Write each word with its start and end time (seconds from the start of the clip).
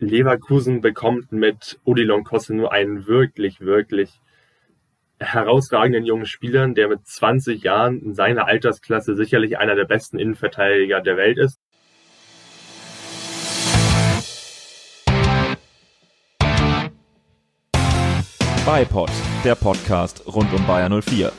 Leverkusen 0.00 0.80
bekommt 0.80 1.32
mit 1.32 1.80
Odilon 1.84 2.22
Kosse 2.22 2.54
nur 2.54 2.72
einen 2.72 3.06
wirklich, 3.06 3.60
wirklich 3.60 4.20
herausragenden 5.18 6.04
jungen 6.04 6.26
Spieler, 6.26 6.68
der 6.68 6.88
mit 6.88 7.04
20 7.04 7.64
Jahren 7.64 8.00
in 8.00 8.14
seiner 8.14 8.46
Altersklasse 8.46 9.16
sicherlich 9.16 9.58
einer 9.58 9.74
der 9.74 9.86
besten 9.86 10.20
Innenverteidiger 10.20 11.00
der 11.00 11.16
Welt 11.16 11.38
ist. 11.38 11.58
Beipod, 18.64 19.10
der 19.44 19.56
Podcast 19.56 20.22
rund 20.26 20.52
um 20.52 20.64
Bayer 20.66 20.88
04. 21.02 21.32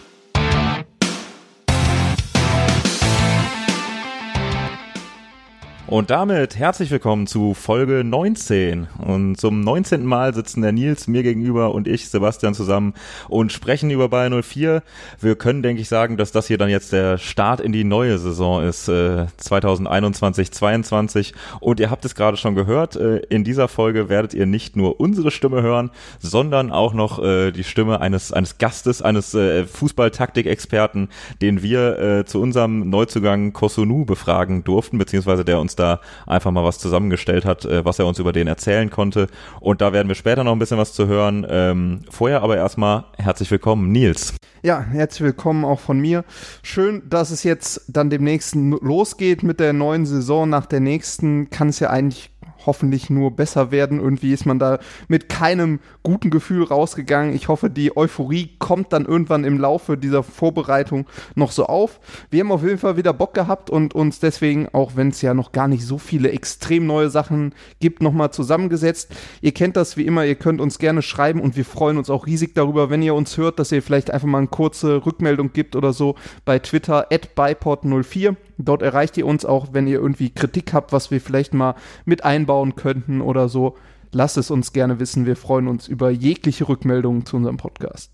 Und 5.90 6.12
damit 6.12 6.56
herzlich 6.56 6.92
willkommen 6.92 7.26
zu 7.26 7.56
Folge 7.56 8.04
19. 8.04 8.89
Und 9.00 9.38
zum 9.38 9.62
19. 9.62 10.06
Mal 10.06 10.36
sitzen 10.36 10.61
der 10.61 10.71
Nils 10.71 11.07
mir 11.07 11.24
gegenüber 11.24 11.74
und 11.74 11.88
ich, 11.88 12.10
Sebastian, 12.10 12.54
zusammen 12.54 12.93
und 13.28 13.52
sprechen 13.52 13.89
über 13.89 14.07
Bayern 14.07 14.44
04. 14.44 14.83
Wir 15.20 15.36
können, 15.36 15.64
denke 15.64 15.82
ich, 15.82 15.89
sagen, 15.89 16.16
dass 16.16 16.32
das 16.32 16.46
hier 16.46 16.60
dann 16.60 16.70
jetzt 16.70 16.94
der 16.94 17.18
Start 17.18 17.60
in 17.60 17.71
die 17.71 17.86
neue 17.86 18.20
Saison 18.20 18.64
ist, 18.64 18.88
äh, 18.88 19.25
2021, 19.38 20.52
22. 20.52 21.33
Und 21.60 21.80
ihr 21.80 21.89
habt 21.89 22.06
es 22.06 22.14
gerade 22.14 22.38
schon 22.38 22.54
gehört, 22.54 22.96
äh, 22.96 23.18
in 23.30 23.44
dieser 23.44 23.68
Folge 23.68 24.10
werdet 24.10 24.36
ihr 24.36 24.46
nicht 24.46 24.75
nur 24.75 25.00
unsere 25.00 25.32
Stimme 25.32 25.64
hören, 25.64 25.89
sondern 26.19 26.71
auch 26.71 26.94
noch 26.94 27.18
äh, 27.18 27.50
die 27.50 27.64
Stimme 27.64 28.00
eines, 28.00 28.32
eines 28.32 28.60
Gastes, 28.60 29.02
eines 29.02 29.33
äh, 29.33 29.66
Fußballtaktikexperten, 29.66 31.10
den 31.42 31.64
wir 31.64 31.97
äh, 31.97 32.25
zu 32.25 32.39
unserem 32.39 32.92
Neuzugang 32.92 33.53
Kosunu 33.53 34.06
befragen 34.06 34.64
durften, 34.64 35.00
beziehungsweise 35.00 35.44
der 35.44 35.59
uns 35.59 35.78
da 35.80 36.00
einfach 36.28 36.52
mal 36.52 36.64
was 36.64 36.78
zusammengestellt 36.78 37.45
hat, 37.45 37.66
äh, 37.66 37.83
was 37.86 38.00
er 38.00 38.06
uns 38.06 38.19
über 38.19 38.33
den 38.33 38.47
erzählen 38.47 38.89
konnte. 38.89 39.28
Und 39.59 39.81
da 39.81 39.94
werden 39.94 40.08
wir 40.08 40.16
später 40.16 40.44
noch 40.44 40.52
ein 40.52 40.59
bisschen 40.59 40.78
was 40.78 40.94
zu 40.94 41.08
hören. 41.08 41.45
Ähm, 41.50 42.02
vorher 42.09 42.44
aber 42.44 42.58
erstmal 42.58 43.05
herzlich 43.17 43.49
willkommen, 43.49 43.91
Nils. 43.91 44.33
Ja, 44.61 44.81
herzlich 44.81 45.22
willkommen 45.22 45.63
auch 45.63 45.80
von 45.80 46.00
mir. 46.00 46.25
Schön, 46.63 47.02
dass 47.09 47.31
es 47.31 47.44
jetzt 47.44 47.85
dann 47.88 48.09
demnächst 48.09 48.55
losgeht 48.55 49.41
mit 49.41 49.59
der 49.61 49.72
neuen 49.72 50.05
Saison. 50.05 50.50
Nach 50.50 50.66
der 50.66 50.81
nächsten 50.81 51.50
kann 51.50 51.69
es 51.69 51.80
ja 51.80 51.89
eigentlich 51.89 52.30
hoffentlich 52.65 53.09
nur 53.09 53.31
besser 53.31 53.71
werden. 53.71 53.99
Irgendwie 53.99 54.33
ist 54.33 54.45
man 54.45 54.59
da 54.59 54.79
mit 55.07 55.29
keinem 55.29 55.79
guten 56.03 56.29
Gefühl 56.29 56.63
rausgegangen. 56.63 57.33
Ich 57.35 57.47
hoffe, 57.47 57.69
die 57.69 57.95
Euphorie 57.95 58.51
kommt 58.59 58.93
dann 58.93 59.05
irgendwann 59.05 59.43
im 59.43 59.59
Laufe 59.59 59.97
dieser 59.97 60.23
Vorbereitung 60.23 61.05
noch 61.35 61.51
so 61.51 61.66
auf. 61.66 61.99
Wir 62.29 62.41
haben 62.41 62.51
auf 62.51 62.63
jeden 62.63 62.77
Fall 62.77 62.97
wieder 62.97 63.13
Bock 63.13 63.33
gehabt 63.33 63.69
und 63.69 63.95
uns 63.95 64.19
deswegen, 64.19 64.69
auch 64.69 64.95
wenn 64.95 65.09
es 65.09 65.21
ja 65.21 65.33
noch 65.33 65.51
gar 65.51 65.67
nicht 65.67 65.85
so 65.85 65.97
viele 65.97 66.31
extrem 66.31 66.85
neue 66.85 67.09
Sachen 67.09 67.53
gibt, 67.79 68.01
nochmal 68.01 68.31
zusammengesetzt. 68.31 69.11
Ihr 69.41 69.53
kennt 69.53 69.75
das 69.75 69.97
wie 69.97 70.05
immer, 70.05 70.25
ihr 70.25 70.35
könnt 70.35 70.61
uns 70.61 70.79
gerne 70.79 71.01
schreiben 71.01 71.41
und 71.41 71.57
wir 71.57 71.66
freuen 71.66 71.97
uns 71.97 72.09
auch 72.09 72.25
riesig 72.25 72.55
darüber, 72.55 72.89
wenn 72.89 73.01
ihr 73.01 73.16
uns 73.16 73.38
hört, 73.38 73.59
dass 73.59 73.71
ihr 73.71 73.81
vielleicht 73.81 74.11
einfach 74.11 74.27
mal 74.27 74.39
eine 74.39 74.47
kurze 74.47 75.05
Rückmeldung 75.05 75.53
gibt 75.53 75.75
oder 75.75 75.94
so 75.94 76.16
bei 76.45 76.59
Twitter 76.59 77.07
at 77.11 77.29
bypod04. 77.35 78.35
Dort 78.59 78.81
erreicht 78.81 79.17
ihr 79.17 79.25
uns 79.25 79.45
auch, 79.45 79.69
wenn 79.71 79.88
ihr 79.88 79.99
irgendwie 79.99 80.29
Kritik 80.29 80.73
habt, 80.73 80.91
was 80.91 81.11
wir 81.11 81.21
vielleicht 81.21 81.53
mal 81.53 81.75
mit 82.05 82.25
einbauen 82.25 82.75
könnten 82.75 83.21
oder 83.21 83.47
so. 83.47 83.75
Lasst 84.11 84.38
es 84.38 84.51
uns 84.51 84.73
gerne 84.73 84.99
wissen. 84.99 85.25
Wir 85.25 85.35
freuen 85.35 85.67
uns 85.67 85.88
über 85.88 86.09
jegliche 86.09 86.67
Rückmeldungen 86.67 87.25
zu 87.25 87.38
unserem 87.38 87.57
Podcast. 87.57 88.11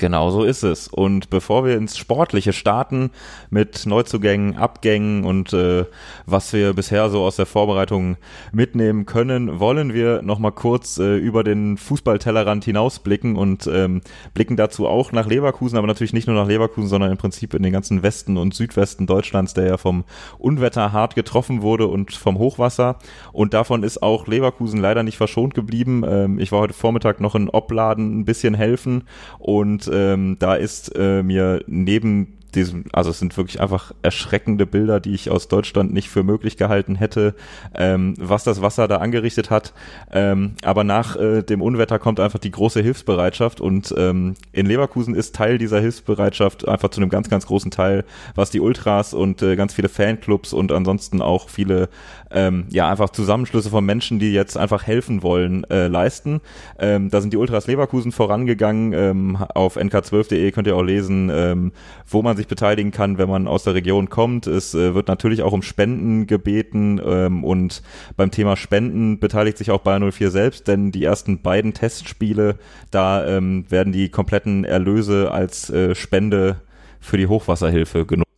Genau 0.00 0.30
so 0.30 0.44
ist 0.44 0.62
es. 0.62 0.88
Und 0.88 1.28
bevor 1.28 1.66
wir 1.66 1.76
ins 1.76 1.98
Sportliche 1.98 2.54
starten 2.54 3.10
mit 3.50 3.84
Neuzugängen, 3.84 4.56
Abgängen 4.56 5.24
und 5.24 5.52
äh, 5.52 5.84
was 6.24 6.54
wir 6.54 6.72
bisher 6.72 7.10
so 7.10 7.22
aus 7.22 7.36
der 7.36 7.44
Vorbereitung 7.44 8.16
mitnehmen 8.50 9.04
können, 9.04 9.60
wollen 9.60 9.92
wir 9.92 10.22
nochmal 10.22 10.52
kurz 10.52 10.96
äh, 10.96 11.18
über 11.18 11.44
den 11.44 11.76
Fußballtellerrand 11.76 12.64
hinausblicken 12.64 13.36
und 13.36 13.66
ähm, 13.66 14.00
blicken 14.32 14.56
dazu 14.56 14.88
auch 14.88 15.12
nach 15.12 15.26
Leverkusen, 15.26 15.76
aber 15.76 15.86
natürlich 15.86 16.14
nicht 16.14 16.26
nur 16.26 16.36
nach 16.36 16.48
Leverkusen, 16.48 16.88
sondern 16.88 17.10
im 17.10 17.18
Prinzip 17.18 17.52
in 17.52 17.62
den 17.62 17.72
ganzen 17.74 18.02
Westen 18.02 18.38
und 18.38 18.54
Südwesten 18.54 19.06
Deutschlands, 19.06 19.52
der 19.52 19.66
ja 19.66 19.76
vom 19.76 20.04
Unwetter 20.38 20.92
hart 20.92 21.14
getroffen 21.14 21.60
wurde 21.60 21.88
und 21.88 22.14
vom 22.14 22.38
Hochwasser. 22.38 22.96
Und 23.34 23.52
davon 23.52 23.82
ist 23.82 24.02
auch 24.02 24.26
Leverkusen 24.26 24.80
leider 24.80 25.02
nicht 25.02 25.18
verschont 25.18 25.52
geblieben. 25.52 26.04
Ähm, 26.08 26.38
ich 26.38 26.52
war 26.52 26.60
heute 26.60 26.72
Vormittag 26.72 27.20
noch 27.20 27.34
in 27.34 27.50
Opladen 27.50 28.20
ein 28.20 28.24
bisschen 28.24 28.54
helfen 28.54 29.04
und 29.38 29.89
ähm, 29.92 30.36
da 30.38 30.54
ist 30.54 30.92
äh, 30.96 31.22
mir 31.22 31.62
neben 31.66 32.39
diesem, 32.50 32.84
also 32.92 33.10
es 33.10 33.18
sind 33.18 33.36
wirklich 33.36 33.60
einfach 33.60 33.92
erschreckende 34.02 34.66
Bilder, 34.66 35.00
die 35.00 35.14
ich 35.14 35.30
aus 35.30 35.48
Deutschland 35.48 35.92
nicht 35.92 36.08
für 36.08 36.22
möglich 36.22 36.56
gehalten 36.56 36.96
hätte, 36.96 37.34
ähm, 37.74 38.14
was 38.18 38.44
das 38.44 38.62
Wasser 38.62 38.88
da 38.88 38.96
angerichtet 38.96 39.50
hat. 39.50 39.72
Ähm, 40.12 40.54
aber 40.62 40.84
nach 40.84 41.16
äh, 41.16 41.42
dem 41.42 41.62
Unwetter 41.62 41.98
kommt 41.98 42.20
einfach 42.20 42.38
die 42.38 42.50
große 42.50 42.80
Hilfsbereitschaft 42.82 43.60
und 43.60 43.94
ähm, 43.96 44.34
in 44.52 44.66
Leverkusen 44.66 45.14
ist 45.14 45.34
Teil 45.34 45.58
dieser 45.58 45.80
Hilfsbereitschaft 45.80 46.68
einfach 46.68 46.90
zu 46.90 47.00
einem 47.00 47.10
ganz, 47.10 47.28
ganz 47.28 47.46
großen 47.46 47.70
Teil, 47.70 48.04
was 48.34 48.50
die 48.50 48.60
Ultras 48.60 49.14
und 49.14 49.42
äh, 49.42 49.56
ganz 49.56 49.74
viele 49.74 49.88
Fanclubs 49.88 50.52
und 50.52 50.72
ansonsten 50.72 51.22
auch 51.22 51.48
viele 51.48 51.88
ähm, 52.30 52.66
ja 52.70 52.88
einfach 52.88 53.10
Zusammenschlüsse 53.10 53.70
von 53.70 53.84
Menschen, 53.84 54.18
die 54.18 54.32
jetzt 54.32 54.56
einfach 54.56 54.86
helfen 54.86 55.22
wollen, 55.22 55.64
äh, 55.64 55.88
leisten. 55.88 56.40
Ähm, 56.78 57.10
da 57.10 57.20
sind 57.20 57.32
die 57.32 57.36
Ultras 57.36 57.66
Leverkusen 57.66 58.12
vorangegangen. 58.12 58.92
Ähm, 58.92 59.36
auf 59.54 59.76
nk12.de 59.76 60.50
könnt 60.52 60.66
ihr 60.66 60.76
auch 60.76 60.82
lesen, 60.82 61.30
ähm, 61.32 61.72
wo 62.06 62.22
man 62.22 62.36
sich 62.40 62.48
beteiligen 62.48 62.90
kann, 62.90 63.18
wenn 63.18 63.28
man 63.28 63.46
aus 63.46 63.64
der 63.64 63.74
Region 63.74 64.08
kommt. 64.08 64.46
Es 64.46 64.74
äh, 64.74 64.94
wird 64.94 65.08
natürlich 65.08 65.42
auch 65.42 65.52
um 65.52 65.62
Spenden 65.62 66.26
gebeten 66.26 67.00
ähm, 67.04 67.44
und 67.44 67.82
beim 68.16 68.30
Thema 68.30 68.56
Spenden 68.56 69.20
beteiligt 69.20 69.58
sich 69.58 69.70
auch 69.70 69.80
Bayern 69.80 70.10
04 70.10 70.30
selbst, 70.30 70.68
denn 70.68 70.90
die 70.90 71.04
ersten 71.04 71.42
beiden 71.42 71.74
Testspiele, 71.74 72.58
da 72.90 73.26
ähm, 73.26 73.64
werden 73.68 73.92
die 73.92 74.08
kompletten 74.08 74.64
Erlöse 74.64 75.30
als 75.30 75.70
äh, 75.70 75.94
Spende 75.94 76.60
für 77.00 77.16
die 77.16 77.26
Hochwasserhilfe 77.26 78.06
genutzt. 78.06 78.29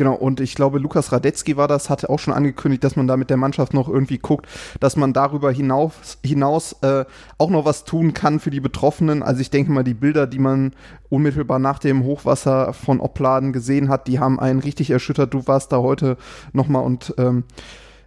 Genau, 0.00 0.14
und 0.14 0.40
ich 0.40 0.54
glaube, 0.54 0.78
Lukas 0.78 1.12
Radetzky 1.12 1.58
war 1.58 1.68
das, 1.68 1.90
hatte 1.90 2.08
auch 2.08 2.18
schon 2.18 2.32
angekündigt, 2.32 2.82
dass 2.82 2.96
man 2.96 3.06
da 3.06 3.18
mit 3.18 3.28
der 3.28 3.36
Mannschaft 3.36 3.74
noch 3.74 3.86
irgendwie 3.86 4.16
guckt, 4.16 4.46
dass 4.80 4.96
man 4.96 5.12
darüber 5.12 5.52
hinaus, 5.52 6.16
hinaus 6.24 6.74
äh, 6.80 7.04
auch 7.36 7.50
noch 7.50 7.66
was 7.66 7.84
tun 7.84 8.14
kann 8.14 8.40
für 8.40 8.48
die 8.48 8.60
Betroffenen. 8.60 9.22
Also 9.22 9.42
ich 9.42 9.50
denke 9.50 9.70
mal, 9.72 9.84
die 9.84 9.92
Bilder, 9.92 10.26
die 10.26 10.38
man 10.38 10.72
unmittelbar 11.10 11.58
nach 11.58 11.78
dem 11.78 12.02
Hochwasser 12.04 12.72
von 12.72 12.98
Opladen 12.98 13.52
gesehen 13.52 13.90
hat, 13.90 14.08
die 14.08 14.18
haben 14.18 14.40
einen 14.40 14.60
richtig 14.60 14.88
erschüttert. 14.88 15.34
Du 15.34 15.46
warst 15.46 15.70
da 15.70 15.80
heute 15.80 16.16
nochmal 16.54 16.82
und 16.82 17.12
ähm, 17.18 17.44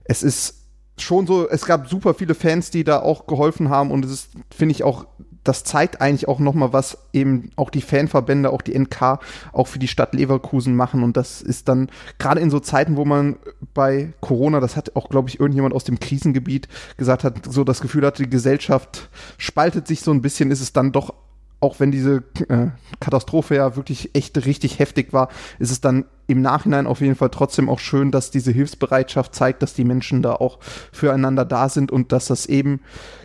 es 0.03 0.24
ist 0.24 0.64
schon 0.98 1.28
so, 1.28 1.48
es 1.48 1.64
gab 1.68 1.88
super 1.88 2.16
viele 2.16 2.34
Fans, 2.34 2.72
die 2.72 2.84
da 2.84 3.02
auch 3.02 3.28
geholfen 3.28 3.70
haben 3.70 3.92
und 3.92 4.03
es 4.03 4.12
ist, 4.12 4.30
finde 4.50 4.72
ich, 4.72 4.84
auch 4.84 5.06
das 5.44 5.64
zeigt 5.64 6.02
eigentlich 6.02 6.28
auch 6.28 6.40
nochmal, 6.40 6.74
was 6.74 6.98
eben 7.12 7.52
auch 7.56 7.70
die 7.70 7.81
Fanverbände, 7.81 8.50
auch 8.52 8.62
die 8.62 8.78
NK, 8.78 9.20
auch 9.52 9.68
für 9.68 9.80
die 9.80 9.88
Stadt 9.88 10.14
Leverkusen 10.14 10.76
machen. 10.76 11.04
Und 11.04 11.18
das 11.18 11.42
ist 11.42 11.68
dann 11.68 11.90
gerade 12.18 12.40
in 12.42 12.50
so 12.50 12.59
Zeiten, 12.59 12.96
wo 12.96 13.06
man 13.06 13.38
bei 13.74 14.14
Corona, 14.22 14.59
das 14.59 14.76
hat 14.76 14.96
auch, 14.96 15.09
glaube 15.09 15.30
ich, 15.30 15.40
irgendjemand 15.40 15.76
aus 15.76 15.84
dem 15.84 16.00
Krisengebiet 16.00 16.68
gesagt 16.98 17.24
hat, 17.24 17.46
so 17.50 17.64
das 17.64 17.82
Gefühl 17.82 18.06
hatte, 18.06 18.24
die 18.24 18.30
Gesellschaft 18.30 19.09
spaltet 19.38 19.88
sich 19.88 20.02
so 20.02 20.12
ein 20.12 20.22
bisschen, 20.22 20.52
ist 20.52 20.62
es 20.62 20.74
dann 20.74 20.92
doch 20.92 21.14
auch 21.63 21.79
wenn 21.79 21.91
diese 21.91 22.24
äh, 22.50 22.68
Katastrophe 23.00 23.56
ja 23.56 23.75
wirklich 23.78 24.12
echt 24.13 24.46
richtig 24.46 24.79
heftig 24.79 25.13
war, 25.13 25.29
ist 25.59 25.72
es 25.72 25.79
dann 25.79 26.06
im 26.28 26.41
Nachhinein 26.41 26.88
auf 26.88 27.00
jeden 27.00 27.16
Fall 27.16 27.29
trotzdem 27.29 27.69
auch 27.69 27.79
schön, 27.79 28.12
dass 28.12 28.31
diese 28.31 28.51
Hilfsbereitschaft 28.51 29.34
zeigt, 29.34 29.62
dass 29.63 29.73
die 29.73 29.85
Menschen 29.85 30.22
da 30.22 30.34
auch 30.34 30.59
füreinander 30.91 31.46
da 31.46 31.69
sind 31.69 31.91
und 31.91 32.12
dass 32.12 32.28
das 32.28 32.46
eben 32.46 32.81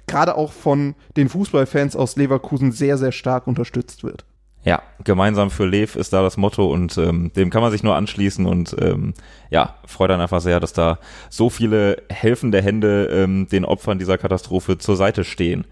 gerade 0.06 0.36
auch 0.36 0.52
von 0.52 0.94
den 1.16 1.28
Fußballfans 1.28 1.96
aus 1.96 2.16
Leverkusen 2.16 2.70
sehr, 2.70 2.96
sehr 2.96 3.12
stark 3.12 3.46
unterstützt 3.48 4.04
wird. 4.04 4.24
Ja, 4.64 4.82
gemeinsam 5.02 5.50
für 5.50 5.66
Lev 5.66 5.96
ist 5.96 6.12
da 6.12 6.22
das 6.22 6.36
Motto 6.36 6.72
und 6.72 6.98
ähm, 6.98 7.32
dem 7.34 7.50
kann 7.50 7.62
man 7.62 7.70
sich 7.70 7.82
nur 7.82 7.94
anschließen 7.94 8.44
und 8.44 8.76
ähm, 8.80 9.14
ja, 9.50 9.76
freut 9.86 10.10
dann 10.10 10.20
einfach 10.20 10.40
sehr, 10.40 10.60
dass 10.60 10.72
da 10.72 10.98
so 11.30 11.48
viele 11.48 12.02
helfende 12.10 12.60
Hände 12.60 13.06
ähm, 13.06 13.48
den 13.48 13.64
Opfern 13.64 13.98
dieser 13.98 14.18
Katastrophe 14.18 14.78
zur 14.78 14.96
Seite 14.96 15.24
stehen. 15.24 15.64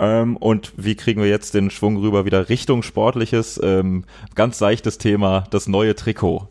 Ähm, 0.00 0.38
und 0.38 0.72
wie 0.78 0.94
kriegen 0.94 1.20
wir 1.20 1.28
jetzt 1.28 1.52
den 1.52 1.70
Schwung 1.70 1.98
rüber 1.98 2.24
wieder 2.24 2.48
Richtung 2.48 2.82
Sportliches? 2.82 3.60
Ähm, 3.62 4.04
ganz 4.34 4.58
seichtes 4.58 4.96
Thema, 4.96 5.44
das 5.50 5.68
neue 5.68 5.94
Trikot. 5.94 6.48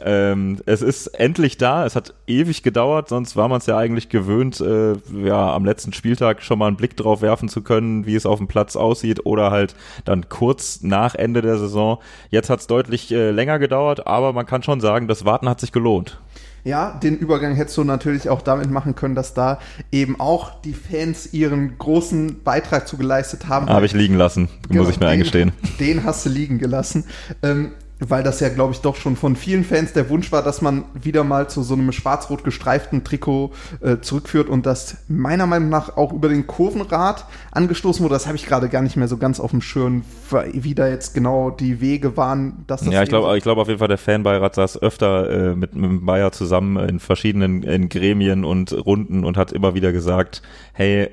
Ähm, 0.00 0.60
es 0.66 0.80
ist 0.80 1.08
endlich 1.08 1.56
da. 1.56 1.86
Es 1.86 1.96
hat 1.96 2.14
ewig 2.26 2.62
gedauert, 2.62 3.08
sonst 3.08 3.36
war 3.36 3.48
man 3.48 3.58
es 3.58 3.66
ja 3.66 3.76
eigentlich 3.76 4.08
gewöhnt, 4.10 4.60
äh, 4.60 4.94
ja, 5.24 5.52
am 5.52 5.64
letzten 5.64 5.92
Spieltag 5.92 6.42
schon 6.42 6.58
mal 6.58 6.68
einen 6.68 6.76
Blick 6.76 6.96
drauf 6.96 7.20
werfen 7.20 7.48
zu 7.48 7.62
können, 7.62 8.06
wie 8.06 8.14
es 8.14 8.26
auf 8.26 8.38
dem 8.38 8.46
Platz 8.46 8.76
aussieht 8.76 9.26
oder 9.26 9.50
halt 9.50 9.74
dann 10.04 10.28
kurz 10.28 10.82
nach 10.82 11.16
Ende 11.16 11.42
der 11.42 11.58
Saison. 11.58 11.98
Jetzt 12.30 12.48
hat 12.50 12.60
es 12.60 12.68
deutlich 12.68 13.10
äh, 13.12 13.30
länger 13.32 13.58
gedauert, 13.58 14.06
aber 14.06 14.32
man 14.32 14.46
kann 14.46 14.62
schon 14.62 14.80
sagen, 14.80 15.08
das 15.08 15.24
Warten 15.24 15.48
hat 15.48 15.60
sich 15.60 15.72
gelohnt. 15.72 16.20
Ja, 16.64 16.98
den 17.02 17.18
Übergang 17.18 17.54
hättest 17.54 17.76
du 17.76 17.84
natürlich 17.84 18.30
auch 18.30 18.40
damit 18.40 18.70
machen 18.70 18.94
können, 18.94 19.14
dass 19.14 19.34
da 19.34 19.58
eben 19.92 20.18
auch 20.18 20.62
die 20.62 20.72
Fans 20.72 21.34
ihren 21.34 21.76
großen 21.76 22.42
Beitrag 22.42 22.88
zu 22.88 22.96
geleistet 22.96 23.48
haben. 23.48 23.68
Habe 23.68 23.84
ich 23.84 23.92
liegen 23.92 24.14
lassen, 24.14 24.48
genau, 24.68 24.82
muss 24.82 24.90
ich 24.90 24.98
mir 24.98 25.06
den, 25.06 25.12
eingestehen. 25.12 25.52
Den 25.78 26.04
hast 26.04 26.24
du 26.24 26.30
liegen 26.30 26.58
gelassen. 26.58 27.04
Ähm, 27.42 27.72
weil 28.00 28.22
das 28.22 28.40
ja, 28.40 28.48
glaube 28.48 28.72
ich, 28.72 28.80
doch 28.80 28.96
schon 28.96 29.16
von 29.16 29.36
vielen 29.36 29.64
Fans 29.64 29.92
der 29.92 30.10
Wunsch 30.10 30.32
war, 30.32 30.42
dass 30.42 30.60
man 30.60 30.84
wieder 30.94 31.22
mal 31.22 31.48
zu 31.48 31.62
so 31.62 31.74
einem 31.74 31.92
schwarz-rot 31.92 32.42
gestreiften 32.42 33.04
Trikot 33.04 33.52
äh, 33.80 33.98
zurückführt 34.00 34.48
und 34.48 34.66
das 34.66 34.98
meiner 35.08 35.46
Meinung 35.46 35.68
nach 35.68 35.96
auch 35.96 36.12
über 36.12 36.28
den 36.28 36.46
Kurvenrad 36.46 37.26
angestoßen 37.52 38.02
wurde. 38.02 38.14
Das 38.14 38.26
habe 38.26 38.36
ich 38.36 38.46
gerade 38.46 38.68
gar 38.68 38.82
nicht 38.82 38.96
mehr 38.96 39.08
so 39.08 39.16
ganz 39.16 39.38
auf 39.38 39.52
dem 39.52 39.60
Schirm, 39.60 40.04
wie 40.52 40.74
da 40.74 40.88
jetzt 40.88 41.14
genau 41.14 41.50
die 41.50 41.80
Wege 41.80 42.16
waren. 42.16 42.64
Dass 42.66 42.80
das 42.80 42.92
ja, 42.92 43.02
ich 43.02 43.08
glaube 43.08 43.36
ich 43.36 43.44
glaub 43.44 43.58
auf 43.58 43.68
jeden 43.68 43.78
Fall, 43.78 43.88
der 43.88 43.98
Fanbeirat 43.98 44.56
saß 44.56 44.82
öfter 44.82 45.30
äh, 45.30 45.54
mit, 45.54 45.74
mit 45.74 46.04
Bayer 46.04 46.32
zusammen 46.32 46.76
in 46.88 46.98
verschiedenen 46.98 47.62
in 47.62 47.88
Gremien 47.88 48.44
und 48.44 48.72
Runden 48.72 49.24
und 49.24 49.36
hat 49.36 49.52
immer 49.52 49.74
wieder 49.74 49.92
gesagt, 49.92 50.42
hey, 50.72 51.10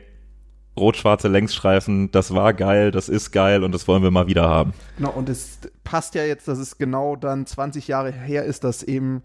rot-schwarze 0.78 1.28
Längsstreifen, 1.28 2.12
das 2.12 2.34
war 2.34 2.54
geil, 2.54 2.92
das 2.92 3.10
ist 3.10 3.32
geil 3.32 3.64
und 3.64 3.74
das 3.74 3.88
wollen 3.88 4.04
wir 4.04 4.12
mal 4.12 4.28
wieder 4.28 4.48
haben. 4.48 4.74
Genau, 4.98 5.12
und 5.12 5.30
es 5.30 5.60
passt 5.84 6.16
ja 6.16 6.24
jetzt, 6.24 6.48
dass 6.48 6.60
es 6.60 6.78
genau 6.78 7.16
dann 7.16 7.46
20 7.46 7.88
Jahre 7.88 8.12
her 8.12 8.46
ist, 8.46 8.64
dass 8.64 8.84
eben 8.84 9.22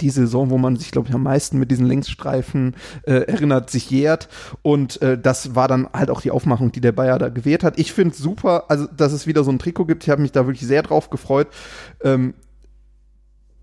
die 0.00 0.10
Saison, 0.10 0.50
wo 0.50 0.58
man 0.58 0.76
sich, 0.76 0.90
glaube 0.90 1.08
ich, 1.08 1.14
am 1.14 1.22
meisten 1.22 1.58
mit 1.58 1.70
diesen 1.70 1.86
Längsstreifen 1.86 2.76
äh, 3.02 3.12
erinnert, 3.12 3.70
sich 3.70 3.90
jährt. 3.90 4.28
Und 4.62 5.00
äh, 5.02 5.18
das 5.18 5.54
war 5.54 5.68
dann 5.68 5.88
halt 5.92 6.10
auch 6.10 6.20
die 6.20 6.30
Aufmachung, 6.30 6.72
die 6.72 6.80
der 6.80 6.92
Bayer 6.92 7.18
da 7.18 7.28
gewählt 7.28 7.64
hat. 7.64 7.78
Ich 7.78 7.92
finde 7.92 8.14
es 8.14 8.18
super, 8.18 8.64
also 8.68 8.86
dass 8.86 9.12
es 9.12 9.26
wieder 9.26 9.44
so 9.44 9.50
ein 9.50 9.58
Trikot 9.58 9.86
gibt. 9.86 10.04
Ich 10.04 10.10
habe 10.10 10.22
mich 10.22 10.32
da 10.32 10.46
wirklich 10.46 10.66
sehr 10.66 10.82
drauf 10.82 11.10
gefreut. 11.10 11.48
Ähm, 12.02 12.34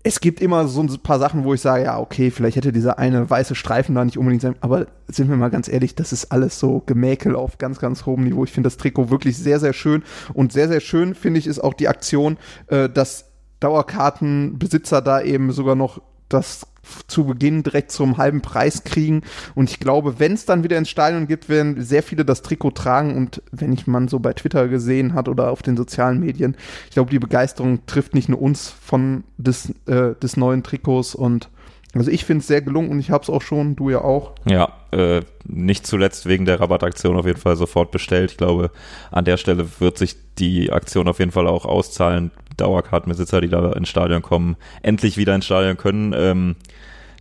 es 0.08 0.20
gibt 0.20 0.40
immer 0.40 0.66
so 0.68 0.80
ein 0.80 0.88
paar 1.00 1.18
Sachen, 1.18 1.44
wo 1.44 1.52
ich 1.52 1.60
sage, 1.60 1.84
ja, 1.84 1.98
okay, 1.98 2.30
vielleicht 2.30 2.56
hätte 2.56 2.72
dieser 2.72 2.98
eine 2.98 3.28
weiße 3.28 3.54
Streifen 3.54 3.94
da 3.94 4.06
nicht 4.06 4.16
unbedingt 4.16 4.40
sein, 4.40 4.56
aber 4.62 4.86
sind 5.06 5.28
wir 5.28 5.36
mal 5.36 5.50
ganz 5.50 5.68
ehrlich, 5.68 5.94
das 5.94 6.14
ist 6.14 6.32
alles 6.32 6.58
so 6.58 6.82
Gemäkel 6.86 7.36
auf 7.36 7.58
ganz, 7.58 7.78
ganz 7.78 8.06
hohem 8.06 8.24
Niveau. 8.24 8.42
Ich 8.44 8.50
finde 8.50 8.68
das 8.68 8.78
Trikot 8.78 9.10
wirklich 9.10 9.36
sehr, 9.36 9.60
sehr 9.60 9.74
schön 9.74 10.02
und 10.32 10.50
sehr, 10.50 10.68
sehr 10.68 10.80
schön 10.80 11.14
finde 11.14 11.38
ich 11.38 11.46
ist 11.46 11.58
auch 11.58 11.74
die 11.74 11.88
Aktion, 11.88 12.38
äh, 12.68 12.88
dass 12.88 13.26
Dauerkartenbesitzer 13.60 15.02
da 15.02 15.20
eben 15.20 15.52
sogar 15.52 15.74
noch 15.74 16.00
das 16.30 16.66
zu 17.06 17.24
Beginn 17.24 17.62
direkt 17.62 17.92
zum 17.92 18.18
halben 18.18 18.40
Preis 18.40 18.84
kriegen. 18.84 19.22
Und 19.54 19.70
ich 19.70 19.80
glaube, 19.80 20.18
wenn 20.18 20.32
es 20.32 20.44
dann 20.44 20.64
wieder 20.64 20.78
ins 20.78 20.90
Stadion 20.90 21.26
gibt, 21.26 21.48
werden 21.48 21.82
sehr 21.82 22.02
viele 22.02 22.24
das 22.24 22.42
Trikot 22.42 22.72
tragen. 22.72 23.16
Und 23.16 23.42
wenn 23.50 23.72
ich 23.72 23.86
man 23.86 24.08
so 24.08 24.18
bei 24.18 24.32
Twitter 24.32 24.68
gesehen 24.68 25.14
hat 25.14 25.28
oder 25.28 25.50
auf 25.50 25.62
den 25.62 25.76
sozialen 25.76 26.20
Medien, 26.20 26.56
ich 26.86 26.94
glaube, 26.94 27.10
die 27.10 27.18
Begeisterung 27.18 27.86
trifft 27.86 28.14
nicht 28.14 28.28
nur 28.28 28.40
uns 28.40 28.68
von 28.68 29.24
des, 29.36 29.70
äh, 29.86 30.14
des 30.20 30.36
neuen 30.36 30.62
Trikots 30.62 31.14
und 31.14 31.48
also 31.98 32.10
ich 32.10 32.24
finde 32.24 32.40
es 32.40 32.46
sehr 32.46 32.62
gelungen 32.62 32.90
und 32.90 33.00
ich 33.00 33.10
habe 33.10 33.22
es 33.22 33.30
auch 33.30 33.42
schon, 33.42 33.76
du 33.76 33.90
ja 33.90 34.02
auch. 34.02 34.32
Ja, 34.44 34.72
äh, 34.92 35.22
nicht 35.46 35.86
zuletzt 35.86 36.26
wegen 36.26 36.44
der 36.44 36.60
Rabattaktion 36.60 37.16
auf 37.16 37.26
jeden 37.26 37.40
Fall 37.40 37.56
sofort 37.56 37.90
bestellt. 37.90 38.30
Ich 38.30 38.36
glaube, 38.36 38.70
an 39.10 39.24
der 39.24 39.36
Stelle 39.36 39.66
wird 39.80 39.98
sich 39.98 40.16
die 40.38 40.70
Aktion 40.72 41.08
auf 41.08 41.18
jeden 41.18 41.32
Fall 41.32 41.46
auch 41.46 41.64
auszahlen. 41.64 42.30
Dauerkartenbesitzer, 42.56 43.40
die 43.40 43.48
da 43.48 43.72
ins 43.72 43.88
Stadion 43.88 44.22
kommen, 44.22 44.56
endlich 44.82 45.16
wieder 45.16 45.34
ins 45.34 45.46
Stadion 45.46 45.76
können. 45.76 46.14
Ähm, 46.16 46.56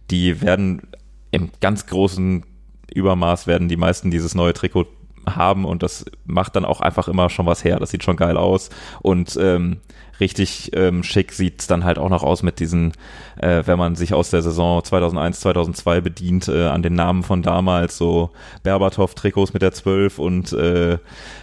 die 0.10 0.42
werden 0.42 0.84
im 1.32 1.50
ganz 1.60 1.86
großen 1.88 2.46
Übermaß 2.94 3.48
werden 3.48 3.68
die 3.68 3.78
meisten 3.78 4.12
dieses 4.12 4.34
neue 4.34 4.54
Trikot 4.54 4.88
haben 5.28 5.66
und 5.66 5.84
das 5.84 6.06
macht 6.26 6.56
dann 6.56 6.66
auch 6.66 6.82
einfach 6.82 7.08
immer 7.08 7.30
schon 7.30 7.46
was 7.46 7.64
her. 7.64 7.80
Das 7.80 7.92
sieht 7.92 8.04
schon 8.04 8.16
geil 8.16 8.38
aus 8.38 8.70
und 9.02 9.38
ähm, 9.42 9.78
richtig 10.20 10.72
ähm, 10.74 11.04
schick 11.04 11.32
sieht's 11.32 11.68
dann 11.68 11.84
halt 11.84 11.98
auch 12.00 12.10
noch 12.10 12.24
aus 12.24 12.44
mit 12.44 12.60
diesen, 12.60 12.94
äh, 13.38 13.64
wenn 13.66 13.78
man 13.78 13.96
sich 13.96 14.14
aus 14.14 14.30
der 14.30 14.42
Saison 14.42 14.84
2001, 14.84 15.40
2002 15.42 16.02
bedient, 16.02 16.48
äh, 16.48 16.68
an 16.68 16.84
den 16.84 16.94
Namen 16.94 17.24
von 17.24 17.42
damals, 17.42 17.98
so 17.98 18.32
Berbatov-Trikots 18.64 19.54
mit 19.54 19.62
der 19.62 19.72
12 19.72 20.20
und 20.20 20.54
äh, 20.54 20.98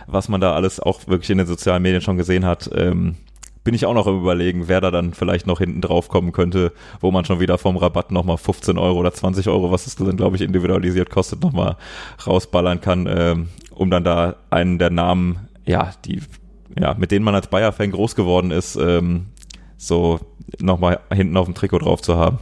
was 0.07 0.29
man 0.29 0.41
da 0.41 0.55
alles 0.55 0.81
auch 0.81 1.07
wirklich 1.07 1.31
in 1.31 1.39
den 1.39 1.47
sozialen 1.47 1.83
Medien 1.83 2.03
schon 2.03 2.17
gesehen 2.17 2.45
hat. 2.45 2.71
Ähm, 2.75 3.17
bin 3.65 3.75
ich 3.75 3.87
auch 3.87 3.95
noch 3.95 4.07
im 4.07 4.21
Überlegen, 4.21 4.69
wer 4.69 4.83
da 4.83 4.91
dann 4.91 5.15
vielleicht 5.15 5.47
noch 5.47 5.59
hinten 5.59 5.81
drauf 5.81 6.09
kommen 6.09 6.33
könnte, 6.33 6.73
wo 7.01 7.11
man 7.11 7.25
schon 7.25 7.41
wieder 7.41 7.57
vom 7.57 7.79
Rabatt 7.79 8.13
nochmal 8.13 8.37
15 8.37 8.77
Euro 8.77 9.01
oder 9.01 9.13
20 9.13 9.49
Euro, 9.49 9.73
was 9.73 9.87
es 9.87 9.97
dann, 9.97 10.19
glaube 10.19 10.37
ich, 10.37 10.43
individualisiert 10.43 11.09
kostet, 11.09 11.41
nochmal 11.43 11.77
rausballern 12.27 12.83
kann, 12.83 13.09
ähm, 13.09 13.49
um 13.71 13.91
dann 13.91 14.05
da 14.05 14.37
einen 14.51 14.79
der 14.79 14.91
Namen, 14.91 15.49
ja, 15.65 15.93
die, 16.05 16.21
ja, 16.79 16.95
mit 16.95 17.11
denen 17.11 17.25
man 17.25 17.35
als 17.35 17.49
Bayer-Fan 17.49 17.91
groß 17.91 18.15
geworden 18.15 18.51
ist, 18.51 18.77
ähm, 18.77 19.27
so 19.77 20.21
nochmal 20.61 21.01
hinten 21.13 21.37
auf 21.37 21.47
dem 21.47 21.55
Trikot 21.55 21.79
drauf 21.79 22.03
zu 22.03 22.17
haben. 22.17 22.39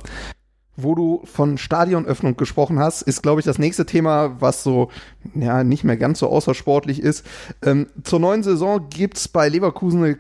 Wo 0.77 0.95
du 0.95 1.21
von 1.25 1.59
Stadionöffnung 1.59 2.37
gesprochen 2.37 2.79
hast, 2.79 3.03
ist, 3.03 3.23
glaube 3.23 3.41
ich, 3.41 3.45
das 3.45 3.59
nächste 3.59 3.85
Thema, 3.85 4.41
was 4.41 4.63
so, 4.63 4.91
ja, 5.35 5.65
nicht 5.65 5.85
mehr 5.85 5.99
ganz 5.99 6.19
so 6.19 6.29
außersportlich 6.29 7.01
ist. 7.01 7.27
Ähm, 7.63 7.89
zur 8.05 8.21
neuen 8.21 8.43
Saison 8.43 8.89
gibt's 8.89 9.29
bei 9.29 9.49
Leverkusen 9.49 10.03
eine 10.03 10.19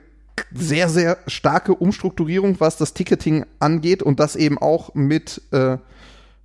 sehr, 0.53 0.88
sehr 0.88 1.19
starke 1.26 1.75
Umstrukturierung, 1.75 2.61
was 2.61 2.76
das 2.76 2.94
Ticketing 2.94 3.44
angeht 3.61 4.03
und 4.03 4.20
das 4.20 4.37
eben 4.37 4.59
auch 4.59 4.94
mit 4.94 5.41
äh, 5.53 5.79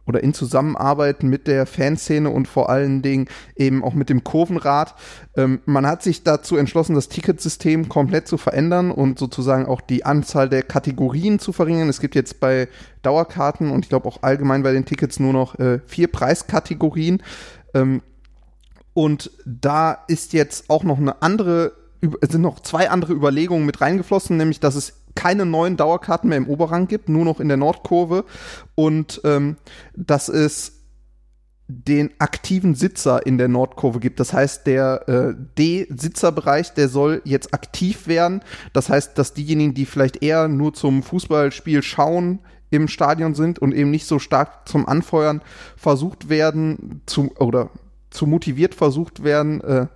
oder 0.08 0.24
in 0.24 0.34
Zusammenarbeit 0.34 1.24
mit 1.24 1.48
der 1.48 1.66
Fanszene 1.66 2.30
und 2.30 2.48
vor 2.48 2.70
allen 2.70 3.02
Dingen 3.02 3.28
eben 3.56 3.84
auch 3.84 3.94
mit 3.94 4.10
dem 4.10 4.24
Kurvenrad. 4.24 4.96
Ähm, 5.36 5.60
man 5.66 5.86
hat 5.86 6.02
sich 6.02 6.24
dazu 6.24 6.58
entschlossen, 6.58 6.96
das 6.96 7.10
Ticketsystem 7.10 7.90
komplett 7.90 8.28
zu 8.28 8.38
verändern 8.38 8.92
und 8.92 9.20
sozusagen 9.20 9.66
auch 9.66 9.82
die 9.82 10.06
Anzahl 10.06 10.50
der 10.50 10.64
Kategorien 10.64 11.40
zu 11.40 11.52
verringern. 11.52 11.90
Es 11.90 12.00
gibt 12.00 12.16
jetzt 12.16 12.40
bei 12.40 12.68
Dauerkarten 13.02 13.70
und 13.70 13.86
ich 13.86 13.90
glaube 13.90 14.08
auch 14.08 14.24
allgemein 14.24 14.64
bei 14.64 14.72
den 14.72 14.86
Tickets 14.86 15.20
nur 15.20 15.34
noch 15.34 15.60
äh, 15.60 15.80
vier 15.86 16.08
Preiskategorien. 16.08 17.22
Ähm, 17.74 18.02
und 18.94 19.30
da 19.46 19.92
ist 20.08 20.34
jetzt 20.34 20.70
auch 20.70 20.84
noch 20.84 20.98
eine 20.98 21.22
andere 21.22 21.74
sind 22.22 22.42
noch 22.42 22.60
zwei 22.60 22.90
andere 22.90 23.14
Überlegungen 23.14 23.66
mit 23.66 23.82
reingeflossen, 23.82 24.38
nämlich 24.38 24.60
dass 24.60 24.76
es 24.76 24.94
keine 25.18 25.48
neuen 25.48 25.78
Dauerkarten 25.78 26.30
mehr 26.30 26.38
im 26.38 26.48
Oberrang 26.48 26.88
gibt, 26.88 27.10
nur 27.10 27.26
noch 27.26 27.40
in 27.40 27.48
der 27.48 27.58
Nordkurve 27.58 28.24
und 28.76 29.20
ähm, 29.24 29.58
dass 29.96 30.30
es 30.30 30.74
den 31.68 32.12
aktiven 32.20 32.76
Sitzer 32.76 33.26
in 33.26 33.40
der 33.40 33.48
Nordkurve 33.48 34.00
gibt. 34.00 34.20
Das 34.20 34.32
heißt, 34.32 34.68
der 34.68 35.10
äh, 35.10 35.34
D-Sitzerbereich, 35.58 36.76
der 36.76 36.88
soll 36.88 37.22
jetzt 37.26 37.54
aktiv 37.54 38.08
werden. 38.08 38.42
Das 38.74 38.90
heißt, 38.90 39.18
dass 39.18 39.34
diejenigen, 39.34 39.74
die 39.74 39.86
vielleicht 39.86 40.24
eher 40.24 40.48
nur 40.48 40.74
zum 40.74 41.02
Fußballspiel 41.02 41.82
schauen, 41.82 42.40
im 42.70 42.88
Stadion 42.88 43.34
sind 43.34 43.60
und 43.60 43.74
eben 43.74 43.92
nicht 43.92 44.06
so 44.06 44.20
stark 44.20 44.68
zum 44.68 44.88
Anfeuern 44.88 45.42
versucht 45.76 46.30
werden, 46.30 47.02
zu, 47.06 47.32
oder 47.40 47.70
zu 48.12 48.28
motiviert 48.28 48.76
versucht 48.76 49.24
werden, 49.24 49.62
äh, 49.62 49.88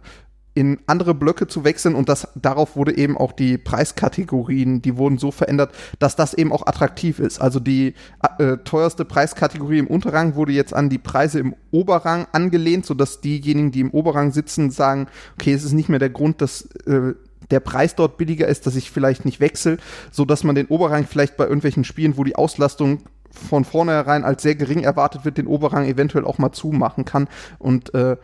in 0.53 0.79
andere 0.85 1.13
Blöcke 1.13 1.47
zu 1.47 1.63
wechseln 1.63 1.95
und 1.95 2.09
das 2.09 2.27
darauf 2.35 2.75
wurde 2.75 2.97
eben 2.97 3.17
auch 3.17 3.31
die 3.31 3.57
Preiskategorien, 3.57 4.81
die 4.81 4.97
wurden 4.97 5.17
so 5.17 5.31
verändert, 5.31 5.73
dass 5.99 6.17
das 6.17 6.33
eben 6.33 6.51
auch 6.51 6.67
attraktiv 6.67 7.19
ist. 7.19 7.39
Also 7.39 7.59
die 7.59 7.93
äh, 8.37 8.57
teuerste 8.57 9.05
Preiskategorie 9.05 9.79
im 9.79 9.87
Unterrang 9.87 10.35
wurde 10.35 10.51
jetzt 10.51 10.73
an 10.73 10.89
die 10.89 10.97
Preise 10.97 11.39
im 11.39 11.55
Oberrang 11.71 12.27
angelehnt, 12.33 12.85
sodass 12.85 13.21
diejenigen, 13.21 13.71
die 13.71 13.79
im 13.79 13.91
Oberrang 13.91 14.33
sitzen, 14.33 14.71
sagen, 14.71 15.07
okay, 15.39 15.53
es 15.53 15.63
ist 15.63 15.71
nicht 15.71 15.87
mehr 15.87 15.99
der 15.99 16.09
Grund, 16.09 16.41
dass 16.41 16.63
äh, 16.85 17.13
der 17.49 17.59
Preis 17.61 17.95
dort 17.95 18.17
billiger 18.17 18.47
ist, 18.47 18.67
dass 18.67 18.75
ich 18.75 18.91
vielleicht 18.91 19.23
nicht 19.23 19.39
wechsle, 19.39 19.77
so 20.11 20.25
dass 20.25 20.43
man 20.43 20.55
den 20.55 20.67
Oberrang 20.67 21.05
vielleicht 21.05 21.37
bei 21.37 21.45
irgendwelchen 21.45 21.83
Spielen, 21.83 22.17
wo 22.17 22.23
die 22.23 22.35
Auslastung 22.35 23.03
von 23.29 23.63
vornherein 23.63 24.25
als 24.25 24.41
sehr 24.41 24.55
gering 24.55 24.83
erwartet 24.83 25.23
wird, 25.23 25.37
den 25.37 25.47
Oberrang 25.47 25.85
eventuell 25.85 26.25
auch 26.25 26.37
mal 26.37 26.51
zumachen 26.51 27.05
kann. 27.05 27.29
Und 27.59 27.93
äh, 27.93 28.17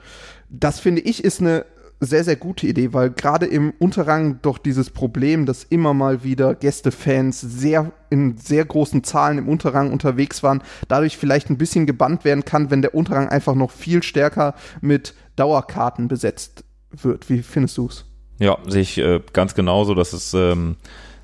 das 0.50 0.80
finde 0.80 1.02
ich 1.02 1.24
ist 1.24 1.42
eine 1.42 1.66
sehr, 2.00 2.24
sehr 2.24 2.36
gute 2.36 2.68
Idee, 2.68 2.94
weil 2.94 3.10
gerade 3.10 3.46
im 3.46 3.74
Unterrang 3.80 4.40
doch 4.42 4.58
dieses 4.58 4.90
Problem, 4.90 5.46
dass 5.46 5.64
immer 5.64 5.94
mal 5.94 6.24
wieder 6.24 6.54
Gästefans 6.56 7.42
sehr 7.42 7.92
in 8.10 8.38
sehr 8.38 8.66
großen 8.66 9.04
Zahlen 9.04 9.38
im 9.38 9.50
Unterrang 9.50 9.92
unterwegs 9.92 10.44
waren, 10.44 10.62
dadurch 10.88 11.18
vielleicht 11.18 11.50
ein 11.50 11.58
bisschen 11.58 11.86
gebannt 11.86 12.24
werden 12.24 12.46
kann, 12.46 12.70
wenn 12.72 12.82
der 12.82 12.94
Unterrang 12.94 13.30
einfach 13.30 13.56
noch 13.56 13.72
viel 13.72 14.04
stärker 14.04 14.54
mit 14.82 15.14
Dauerkarten 15.36 16.08
besetzt 16.08 16.64
wird. 16.92 17.30
Wie 17.30 17.42
findest 17.42 17.78
du 17.78 17.88
es? 17.88 18.06
Ja, 18.40 18.58
sehe 18.68 18.82
ich 18.82 18.98
äh, 19.00 19.22
ganz 19.34 19.56
genauso. 19.56 19.96
Das 19.96 20.14
ist 20.14 20.34
ähm, 20.34 20.76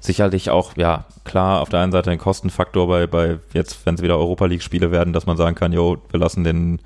sicherlich 0.04 0.50
auch, 0.50 0.76
ja, 0.76 1.06
klar, 1.24 1.62
auf 1.62 1.70
der 1.70 1.80
einen 1.80 1.94
Seite 1.94 2.12
ein 2.12 2.18
Kostenfaktor 2.18 2.88
bei, 2.88 3.08
bei 3.08 3.40
jetzt, 3.54 3.86
wenn 3.86 3.96
es 3.96 4.02
wieder 4.02 4.18
Europa 4.18 4.46
League-Spiele 4.46 4.92
werden, 4.92 5.14
dass 5.14 5.26
man 5.26 5.38
sagen 5.38 5.56
kann, 5.56 5.72
jo, 5.72 5.98
wir 6.12 6.20
lassen 6.20 6.44
den 6.44 6.80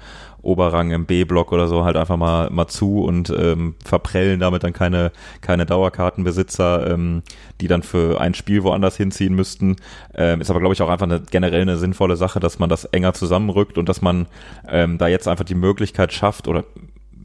Oberrang 0.43 0.91
im 0.91 1.05
B-Block 1.05 1.51
oder 1.51 1.67
so 1.67 1.83
halt 1.83 1.97
einfach 1.97 2.15
mal, 2.15 2.50
mal 2.51 2.67
zu 2.67 3.01
und 3.03 3.31
ähm, 3.31 3.75
verprellen 3.83 4.39
damit 4.39 4.63
dann 4.63 4.71
keine, 4.71 5.12
keine 5.41 5.65
Dauerkartenbesitzer, 5.65 6.91
ähm, 6.91 7.24
die 7.59 7.67
dann 7.67 7.81
für 7.81 8.21
ein 8.21 8.36
Spiel 8.36 8.63
woanders 8.63 8.95
hinziehen 8.95 9.33
müssten. 9.33 9.77
Ähm, 10.13 10.39
ist 10.39 10.51
aber, 10.51 10.59
glaube 10.59 10.74
ich, 10.74 10.81
auch 10.83 10.89
einfach 10.89 11.07
eine 11.07 11.21
generell 11.21 11.63
eine 11.63 11.77
sinnvolle 11.77 12.15
Sache, 12.15 12.39
dass 12.39 12.59
man 12.59 12.69
das 12.69 12.86
enger 12.86 13.13
zusammenrückt 13.13 13.79
und 13.79 13.89
dass 13.89 14.01
man 14.01 14.27
ähm, 14.69 15.00
da 15.00 15.07
jetzt 15.07 15.27
einfach 15.27 15.45
die 15.45 15.55
Möglichkeit 15.55 16.13
schafft 16.13 16.47
oder 16.47 16.63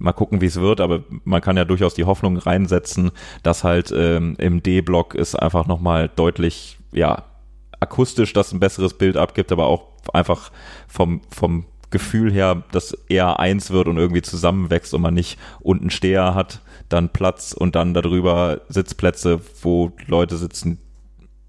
mal 0.02 0.12
gucken, 0.12 0.40
wie 0.40 0.46
es 0.46 0.60
wird, 0.60 0.80
aber 0.80 1.04
man 1.24 1.40
kann 1.40 1.56
ja 1.56 1.64
durchaus 1.64 1.94
die 1.94 2.04
Hoffnung 2.04 2.36
reinsetzen, 2.36 3.12
dass 3.42 3.64
halt 3.64 3.92
ähm, 3.96 4.34
im 4.38 4.62
D-Block 4.62 5.14
es 5.14 5.34
einfach 5.34 5.66
nochmal 5.66 6.10
deutlich, 6.14 6.78
ja, 6.92 7.24
akustisch 7.80 8.32
das 8.32 8.52
ein 8.52 8.60
besseres 8.60 8.94
Bild 8.94 9.16
abgibt, 9.16 9.52
aber 9.52 9.66
auch 9.66 9.84
einfach 10.12 10.50
vom, 10.88 11.20
vom 11.30 11.66
Gefühl 11.90 12.32
her, 12.32 12.62
dass 12.72 12.96
er 13.08 13.38
eins 13.38 13.70
wird 13.70 13.86
und 13.86 13.96
irgendwie 13.96 14.22
zusammenwächst 14.22 14.94
und 14.94 15.02
man 15.02 15.14
nicht 15.14 15.38
unten 15.60 15.90
Steher 15.90 16.34
hat, 16.34 16.60
dann 16.88 17.10
Platz 17.10 17.52
und 17.52 17.76
dann 17.76 17.94
darüber 17.94 18.62
Sitzplätze, 18.68 19.40
wo 19.62 19.92
Leute 20.06 20.36
sitzen, 20.36 20.78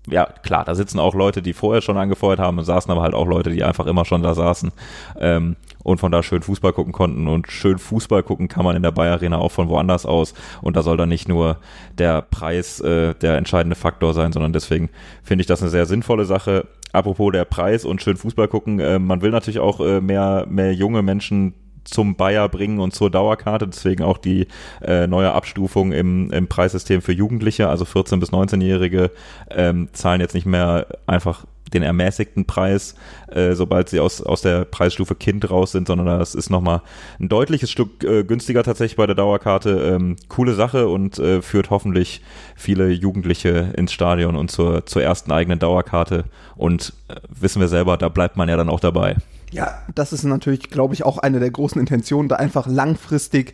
ja, 0.08 0.26
klar, 0.26 0.66
da 0.66 0.76
sitzen 0.76 1.00
auch 1.00 1.16
Leute, 1.16 1.42
die 1.42 1.54
vorher 1.54 1.82
schon 1.82 1.98
angefeuert 1.98 2.40
haben 2.40 2.58
und 2.58 2.66
saßen 2.66 2.92
aber 2.92 3.02
halt 3.02 3.14
auch 3.14 3.26
Leute, 3.26 3.52
die 3.52 3.64
einfach 3.64 3.86
immer 3.86 4.04
schon 4.04 4.22
da 4.22 4.34
saßen. 4.34 4.72
Ähm, 5.18 5.56
und 5.84 6.00
von 6.00 6.12
da 6.12 6.24
schön 6.24 6.42
Fußball 6.42 6.74
gucken 6.74 6.94
konnten. 6.94 7.28
Und 7.28 7.52
schön 7.52 7.78
Fußball 7.78 8.24
gucken 8.24 8.48
kann 8.48 8.66
man 8.66 8.76
in 8.76 8.84
der 8.84 8.92
Bayer 8.92 9.14
Arena 9.14 9.38
auch 9.38 9.52
von 9.52 9.70
woanders 9.70 10.06
aus. 10.06 10.34
Und 10.62 10.76
da 10.76 10.82
soll 10.82 10.98
dann 10.98 11.10
nicht 11.10 11.28
nur 11.28 11.58
der 11.98 12.22
Preis 12.22 12.80
äh, 12.80 13.14
der 13.16 13.38
entscheidende 13.38 13.76
Faktor 13.76 14.14
sein, 14.14 14.32
sondern 14.32 14.54
deswegen 14.54 14.90
finde 15.24 15.42
ich 15.42 15.48
das 15.48 15.62
eine 15.62 15.70
sehr 15.70 15.86
sinnvolle 15.86 16.26
Sache. 16.26 16.68
Apropos 16.92 17.32
der 17.32 17.46
Preis 17.46 17.86
und 17.86 18.02
schön 18.02 18.18
Fußball 18.18 18.48
gucken, 18.48 18.80
äh, 18.80 19.00
man 19.00 19.22
will 19.22 19.32
natürlich 19.32 19.60
auch 19.60 19.80
äh, 19.80 20.02
mehr, 20.02 20.46
mehr 20.50 20.74
junge 20.74 21.02
Menschen 21.02 21.54
zum 21.84 22.16
Bayer 22.16 22.48
bringen 22.50 22.80
und 22.80 22.94
zur 22.94 23.10
Dauerkarte. 23.10 23.68
Deswegen 23.68 24.04
auch 24.04 24.18
die 24.18 24.48
äh, 24.82 25.08
neue 25.08 25.34
Abstufung 25.34 25.92
im, 25.92 26.32
im 26.32 26.48
Preissystem 26.48 27.02
für 27.02 27.12
Jugendliche, 27.12 27.70
also 27.70 27.86
14- 27.86 28.20
bis 28.20 28.32
19-Jährige, 28.32 29.12
ähm, 29.50 29.90
zahlen 29.94 30.22
jetzt 30.22 30.34
nicht 30.34 30.46
mehr 30.46 30.88
einfach 31.08 31.46
den 31.74 31.84
ermäßigten 31.84 32.46
Preis, 32.46 32.96
äh, 33.32 33.54
sobald 33.54 33.90
sie 33.90 34.00
aus, 34.00 34.22
aus 34.22 34.42
der 34.42 34.66
Preisstufe 34.66 35.16
Kind 35.16 35.50
raus 35.50 35.72
sind, 35.72 35.88
sondern 35.88 36.08
das 36.20 36.36
ist 36.36 36.50
nochmal 36.50 36.82
ein 37.20 37.30
deutliches 37.30 37.72
Stück 37.72 38.04
äh, 38.04 38.24
günstiger 38.24 38.64
tatsächlich 38.64 38.96
bei 38.96 39.06
der 39.06 39.16
Dauerkarte. 39.16 39.72
Ähm, 39.96 40.16
coole 40.30 40.54
Sache 40.54 40.88
und 40.88 41.20
äh, 41.20 41.42
führt 41.42 41.70
hoffentlich 41.70 42.22
viele 42.56 42.90
Jugendliche 42.90 43.74
ins 43.76 43.94
Stadion 43.94 44.36
und 44.36 44.52
zur, 44.52 44.86
zur 44.86 45.02
ersten 45.02 45.32
eigenen 45.32 45.60
Dauerkarte. 45.60 46.26
Und 46.56 46.94
äh, 47.08 47.16
wissen 47.30 47.60
wir 47.60 47.68
selber, 47.68 47.98
da 47.98 48.10
bleibt 48.10 48.38
man 48.38 48.50
ja 48.50 48.58
dann 48.58 48.70
auch 48.70 48.80
dabei. 48.80 49.18
Ja, 49.52 49.84
das 49.94 50.14
ist 50.14 50.24
natürlich, 50.24 50.70
glaube 50.70 50.94
ich, 50.96 51.04
auch 51.04 51.20
eine 51.20 51.40
der 51.40 51.52
großen 51.52 51.80
Intentionen, 51.80 52.28
da 52.28 52.38
einfach 52.38 52.66
langfristig 52.66 53.54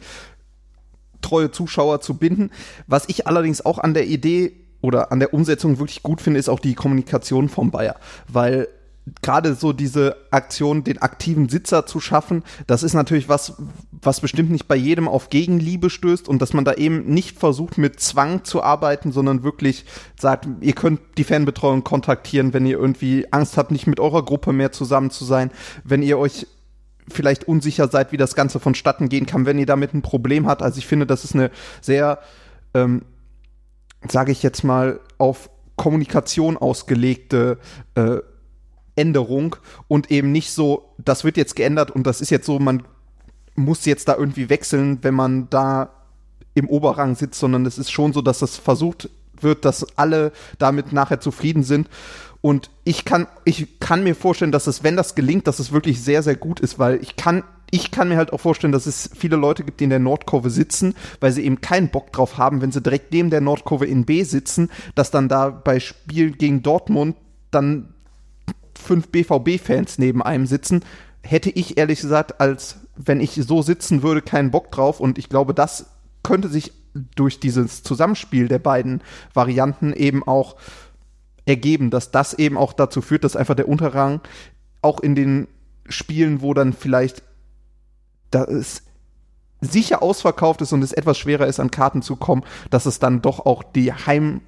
treue 1.21 1.51
Zuschauer 1.51 2.01
zu 2.01 2.17
binden. 2.17 2.51
Was 2.87 3.09
ich 3.09 3.27
allerdings 3.27 3.65
auch 3.65 3.79
an 3.79 3.93
der 3.93 4.07
Idee 4.07 4.53
oder 4.81 5.11
an 5.11 5.19
der 5.19 5.33
Umsetzung 5.33 5.79
wirklich 5.79 6.03
gut 6.03 6.21
finde, 6.21 6.39
ist 6.39 6.49
auch 6.49 6.59
die 6.59 6.75
Kommunikation 6.75 7.49
vom 7.49 7.71
Bayer, 7.71 7.95
weil 8.27 8.67
gerade 9.21 9.55
so 9.55 9.73
diese 9.73 10.15
Aktion, 10.31 10.83
den 10.83 10.99
aktiven 10.99 11.49
Sitzer 11.49 11.85
zu 11.85 11.99
schaffen, 11.99 12.43
das 12.67 12.83
ist 12.83 12.93
natürlich 12.93 13.29
was, 13.29 13.55
was 14.01 14.21
bestimmt 14.21 14.51
nicht 14.51 14.67
bei 14.67 14.75
jedem 14.75 15.07
auf 15.07 15.29
Gegenliebe 15.29 15.89
stößt 15.89 16.27
und 16.27 16.41
dass 16.41 16.53
man 16.53 16.65
da 16.65 16.73
eben 16.73 17.05
nicht 17.05 17.37
versucht, 17.37 17.77
mit 17.77 17.99
Zwang 17.99 18.43
zu 18.43 18.63
arbeiten, 18.63 19.11
sondern 19.11 19.43
wirklich 19.43 19.85
sagt, 20.19 20.47
ihr 20.61 20.73
könnt 20.73 20.99
die 21.17 21.23
Fanbetreuung 21.23 21.83
kontaktieren, 21.83 22.53
wenn 22.53 22.65
ihr 22.65 22.77
irgendwie 22.77 23.27
Angst 23.31 23.57
habt, 23.57 23.71
nicht 23.71 23.87
mit 23.87 23.99
eurer 23.99 24.23
Gruppe 24.23 24.53
mehr 24.53 24.71
zusammen 24.71 25.09
zu 25.09 25.25
sein, 25.25 25.51
wenn 25.83 26.03
ihr 26.03 26.17
euch 26.17 26.47
vielleicht 27.11 27.47
unsicher 27.47 27.87
seid, 27.87 28.11
wie 28.11 28.17
das 28.17 28.35
Ganze 28.35 28.59
vonstatten 28.59 29.09
gehen 29.09 29.25
kann, 29.25 29.47
wenn 29.47 29.57
ihr 29.57 29.65
damit 29.65 29.93
ein 29.93 30.03
Problem 30.03 30.47
habt. 30.47 30.61
Also 30.61 30.77
ich 30.77 30.85
finde, 30.85 31.07
das 31.07 31.23
ist 31.23 31.33
eine 31.33 31.49
sehr, 31.81 32.19
ähm, 32.75 33.01
sage 34.07 34.31
ich 34.31 34.43
jetzt 34.43 34.63
mal, 34.63 34.99
auf 35.17 35.49
Kommunikation 35.75 36.57
ausgelegte 36.57 37.57
äh, 37.95 38.17
Änderung 38.95 39.55
und 39.87 40.11
eben 40.11 40.31
nicht 40.31 40.51
so, 40.51 40.93
das 40.97 41.23
wird 41.23 41.37
jetzt 41.37 41.55
geändert 41.55 41.91
und 41.91 42.05
das 42.05 42.21
ist 42.21 42.29
jetzt 42.29 42.45
so, 42.45 42.59
man 42.59 42.83
muss 43.55 43.85
jetzt 43.85 44.07
da 44.07 44.15
irgendwie 44.15 44.49
wechseln, 44.49 44.99
wenn 45.03 45.13
man 45.13 45.49
da 45.49 45.91
im 46.53 46.67
Oberrang 46.67 47.15
sitzt, 47.15 47.39
sondern 47.39 47.65
es 47.65 47.77
ist 47.77 47.91
schon 47.91 48.13
so, 48.13 48.21
dass 48.21 48.39
das 48.39 48.57
versucht 48.57 49.09
wird, 49.39 49.63
dass 49.63 49.97
alle 49.97 50.31
damit 50.57 50.91
nachher 50.91 51.21
zufrieden 51.21 51.63
sind. 51.63 51.89
Und 52.41 52.69
ich 52.83 53.05
kann, 53.05 53.27
ich 53.45 53.79
kann 53.79 54.03
mir 54.03 54.15
vorstellen, 54.15 54.51
dass 54.51 54.67
es, 54.67 54.83
wenn 54.83 54.95
das 54.95 55.15
gelingt, 55.15 55.47
dass 55.47 55.59
es 55.59 55.71
wirklich 55.71 56.01
sehr, 56.01 56.23
sehr 56.23 56.35
gut 56.35 56.59
ist, 56.59 56.79
weil 56.79 57.01
ich 57.01 57.15
kann, 57.15 57.43
ich 57.71 57.91
kann 57.91 58.09
mir 58.09 58.17
halt 58.17 58.33
auch 58.33 58.39
vorstellen, 58.39 58.73
dass 58.73 58.85
es 58.85 59.09
viele 59.15 59.35
Leute 59.35 59.63
gibt, 59.63 59.79
die 59.79 59.83
in 59.85 59.89
der 59.89 59.99
Nordkurve 59.99 60.49
sitzen, 60.49 60.95
weil 61.19 61.31
sie 61.31 61.43
eben 61.43 61.61
keinen 61.61 61.89
Bock 61.89 62.11
drauf 62.11 62.37
haben, 62.37 62.61
wenn 62.61 62.71
sie 62.71 62.81
direkt 62.81 63.11
neben 63.11 63.29
der 63.29 63.41
Nordkurve 63.41 63.85
in 63.85 64.05
B 64.05 64.23
sitzen, 64.23 64.69
dass 64.95 65.11
dann 65.11 65.29
da 65.29 65.49
bei 65.49 65.79
Spiel 65.79 66.31
gegen 66.31 66.63
Dortmund 66.63 67.15
dann 67.51 67.93
fünf 68.77 69.09
BVB-Fans 69.09 69.97
neben 69.97 70.23
einem 70.23 70.45
sitzen, 70.45 70.83
hätte 71.21 71.49
ich 71.49 71.77
ehrlich 71.77 72.01
gesagt, 72.01 72.39
als 72.39 72.77
wenn 72.95 73.21
ich 73.21 73.33
so 73.33 73.61
sitzen 73.61 74.03
würde, 74.03 74.21
keinen 74.21 74.51
Bock 74.51 74.71
drauf. 74.71 74.99
Und 74.99 75.17
ich 75.17 75.29
glaube, 75.29 75.53
das 75.53 75.87
könnte 76.23 76.47
sich 76.47 76.73
durch 77.15 77.39
dieses 77.39 77.83
Zusammenspiel 77.83 78.47
der 78.47 78.59
beiden 78.59 79.01
Varianten 79.33 79.93
eben 79.93 80.27
auch 80.27 80.55
ergeben, 81.45 81.89
dass 81.89 82.11
das 82.11 82.33
eben 82.33 82.57
auch 82.57 82.73
dazu 82.73 83.01
führt, 83.01 83.23
dass 83.23 83.35
einfach 83.35 83.55
der 83.55 83.67
Unterrang 83.67 84.21
auch 84.81 84.99
in 84.99 85.15
den 85.15 85.47
Spielen, 85.87 86.41
wo 86.41 86.53
dann 86.53 86.73
vielleicht 86.73 87.23
das 88.31 88.83
sicher 89.61 90.01
ausverkauft 90.01 90.61
ist 90.61 90.71
und 90.73 90.83
es 90.83 90.93
etwas 90.93 91.17
schwerer 91.17 91.47
ist, 91.47 91.59
an 91.59 91.71
Karten 91.71 92.01
zu 92.01 92.15
kommen, 92.15 92.43
dass 92.69 92.85
es 92.85 92.99
dann 92.99 93.21
doch 93.21 93.45
auch 93.45 93.63
die 93.63 93.91
Heim 93.93 94.41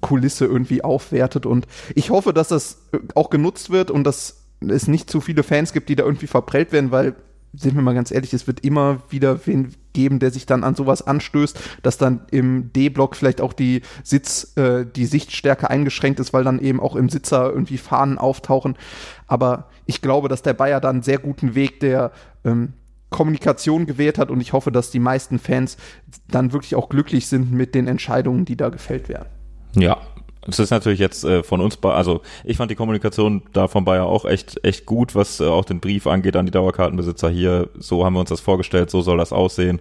Kulisse 0.00 0.44
irgendwie 0.44 0.84
aufwertet. 0.84 1.46
Und 1.46 1.66
ich 1.94 2.10
hoffe, 2.10 2.32
dass 2.32 2.48
das 2.48 2.88
auch 3.14 3.30
genutzt 3.30 3.70
wird 3.70 3.90
und 3.90 4.04
dass 4.04 4.44
es 4.60 4.88
nicht 4.88 5.10
zu 5.10 5.20
viele 5.20 5.42
Fans 5.42 5.72
gibt, 5.72 5.88
die 5.88 5.96
da 5.96 6.04
irgendwie 6.04 6.26
verprellt 6.26 6.72
werden, 6.72 6.90
weil, 6.90 7.14
sind 7.52 7.74
wir 7.74 7.82
mal 7.82 7.94
ganz 7.94 8.10
ehrlich, 8.10 8.32
es 8.32 8.46
wird 8.46 8.60
immer 8.60 9.00
wieder 9.08 9.46
wen 9.46 9.74
geben, 9.92 10.20
der 10.20 10.30
sich 10.30 10.46
dann 10.46 10.62
an 10.62 10.74
sowas 10.76 11.04
anstößt, 11.04 11.58
dass 11.82 11.98
dann 11.98 12.20
im 12.30 12.72
D-Block 12.72 13.16
vielleicht 13.16 13.40
auch 13.40 13.52
die 13.52 13.82
Sitz, 14.04 14.56
äh, 14.56 14.84
die 14.84 15.06
Sichtstärke 15.06 15.68
eingeschränkt 15.68 16.20
ist, 16.20 16.32
weil 16.32 16.44
dann 16.44 16.60
eben 16.60 16.78
auch 16.78 16.94
im 16.94 17.08
Sitzer 17.08 17.50
irgendwie 17.50 17.78
Fahnen 17.78 18.18
auftauchen. 18.18 18.76
Aber 19.26 19.68
ich 19.86 20.00
glaube, 20.00 20.28
dass 20.28 20.42
der 20.42 20.54
Bayer 20.54 20.80
da 20.80 20.90
einen 20.90 21.02
sehr 21.02 21.18
guten 21.18 21.54
Weg 21.56 21.80
der 21.80 22.12
ähm, 22.44 22.74
Kommunikation 23.10 23.86
gewählt 23.86 24.18
hat 24.18 24.30
und 24.30 24.40
ich 24.40 24.52
hoffe, 24.52 24.70
dass 24.70 24.90
die 24.90 25.00
meisten 25.00 25.38
Fans 25.38 25.76
dann 26.28 26.52
wirklich 26.52 26.74
auch 26.74 26.88
glücklich 26.88 27.26
sind 27.26 27.52
mit 27.52 27.74
den 27.74 27.86
Entscheidungen, 27.86 28.44
die 28.44 28.56
da 28.56 28.68
gefällt 28.68 29.08
werden. 29.08 29.28
Ja, 29.74 29.98
es 30.48 30.58
ist 30.58 30.70
natürlich 30.70 30.98
jetzt 30.98 31.24
äh, 31.24 31.42
von 31.42 31.60
uns, 31.60 31.82
also 31.82 32.22
ich 32.44 32.56
fand 32.56 32.70
die 32.70 32.74
Kommunikation 32.74 33.42
da 33.52 33.68
von 33.68 33.84
Bayer 33.84 34.06
auch 34.06 34.24
echt, 34.24 34.64
echt 34.64 34.86
gut, 34.86 35.14
was 35.14 35.40
äh, 35.40 35.44
auch 35.44 35.64
den 35.64 35.80
Brief 35.80 36.06
angeht 36.06 36.36
an 36.36 36.46
die 36.46 36.52
Dauerkartenbesitzer 36.52 37.28
hier. 37.28 37.68
So 37.78 38.04
haben 38.04 38.14
wir 38.14 38.20
uns 38.20 38.30
das 38.30 38.40
vorgestellt, 38.40 38.90
so 38.90 39.02
soll 39.02 39.18
das 39.18 39.32
aussehen. 39.32 39.80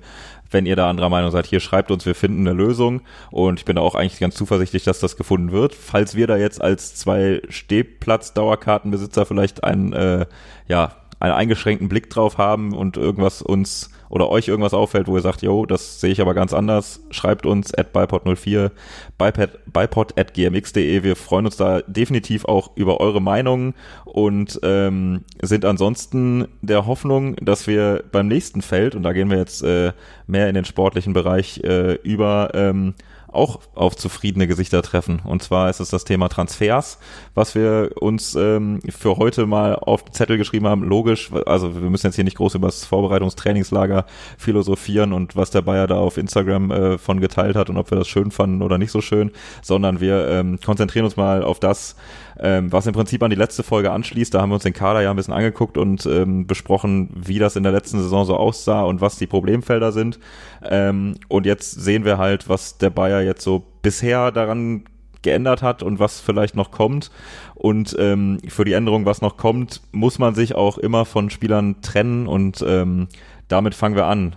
Wenn 0.50 0.66
ihr 0.66 0.76
da 0.76 0.90
anderer 0.90 1.10
Meinung 1.10 1.32
seid, 1.32 1.46
hier 1.46 1.60
schreibt 1.60 1.92
uns, 1.92 2.06
wir 2.06 2.16
finden 2.16 2.48
eine 2.48 2.56
Lösung. 2.56 3.02
Und 3.32 3.60
ich 3.60 3.66
bin 3.66 3.76
da 3.78 3.82
auch 3.82 3.96
eigentlich 3.96 4.20
ganz 4.20 4.36
zuversichtlich, 4.36 4.84
dass 4.84 5.00
das 5.00 5.18
gefunden 5.18 5.52
wird. 5.52 5.74
Falls 5.74 6.16
wir 6.16 6.28
da 6.28 6.38
jetzt 6.38 6.62
als 6.62 6.96
zwei 6.96 7.42
Stehplatz-Dauerkartenbesitzer 7.50 9.26
vielleicht 9.26 9.64
einen, 9.64 9.94
äh, 9.94 10.26
ja, 10.68 10.96
einen 11.20 11.34
eingeschränkten 11.34 11.90
Blick 11.90 12.10
drauf 12.10 12.38
haben 12.38 12.74
und 12.74 12.98
irgendwas 12.98 13.42
uns 13.42 13.90
oder 14.10 14.30
euch 14.30 14.48
irgendwas 14.48 14.74
auffällt, 14.74 15.08
wo 15.08 15.16
ihr 15.16 15.22
sagt, 15.22 15.42
yo, 15.42 15.66
das 15.66 16.00
sehe 16.00 16.12
ich 16.12 16.22
aber 16.22 16.34
ganz 16.34 16.54
anders, 16.54 17.02
schreibt 17.12 17.46
uns 17.46 17.74
at 17.74 17.94
bipod04, 17.94 18.72
bipod 19.18 20.18
at 20.18 20.34
gmx.de. 20.34 21.04
Wir 21.04 21.16
freuen 21.16 21.46
uns 21.46 21.58
da 21.58 21.82
definitiv 21.82 22.46
auch 22.46 22.72
über 22.76 23.00
eure 23.02 23.22
Meinungen 23.22 23.74
und 24.06 24.60
ähm, 24.64 25.24
sind 25.42 25.66
ansonsten 25.66 26.48
der 26.62 26.86
Hoffnung, 26.86 27.36
dass 27.38 27.68
wir 27.68 28.04
beim 28.12 28.28
nächsten 28.28 28.62
Feld, 28.62 28.96
und 28.96 29.04
da 29.04 29.14
gehen 29.14 29.30
wir 29.30 29.38
jetzt 29.38 29.64
äh, 29.64 29.92
mehr 30.26 30.48
in 30.48 30.56
den 30.56 30.66
sportlichen 30.66 31.14
Bereich 31.14 31.62
äh, 31.64 31.94
über, 31.96 32.52
ähm, 32.54 32.94
auch 33.28 33.60
auf 33.76 33.96
zufriedene 33.96 34.48
Gesichter 34.48 34.82
treffen. 34.82 35.22
Und 35.24 35.44
zwar 35.44 35.70
ist 35.70 35.80
es 35.80 35.90
das 35.90 36.06
Thema 36.06 36.30
Transfers, 36.30 36.98
was 37.34 37.56
wir 37.56 37.92
uns 38.00 38.36
ähm, 38.36 38.80
für 38.90 39.18
heute 39.18 39.46
mal 39.46 39.76
auf 39.76 40.04
den 40.04 40.14
Zettel 40.14 40.38
geschrieben 40.38 40.68
haben. 40.68 40.84
Logisch, 40.84 41.32
also 41.46 41.82
wir 41.82 41.90
müssen 41.90 42.08
jetzt 42.08 42.16
hier 42.16 42.24
nicht 42.24 42.38
groß 42.38 42.56
über 42.56 42.68
das 42.68 42.86
Vorbereitungstrainingslager 42.86 44.06
philosophieren 44.38 45.14
und 45.14 45.36
was 45.36 45.52
der 45.52 45.62
Bayer 45.62 45.88
da 45.88 45.98
auf 45.98 46.18
Instagram 46.18 46.72
äh, 46.72 46.98
von 46.98 47.20
geteilt 47.20 47.56
hat 47.56 47.70
und 47.70 47.78
ob 47.78 47.92
wir 47.92 47.98
das 47.98 48.08
schön 48.08 48.32
fanden 48.32 48.62
oder 48.62 48.78
nicht 48.78 48.92
so 48.92 49.02
schön, 49.02 49.32
sondern 49.62 50.00
wir 50.00 50.28
ähm, 50.30 50.60
konzentrieren 50.64 51.06
uns 51.06 51.18
mal 51.18 51.44
auf 51.44 51.60
das, 51.60 51.96
ähm, 52.40 52.72
was 52.72 52.88
im 52.88 52.94
Prinzip 52.94 53.24
an 53.24 53.30
die 53.30 53.36
letzte 53.36 53.64
Folge 53.64 53.92
anschließt. 53.92 54.34
Da 54.34 54.42
haben 54.42 54.50
wir 54.50 54.56
uns 54.56 54.64
den 54.64 54.74
Kader 54.74 55.02
ja 55.02 55.10
ein 55.10 55.16
bisschen 55.16 55.34
angeguckt 55.34 55.78
und 55.78 56.06
ähm, 56.06 56.48
besprochen, 56.48 57.10
wie 57.16 57.40
das 57.40 57.56
in 57.56 57.64
der 57.64 57.72
letzten 57.72 58.00
Saison 58.00 58.26
so 58.26 58.36
aussah 58.36 58.84
und 58.84 59.02
was 59.02 59.18
die 59.18 59.28
Problemfelder 59.28 59.92
sind. 59.92 60.20
Ähm, 60.64 61.16
und 61.28 61.46
jetzt 61.46 61.72
sehen 61.72 62.06
wir 62.06 62.18
halt, 62.18 62.50
was 62.50 62.78
der 62.78 62.90
Bayer 62.90 63.22
jetzt 63.22 63.44
so 63.44 63.64
bisher 63.82 64.32
daran 64.32 64.84
geändert 65.22 65.62
hat 65.62 65.84
und 65.84 66.00
was 66.00 66.20
vielleicht 66.20 66.56
noch 66.56 66.72
kommt. 66.72 67.12
Und 67.56 67.96
ähm, 68.00 68.40
für 68.48 68.66
die 68.66 68.74
Änderung, 68.74 69.06
was 69.06 69.22
noch 69.22 69.38
kommt, 69.38 69.82
muss 69.92 70.20
man 70.20 70.36
sich 70.36 70.56
auch 70.56 70.78
immer 70.78 71.06
von 71.06 71.30
Spielern 71.30 71.82
trennen 71.82 72.28
und 72.28 72.64
ähm, 72.68 73.08
damit 73.48 73.76
fangen 73.76 73.96
wir 73.96 74.06
an. 74.06 74.36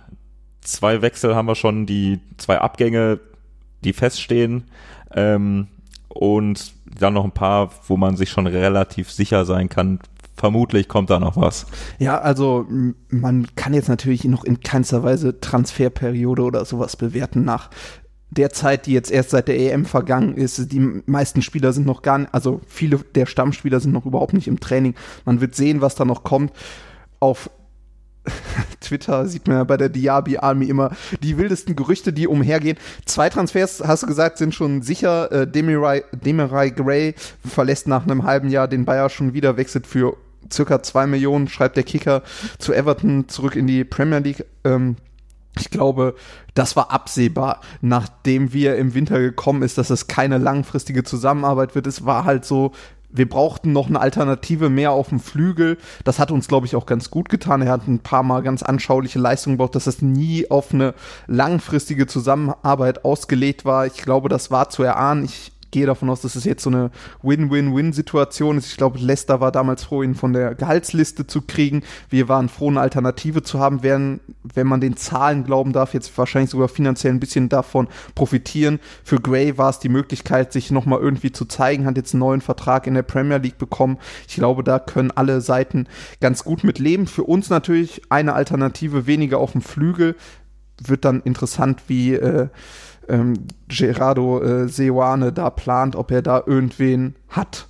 Zwei 0.61 1.01
Wechsel 1.01 1.35
haben 1.35 1.47
wir 1.47 1.55
schon, 1.55 1.85
die 1.85 2.19
zwei 2.37 2.59
Abgänge, 2.59 3.19
die 3.83 3.93
feststehen. 3.93 4.65
Ähm, 5.13 5.67
und 6.13 6.73
dann 6.99 7.13
noch 7.13 7.23
ein 7.23 7.31
paar, 7.31 7.69
wo 7.87 7.97
man 7.97 8.17
sich 8.17 8.29
schon 8.29 8.47
relativ 8.47 9.11
sicher 9.11 9.45
sein 9.45 9.69
kann, 9.69 9.99
vermutlich 10.35 10.87
kommt 10.87 11.09
da 11.09 11.19
noch 11.19 11.37
was. 11.37 11.67
Ja, 11.99 12.19
also 12.19 12.65
man 13.09 13.47
kann 13.55 13.73
jetzt 13.73 13.89
natürlich 13.89 14.23
noch 14.25 14.43
in 14.43 14.59
keinster 14.61 15.03
Weise 15.03 15.39
Transferperiode 15.39 16.41
oder 16.41 16.65
sowas 16.65 16.95
bewerten 16.95 17.45
nach 17.45 17.69
der 18.31 18.49
Zeit, 18.49 18.85
die 18.85 18.93
jetzt 18.93 19.11
erst 19.11 19.31
seit 19.31 19.49
der 19.49 19.59
EM 19.59 19.85
vergangen 19.85 20.35
ist. 20.35 20.71
Die 20.71 21.01
meisten 21.05 21.41
Spieler 21.41 21.73
sind 21.73 21.85
noch 21.85 22.01
gar 22.01 22.17
nicht, 22.17 22.33
also 22.33 22.61
viele 22.65 22.97
der 22.97 23.25
Stammspieler 23.25 23.79
sind 23.79 23.91
noch 23.91 24.05
überhaupt 24.05 24.33
nicht 24.33 24.47
im 24.47 24.59
Training. 24.59 24.95
Man 25.25 25.41
wird 25.41 25.53
sehen, 25.53 25.81
was 25.81 25.95
da 25.95 26.05
noch 26.05 26.23
kommt. 26.23 26.53
Auf 27.19 27.49
Twitter 28.81 29.25
sieht 29.27 29.47
man 29.47 29.57
ja 29.57 29.63
bei 29.63 29.77
der 29.77 29.89
Diaby 29.89 30.37
Army 30.37 30.65
immer 30.65 30.91
die 31.23 31.37
wildesten 31.37 31.75
Gerüchte, 31.75 32.13
die 32.13 32.27
umhergehen. 32.27 32.77
Zwei 33.05 33.29
Transfers, 33.29 33.81
hast 33.85 34.03
du 34.03 34.07
gesagt, 34.07 34.37
sind 34.37 34.53
schon 34.53 34.81
sicher. 34.81 35.31
Äh, 35.31 35.47
Demirai, 35.47 36.03
Demirai 36.11 36.69
Gray 36.69 37.15
verlässt 37.45 37.87
nach 37.87 38.03
einem 38.03 38.23
halben 38.23 38.49
Jahr 38.49 38.67
den 38.67 38.85
Bayer 38.85 39.09
schon 39.09 39.33
wieder, 39.33 39.57
wechselt 39.57 39.87
für 39.87 40.17
circa 40.51 40.83
zwei 40.83 41.07
Millionen, 41.07 41.47
schreibt 41.47 41.77
der 41.77 41.83
Kicker 41.83 42.23
zu 42.57 42.73
Everton 42.73 43.27
zurück 43.29 43.55
in 43.55 43.67
die 43.67 43.83
Premier 43.83 44.19
League. 44.19 44.45
Ähm, 44.63 44.97
ich 45.59 45.69
glaube, 45.69 46.15
das 46.53 46.75
war 46.75 46.91
absehbar, 46.91 47.61
nachdem 47.81 48.53
wir 48.53 48.77
im 48.77 48.93
Winter 48.93 49.19
gekommen 49.19 49.63
ist, 49.63 49.77
dass 49.77 49.89
es 49.89 50.07
keine 50.07 50.37
langfristige 50.37 51.03
Zusammenarbeit 51.03 51.75
wird. 51.75 51.87
Es 51.87 52.05
war 52.05 52.23
halt 52.23 52.45
so, 52.45 52.71
wir 53.13 53.27
brauchten 53.27 53.71
noch 53.73 53.87
eine 53.87 53.99
Alternative 53.99 54.69
mehr 54.69 54.91
auf 54.91 55.09
dem 55.09 55.19
Flügel. 55.19 55.77
Das 56.03 56.19
hat 56.19 56.31
uns, 56.31 56.47
glaube 56.47 56.65
ich, 56.65 56.75
auch 56.75 56.85
ganz 56.85 57.09
gut 57.09 57.29
getan. 57.29 57.61
Er 57.61 57.71
hat 57.71 57.87
ein 57.87 57.99
paar 57.99 58.23
Mal 58.23 58.41
ganz 58.41 58.63
anschauliche 58.63 59.19
Leistungen 59.19 59.57
gebraucht, 59.57 59.75
dass 59.75 59.87
es 59.87 60.01
nie 60.01 60.49
auf 60.49 60.73
eine 60.73 60.93
langfristige 61.27 62.07
Zusammenarbeit 62.07 63.05
ausgelegt 63.05 63.65
war. 63.65 63.85
Ich 63.85 63.97
glaube, 63.97 64.29
das 64.29 64.51
war 64.51 64.69
zu 64.69 64.83
erahnen. 64.83 65.25
Ich 65.25 65.51
gehe 65.71 65.85
davon 65.85 66.09
aus, 66.09 66.21
dass 66.21 66.35
es 66.35 66.43
jetzt 66.43 66.63
so 66.63 66.69
eine 66.69 66.91
Win-Win-Win-Situation 67.23 68.57
ist. 68.57 68.67
Ich 68.67 68.77
glaube, 68.77 68.99
Leicester 68.99 69.39
war 69.39 69.51
damals 69.51 69.83
froh, 69.83 70.03
ihn 70.03 70.15
von 70.15 70.33
der 70.33 70.55
Gehaltsliste 70.55 71.25
zu 71.27 71.41
kriegen. 71.41 71.83
Wir 72.09 72.27
waren 72.27 72.49
froh, 72.49 72.69
eine 72.69 72.81
Alternative 72.81 73.41
zu 73.41 73.59
haben, 73.59 73.83
werden, 73.83 74.19
wenn 74.43 74.67
man 74.67 74.81
den 74.81 74.97
Zahlen 74.97 75.43
glauben 75.43 75.73
darf, 75.73 75.93
jetzt 75.93 76.15
wahrscheinlich 76.17 76.51
sogar 76.51 76.67
finanziell 76.67 77.13
ein 77.13 77.19
bisschen 77.19 77.49
davon 77.49 77.87
profitieren. 78.15 78.79
Für 79.03 79.19
Gray 79.19 79.57
war 79.57 79.69
es 79.69 79.79
die 79.79 79.89
Möglichkeit, 79.89 80.53
sich 80.53 80.71
nochmal 80.71 80.99
irgendwie 80.99 81.31
zu 81.31 81.45
zeigen, 81.45 81.85
hat 81.85 81.97
jetzt 81.97 82.13
einen 82.13 82.19
neuen 82.19 82.41
Vertrag 82.41 82.87
in 82.87 82.93
der 82.93 83.03
Premier 83.03 83.37
League 83.37 83.57
bekommen. 83.57 83.97
Ich 84.27 84.35
glaube, 84.35 84.63
da 84.63 84.79
können 84.79 85.11
alle 85.11 85.41
Seiten 85.41 85.87
ganz 86.19 86.43
gut 86.43 86.63
mit 86.63 86.79
leben. 86.79 87.07
Für 87.07 87.23
uns 87.23 87.49
natürlich 87.49 88.01
eine 88.09 88.33
Alternative 88.33 89.07
weniger 89.07 89.39
auf 89.39 89.53
dem 89.53 89.61
Flügel. 89.61 90.15
Wird 90.83 91.05
dann 91.05 91.21
interessant, 91.21 91.83
wie 91.87 92.13
äh, 92.13 92.47
ähm, 93.07 93.33
Gerardo 93.67 94.41
äh, 94.41 94.67
Seoane 94.67 95.31
da 95.31 95.49
plant, 95.49 95.95
ob 95.95 96.11
er 96.11 96.21
da 96.21 96.43
irgendwen 96.45 97.15
hat, 97.29 97.67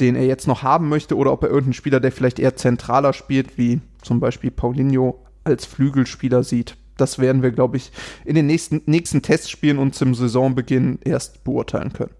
den 0.00 0.16
er 0.16 0.26
jetzt 0.26 0.46
noch 0.46 0.62
haben 0.62 0.88
möchte, 0.88 1.16
oder 1.16 1.32
ob 1.32 1.42
er 1.42 1.48
irgendeinen 1.48 1.74
Spieler, 1.74 2.00
der 2.00 2.12
vielleicht 2.12 2.38
eher 2.38 2.56
zentraler 2.56 3.12
spielt, 3.12 3.58
wie 3.58 3.80
zum 4.02 4.20
Beispiel 4.20 4.50
Paulinho 4.50 5.24
als 5.44 5.64
Flügelspieler 5.66 6.42
sieht. 6.42 6.76
Das 6.96 7.18
werden 7.18 7.42
wir, 7.42 7.52
glaube 7.52 7.76
ich, 7.76 7.90
in 8.24 8.34
den 8.34 8.46
nächsten, 8.46 8.82
nächsten 8.86 9.22
Testspielen 9.22 9.78
und 9.78 9.94
zum 9.94 10.14
Saisonbeginn 10.14 10.98
erst 11.04 11.44
beurteilen 11.44 11.92
können. 11.92 12.12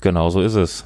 Genau 0.00 0.30
so 0.30 0.40
ist 0.40 0.54
es. 0.54 0.84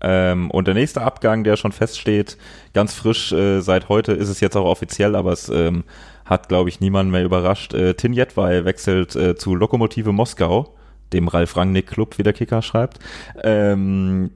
Ähm, 0.00 0.50
und 0.50 0.66
der 0.66 0.74
nächste 0.74 1.02
Abgang, 1.02 1.42
der 1.42 1.56
schon 1.56 1.72
feststeht, 1.72 2.36
ganz 2.74 2.94
frisch 2.94 3.32
äh, 3.32 3.60
seit 3.60 3.88
heute 3.88 4.12
ist 4.12 4.28
es 4.28 4.40
jetzt 4.40 4.56
auch 4.56 4.66
offiziell, 4.66 5.16
aber 5.16 5.32
es 5.32 5.48
ähm, 5.48 5.84
hat, 6.26 6.48
glaube 6.48 6.68
ich, 6.68 6.80
niemand 6.80 7.10
mehr 7.10 7.24
überrascht. 7.24 7.72
Äh, 7.72 7.94
Tin 7.94 8.12
Jedwai 8.12 8.64
wechselt 8.64 9.16
äh, 9.16 9.36
zu 9.36 9.54
Lokomotive 9.54 10.12
Moskau, 10.12 10.74
dem 11.12 11.28
Ralf 11.28 11.56
Rangnick 11.56 11.86
Club, 11.86 12.18
wie 12.18 12.22
der 12.22 12.32
Kicker 12.32 12.62
schreibt. 12.62 12.98
Ähm, 13.42 14.30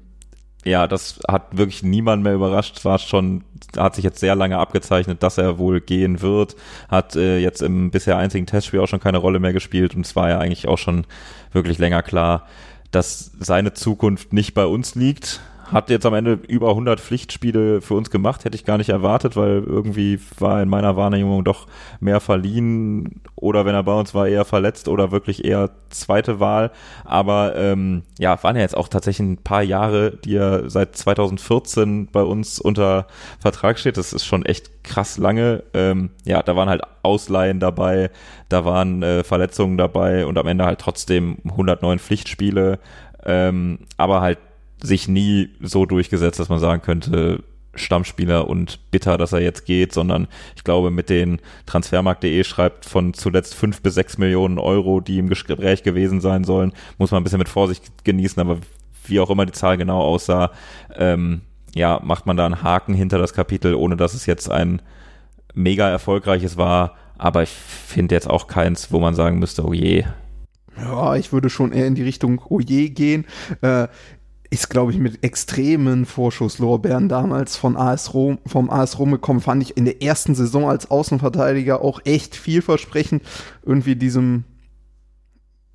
ja, 0.65 0.87
das 0.87 1.21
hat 1.27 1.57
wirklich 1.57 1.83
niemand 1.83 2.23
mehr 2.23 2.35
überrascht. 2.35 2.85
War 2.85 2.99
schon, 2.99 3.45
hat 3.77 3.95
sich 3.97 4.05
jetzt 4.05 4.21
sehr 4.21 4.35
lange 4.35 4.59
abgezeichnet, 4.59 5.23
dass 5.23 5.39
er 5.39 5.59
wohl 5.59 5.81
gehen 5.81 6.23
wird. 6.23 6.55
Hat 6.89 7.17
äh, 7.17 7.39
jetzt 7.39 7.63
im 7.63 7.91
bisher 7.91 8.19
einzigen 8.19 8.47
Testspiel 8.47 8.81
auch 8.81 8.89
schon 8.89 9.01
keine 9.01 9.19
Rolle 9.19 9.41
mehr 9.41 9.53
gespielt 9.53 9.95
und 9.95 10.07
es 10.07 10.15
war 10.17 10.29
ja 10.29 10.39
eigentlich 10.39 10.69
auch 10.69 10.79
schon 10.79 11.07
wirklich 11.53 11.79
länger 11.79 12.03
klar, 12.03 12.47
dass 12.91 13.33
seine 13.39 13.73
Zukunft 13.73 14.33
nicht 14.33 14.55
bei 14.55 14.67
uns 14.67 14.95
liegt 14.95 15.41
hat 15.73 15.91
jetzt 15.91 16.07
am 16.07 16.15
Ende 16.15 16.39
über 16.49 16.71
100 16.71 17.01
Pflichtspiele 17.01 17.81
für 17.81 17.95
uns 17.95 18.11
gemacht, 18.11 18.45
hätte 18.45 18.57
ich 18.57 18.65
gar 18.65 18.79
nicht 18.79 18.89
erwartet, 18.89 19.37
weil 19.37 19.63
irgendwie 19.65 20.19
war 20.39 20.63
in 20.63 20.69
meiner 20.69 20.97
Wahrnehmung 20.97 21.45
doch 21.45 21.67
mehr 22.01 22.21
verliehen 22.21 23.21
oder 23.37 23.65
wenn 23.65 23.75
er 23.75 23.83
bei 23.83 23.99
uns 23.99 24.15
war, 24.15 24.29
eher 24.29 24.45
verletzt 24.45 24.89
oder 24.89 25.11
wirklich 25.13 25.45
eher 25.45 25.71
zweite 25.91 26.41
Wahl. 26.41 26.71
Aber 27.05 27.57
ähm, 27.57 28.03
ja, 28.19 28.43
waren 28.43 28.57
ja 28.57 28.63
jetzt 28.63 28.77
auch 28.77 28.89
tatsächlich 28.89 29.27
ein 29.27 29.37
paar 29.39 29.63
Jahre, 29.63 30.13
die 30.13 30.37
er 30.37 30.69
seit 30.69 30.97
2014 30.97 32.09
bei 32.13 32.23
uns 32.23 32.59
unter 32.59 33.07
Vertrag 33.39 33.79
steht. 33.79 33.97
Das 33.97 34.13
ist 34.13 34.25
schon 34.25 34.45
echt 34.45 34.85
krass 34.85 35.19
lange. 35.19 35.63
Ähm, 35.75 36.11
ja, 36.25 36.43
da 36.43 36.57
waren 36.57 36.69
halt 36.69 36.83
Ausleihen 37.03 37.61
dabei, 37.61 38.11
da 38.49 38.65
waren 38.65 39.03
äh, 39.03 39.25
Verletzungen 39.25 39.77
dabei 39.77 40.27
und 40.27 40.39
am 40.39 40.47
Ende 40.47 40.65
halt 40.65 40.81
trotzdem 40.81 41.39
109 41.45 41.99
Pflichtspiele. 41.99 42.79
Ähm, 43.25 43.81
aber 43.97 44.21
halt 44.21 44.39
sich 44.83 45.09
nie 45.09 45.51
so 45.61 45.87
durchgesetzt, 45.87 46.39
dass 46.39 46.49
man 46.49 46.59
sagen 46.59 46.83
könnte, 46.83 47.43
Stammspieler 47.75 48.49
und 48.49 48.91
bitter, 48.91 49.17
dass 49.17 49.33
er 49.33 49.41
jetzt 49.41 49.65
geht, 49.65 49.93
sondern 49.93 50.27
ich 50.57 50.65
glaube, 50.65 50.91
mit 50.91 51.09
den 51.09 51.41
Transfermarkt.de 51.67 52.43
schreibt 52.45 52.85
von 52.85 53.15
zuletzt 53.15 53.55
fünf 53.55 53.81
bis 53.81 53.95
sechs 53.95 54.19
Millionen 54.19 54.59
Euro, 54.59 55.01
die 55.01 55.19
im 55.19 55.29
Gespräch 55.29 55.83
gewesen 55.83 56.21
sein 56.21 56.45
sollen, 56.45 56.73
muss 56.99 57.13
man 57.13 57.21
ein 57.21 57.25
bisschen 57.25 57.39
mit 57.39 57.49
Vorsicht 57.49 58.05
genießen, 58.05 58.41
aber 58.41 58.59
wie 59.07 59.21
auch 59.21 59.31
immer 59.31 59.47
die 59.47 59.53
Zahl 59.53 59.77
genau 59.77 60.01
aussah, 60.01 60.51
ähm, 60.97 61.43
ja, 61.75 62.01
macht 62.03 62.27
man 62.27 62.37
da 62.37 62.47
einen 62.47 62.63
Haken 62.63 62.95
hinter 62.95 63.19
das 63.19 63.35
Kapitel, 63.35 63.75
ohne 63.75 63.97
dass 63.97 64.15
es 64.15 64.27
jetzt 64.27 64.51
ein 64.51 64.83
mega 65.55 65.89
erfolgreiches 65.89 66.57
war, 66.57 66.97
aber 67.19 67.43
ich 67.45 67.51
finde 67.51 68.15
jetzt 68.17 68.29
auch 68.29 68.49
keins, 68.49 68.91
wo 68.91 68.99
man 68.99 69.15
sagen 69.15 69.39
müsste, 69.39 69.65
oh 69.65 69.73
je, 69.73 70.05
ja, 70.77 71.17
ich 71.17 71.33
würde 71.33 71.51
schon 71.51 71.73
eher 71.73 71.87
in 71.87 71.95
die 71.95 72.03
Richtung 72.03 72.41
Oje 72.49 72.91
gehen. 72.91 73.27
Äh, 73.61 73.89
ist, 74.51 74.69
glaube 74.69 74.91
ich, 74.91 74.99
mit 74.99 75.23
extremen 75.23 76.05
Vorschusslorbeeren 76.05 77.09
damals 77.09 77.57
von 77.57 77.77
AS 77.77 78.15
Rom, 78.15 78.39
vom 78.47 78.69
AS 78.69 78.99
Rom 78.99 79.13
gekommen, 79.13 79.41
fand 79.41 79.63
ich 79.63 79.77
in 79.77 79.85
der 79.85 80.03
ersten 80.03 80.35
Saison 80.35 80.69
als 80.69 80.91
Außenverteidiger 80.91 81.81
auch 81.83 82.01
echt 82.05 82.35
vielversprechend. 82.35 83.23
Irgendwie 83.65 83.95
diesem 83.95 84.45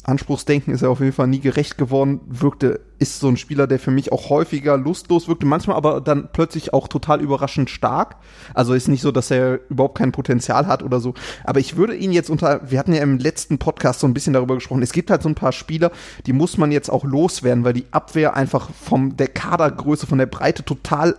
Anspruchsdenken 0.05 0.73
ist 0.73 0.83
er 0.83 0.89
auf 0.89 0.99
jeden 0.99 1.13
Fall 1.13 1.27
nie 1.27 1.39
gerecht 1.39 1.77
geworden, 1.77 2.21
wirkte, 2.27 2.79
ist 2.99 3.19
so 3.19 3.27
ein 3.27 3.37
Spieler, 3.37 3.65
der 3.65 3.79
für 3.79 3.91
mich 3.91 4.11
auch 4.11 4.29
häufiger 4.29 4.77
lustlos 4.77 5.27
wirkte, 5.27 5.45
manchmal 5.45 5.75
aber 5.75 5.99
dann 5.99 6.29
plötzlich 6.31 6.73
auch 6.73 6.87
total 6.87 7.21
überraschend 7.21 7.69
stark. 7.69 8.17
Also 8.53 8.73
ist 8.73 8.87
nicht 8.87 9.01
so, 9.01 9.11
dass 9.11 9.31
er 9.31 9.59
überhaupt 9.69 9.97
kein 9.97 10.11
Potenzial 10.11 10.67
hat 10.67 10.83
oder 10.83 10.99
so. 10.99 11.15
Aber 11.43 11.59
ich 11.59 11.75
würde 11.75 11.95
ihn 11.95 12.11
jetzt 12.11 12.29
unter, 12.29 12.61
wir 12.69 12.77
hatten 12.77 12.93
ja 12.93 13.01
im 13.01 13.17
letzten 13.17 13.57
Podcast 13.57 13.99
so 13.99 14.07
ein 14.07 14.13
bisschen 14.13 14.33
darüber 14.33 14.55
gesprochen, 14.55 14.83
es 14.83 14.93
gibt 14.93 15.09
halt 15.09 15.23
so 15.23 15.29
ein 15.29 15.35
paar 15.35 15.51
Spieler, 15.51 15.91
die 16.27 16.33
muss 16.33 16.57
man 16.57 16.71
jetzt 16.71 16.89
auch 16.89 17.03
loswerden, 17.03 17.63
weil 17.63 17.73
die 17.73 17.85
Abwehr 17.91 18.35
einfach 18.35 18.69
vom 18.69 19.17
der 19.17 19.27
Kadergröße, 19.27 20.05
von 20.05 20.19
der 20.19 20.27
Breite 20.27 20.63
total 20.63 21.15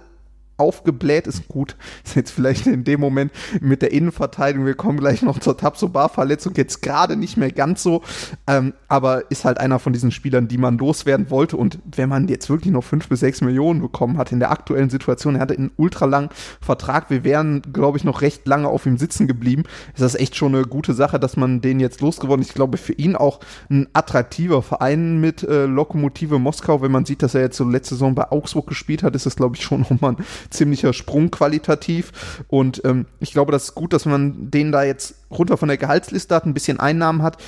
aufgebläht 0.56 1.26
ist 1.26 1.48
gut. 1.48 1.76
Ist 2.04 2.16
jetzt 2.16 2.30
vielleicht 2.30 2.66
in 2.66 2.84
dem 2.84 3.00
Moment 3.00 3.32
mit 3.60 3.82
der 3.82 3.92
Innenverteidigung, 3.92 4.66
wir 4.66 4.74
kommen 4.74 4.98
gleich 4.98 5.22
noch 5.22 5.38
zur 5.38 5.56
Tabsobar-Verletzung, 5.56 6.54
jetzt 6.56 6.82
gerade 6.82 7.16
nicht 7.16 7.36
mehr 7.36 7.50
ganz 7.50 7.82
so, 7.82 8.02
ähm, 8.46 8.74
aber 8.88 9.30
ist 9.30 9.44
halt 9.44 9.58
einer 9.58 9.78
von 9.78 9.92
diesen 9.92 10.10
Spielern, 10.10 10.48
die 10.48 10.58
man 10.58 10.78
loswerden 10.78 11.30
wollte 11.30 11.56
und 11.56 11.78
wenn 11.84 12.08
man 12.08 12.28
jetzt 12.28 12.48
wirklich 12.48 12.72
noch 12.72 12.84
fünf 12.84 13.08
bis 13.08 13.20
sechs 13.20 13.40
Millionen 13.40 13.80
bekommen 13.80 14.18
hat 14.18 14.32
in 14.32 14.38
der 14.38 14.50
aktuellen 14.50 14.90
Situation, 14.90 15.34
er 15.34 15.40
hatte 15.40 15.54
einen 15.54 15.72
ultralangen 15.76 16.30
Vertrag, 16.60 17.10
wir 17.10 17.24
wären, 17.24 17.62
glaube 17.72 17.98
ich, 17.98 18.04
noch 18.04 18.22
recht 18.22 18.46
lange 18.46 18.68
auf 18.68 18.86
ihm 18.86 18.98
sitzen 18.98 19.26
geblieben, 19.26 19.64
ist 19.94 20.02
das 20.02 20.14
echt 20.14 20.36
schon 20.36 20.54
eine 20.54 20.64
gute 20.64 20.94
Sache, 20.94 21.18
dass 21.18 21.36
man 21.36 21.60
den 21.60 21.80
jetzt 21.80 22.00
losgeworden 22.00 22.42
ist. 22.42 22.48
Ich 22.48 22.54
glaube, 22.54 22.78
für 22.78 22.92
ihn 22.92 23.16
auch 23.16 23.40
ein 23.70 23.88
attraktiver 23.92 24.62
Verein 24.62 25.20
mit 25.20 25.42
äh, 25.42 25.66
Lokomotive 25.66 26.38
Moskau, 26.38 26.82
wenn 26.82 26.92
man 26.92 27.04
sieht, 27.04 27.22
dass 27.22 27.34
er 27.34 27.42
jetzt 27.42 27.56
so 27.56 27.64
letzte 27.64 27.94
Saison 27.94 28.14
bei 28.14 28.30
Augsburg 28.30 28.66
gespielt 28.66 29.02
hat, 29.02 29.14
ist 29.14 29.26
das, 29.26 29.36
glaube 29.36 29.56
ich, 29.56 29.62
schon 29.62 29.80
nochmal 29.90 30.12
ein 30.12 30.24
ziemlicher 30.50 30.92
Sprung 30.92 31.30
qualitativ. 31.30 32.44
Und 32.48 32.82
ähm, 32.84 33.06
ich 33.20 33.32
glaube, 33.32 33.52
das 33.52 33.64
ist 33.64 33.74
gut, 33.74 33.92
dass 33.92 34.06
man 34.06 34.50
den 34.50 34.72
da 34.72 34.82
jetzt 34.84 35.14
runter 35.30 35.56
von 35.56 35.68
der 35.68 35.78
Gehaltsliste 35.78 36.34
hat, 36.34 36.46
ein 36.46 36.54
bisschen 36.54 36.80
Einnahmen 36.80 37.22
hat. 37.22 37.38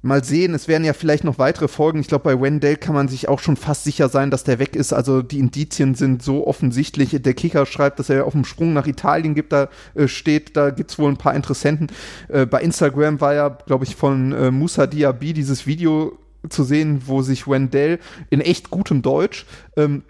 Mal 0.00 0.22
sehen, 0.22 0.54
es 0.54 0.68
werden 0.68 0.84
ja 0.84 0.92
vielleicht 0.92 1.24
noch 1.24 1.40
weitere 1.40 1.66
Folgen. 1.66 1.98
Ich 1.98 2.06
glaube, 2.06 2.22
bei 2.22 2.40
Wendell 2.40 2.76
kann 2.76 2.94
man 2.94 3.08
sich 3.08 3.28
auch 3.28 3.40
schon 3.40 3.56
fast 3.56 3.82
sicher 3.82 4.08
sein, 4.08 4.30
dass 4.30 4.44
der 4.44 4.60
weg 4.60 4.76
ist. 4.76 4.92
Also 4.92 5.22
die 5.22 5.40
Indizien 5.40 5.96
sind 5.96 6.22
so 6.22 6.46
offensichtlich. 6.46 7.16
Der 7.20 7.34
Kicker 7.34 7.66
schreibt, 7.66 7.98
dass 7.98 8.08
er 8.08 8.24
auf 8.24 8.32
dem 8.32 8.44
Sprung 8.44 8.72
nach 8.72 8.86
Italien 8.86 9.34
gibt, 9.34 9.52
da 9.52 9.68
äh, 9.96 10.06
steht, 10.06 10.56
da 10.56 10.70
gibt 10.70 10.92
es 10.92 11.00
wohl 11.00 11.10
ein 11.10 11.16
paar 11.16 11.34
Interessenten. 11.34 11.88
Äh, 12.28 12.46
bei 12.46 12.60
Instagram 12.62 13.20
war 13.20 13.34
ja, 13.34 13.48
glaube 13.48 13.84
ich, 13.84 13.96
von 13.96 14.30
äh, 14.30 14.52
Musa 14.52 14.86
Diaby 14.86 15.32
dieses 15.32 15.66
Video 15.66 16.16
zu 16.48 16.62
sehen, 16.62 17.02
wo 17.06 17.22
sich 17.22 17.48
Wendell 17.48 17.98
in 18.30 18.40
echt 18.40 18.70
gutem 18.70 19.02
Deutsch 19.02 19.46
ähm, 19.76 20.04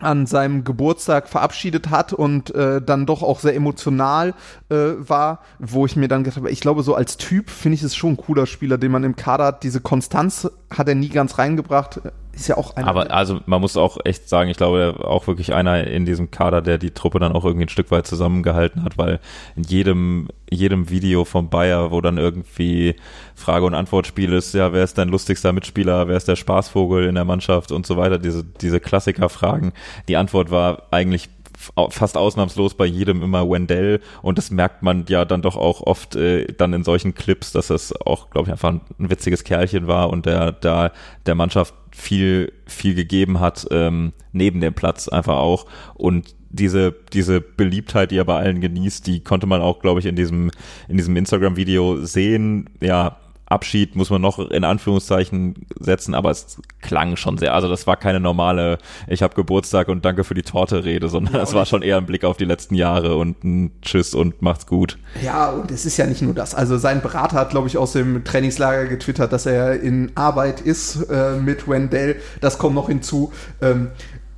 an 0.00 0.26
seinem 0.26 0.64
Geburtstag 0.64 1.28
verabschiedet 1.28 1.88
hat 1.90 2.12
und 2.12 2.54
äh, 2.54 2.82
dann 2.82 3.06
doch 3.06 3.22
auch 3.22 3.40
sehr 3.40 3.54
emotional 3.54 4.34
äh, 4.68 4.74
war, 4.98 5.40
wo 5.58 5.86
ich 5.86 5.96
mir 5.96 6.08
dann 6.08 6.22
gedacht 6.22 6.36
habe, 6.36 6.50
ich 6.50 6.60
glaube, 6.60 6.82
so 6.82 6.94
als 6.94 7.16
Typ 7.16 7.48
finde 7.48 7.76
ich 7.76 7.82
es 7.82 7.96
schon 7.96 8.12
ein 8.12 8.16
cooler 8.18 8.46
Spieler, 8.46 8.76
den 8.76 8.92
man 8.92 9.04
im 9.04 9.16
Kader 9.16 9.46
hat. 9.46 9.62
Diese 9.62 9.80
Konstanz 9.80 10.50
hat 10.70 10.88
er 10.88 10.94
nie 10.94 11.08
ganz 11.08 11.38
reingebracht 11.38 12.00
ist 12.36 12.48
ja 12.48 12.58
auch 12.58 12.76
einer. 12.76 12.86
Aber 12.86 13.10
also 13.10 13.40
man 13.46 13.62
muss 13.62 13.76
auch 13.76 13.96
echt 14.04 14.28
sagen, 14.28 14.50
ich 14.50 14.58
glaube 14.58 14.96
auch 15.02 15.26
wirklich 15.26 15.54
einer 15.54 15.86
in 15.86 16.04
diesem 16.04 16.30
Kader, 16.30 16.60
der 16.60 16.76
die 16.76 16.90
Truppe 16.90 17.18
dann 17.18 17.32
auch 17.32 17.44
irgendwie 17.44 17.64
ein 17.64 17.70
Stück 17.70 17.90
weit 17.90 18.06
zusammengehalten 18.06 18.84
hat, 18.84 18.98
weil 18.98 19.20
in 19.56 19.62
jedem, 19.62 20.28
jedem 20.50 20.90
Video 20.90 21.24
vom 21.24 21.48
Bayer, 21.48 21.90
wo 21.90 22.00
dann 22.02 22.18
irgendwie 22.18 22.94
Frage- 23.34 23.64
und 23.64 23.74
Antwortspiel 23.74 24.34
ist, 24.34 24.52
ja, 24.52 24.72
wer 24.74 24.84
ist 24.84 24.98
dein 24.98 25.08
lustigster 25.08 25.52
Mitspieler, 25.52 26.08
wer 26.08 26.16
ist 26.16 26.28
der 26.28 26.36
Spaßvogel 26.36 27.06
in 27.06 27.14
der 27.14 27.24
Mannschaft 27.24 27.72
und 27.72 27.86
so 27.86 27.96
weiter, 27.96 28.18
diese, 28.18 28.44
diese 28.44 28.80
Klassiker-Fragen. 28.80 29.72
Die 30.08 30.16
Antwort 30.16 30.50
war 30.50 30.82
eigentlich 30.90 31.30
fast 31.56 32.16
ausnahmslos 32.16 32.74
bei 32.74 32.86
jedem 32.86 33.22
immer 33.22 33.48
Wendell 33.48 34.00
und 34.22 34.38
das 34.38 34.50
merkt 34.50 34.82
man 34.82 35.04
ja 35.08 35.24
dann 35.24 35.42
doch 35.42 35.56
auch 35.56 35.80
oft 35.80 36.14
äh, 36.16 36.46
dann 36.52 36.72
in 36.72 36.84
solchen 36.84 37.14
Clips, 37.14 37.52
dass 37.52 37.70
es 37.70 37.98
auch, 38.02 38.30
glaube 38.30 38.48
ich, 38.48 38.52
einfach 38.52 38.70
ein, 38.70 38.80
ein, 38.98 39.10
witziges 39.10 39.44
Kerlchen 39.44 39.86
war 39.86 40.10
und 40.10 40.26
der 40.26 40.52
da 40.52 40.92
der 41.24 41.34
Mannschaft 41.34 41.74
viel 41.90 42.52
viel 42.66 42.94
gegeben 42.94 43.40
hat 43.40 43.66
ähm, 43.70 44.12
neben 44.32 44.60
dem 44.60 44.74
Platz 44.74 45.08
einfach 45.08 45.36
auch 45.36 45.66
und 45.94 46.34
diese 46.50 46.94
diese 47.12 47.40
Beliebtheit, 47.40 48.10
die 48.10 48.18
er 48.18 48.24
bei 48.24 48.36
allen 48.36 48.60
genießt, 48.60 49.06
die 49.06 49.20
konnte 49.20 49.46
man 49.46 49.60
auch, 49.60 49.80
glaube 49.80 50.00
ich, 50.00 50.06
in 50.06 50.16
diesem 50.16 50.50
in 50.88 50.96
diesem 50.96 51.16
Instagram 51.16 51.56
Video 51.56 52.04
sehen. 52.04 52.70
Ja, 52.80 53.18
Abschied 53.46 53.94
muss 53.94 54.10
man 54.10 54.20
noch 54.20 54.38
in 54.38 54.64
Anführungszeichen 54.64 55.66
setzen, 55.78 56.14
aber 56.14 56.30
es 56.30 56.60
klang 56.80 57.16
schon 57.16 57.38
sehr. 57.38 57.54
Also 57.54 57.68
das 57.68 57.86
war 57.86 57.96
keine 57.96 58.18
normale, 58.18 58.78
ich 59.06 59.22
habe 59.22 59.34
Geburtstag 59.34 59.88
und 59.88 60.04
danke 60.04 60.24
für 60.24 60.34
die 60.34 60.42
Torte 60.42 60.84
Rede, 60.84 61.08
sondern 61.08 61.34
ja, 61.34 61.40
das 61.40 61.54
war 61.54 61.64
schon 61.64 61.82
eher 61.82 61.96
ein 61.96 62.06
Blick 62.06 62.24
auf 62.24 62.36
die 62.36 62.44
letzten 62.44 62.74
Jahre 62.74 63.16
und 63.16 63.44
ein 63.44 63.70
Tschüss 63.82 64.14
und 64.14 64.42
macht's 64.42 64.66
gut. 64.66 64.98
Ja, 65.22 65.50
und 65.50 65.70
es 65.70 65.86
ist 65.86 65.96
ja 65.96 66.06
nicht 66.06 66.22
nur 66.22 66.34
das. 66.34 66.54
Also 66.54 66.76
sein 66.76 67.02
Berater 67.02 67.36
hat, 67.38 67.50
glaube 67.50 67.68
ich, 67.68 67.78
aus 67.78 67.92
dem 67.92 68.24
Trainingslager 68.24 68.86
getwittert, 68.86 69.32
dass 69.32 69.46
er 69.46 69.80
in 69.80 70.10
Arbeit 70.16 70.60
ist 70.60 71.08
äh, 71.08 71.36
mit 71.36 71.68
Wendell. 71.68 72.16
Das 72.40 72.58
kommt 72.58 72.74
noch 72.74 72.88
hinzu. 72.88 73.32
Ähm, 73.62 73.88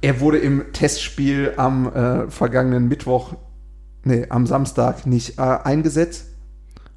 er 0.03 0.21
wurde 0.21 0.39
im 0.39 0.73
Testspiel 0.73 1.55
am 1.57 1.93
äh, 1.93 2.31
vergangenen 2.31 2.89
Mittwoch, 2.89 3.35
nee, 4.05 4.27
am 4.29 4.47
Samstag 4.47 5.07
nicht 5.07 5.39
äh, 5.39 5.43
eingesetzt 5.43 6.27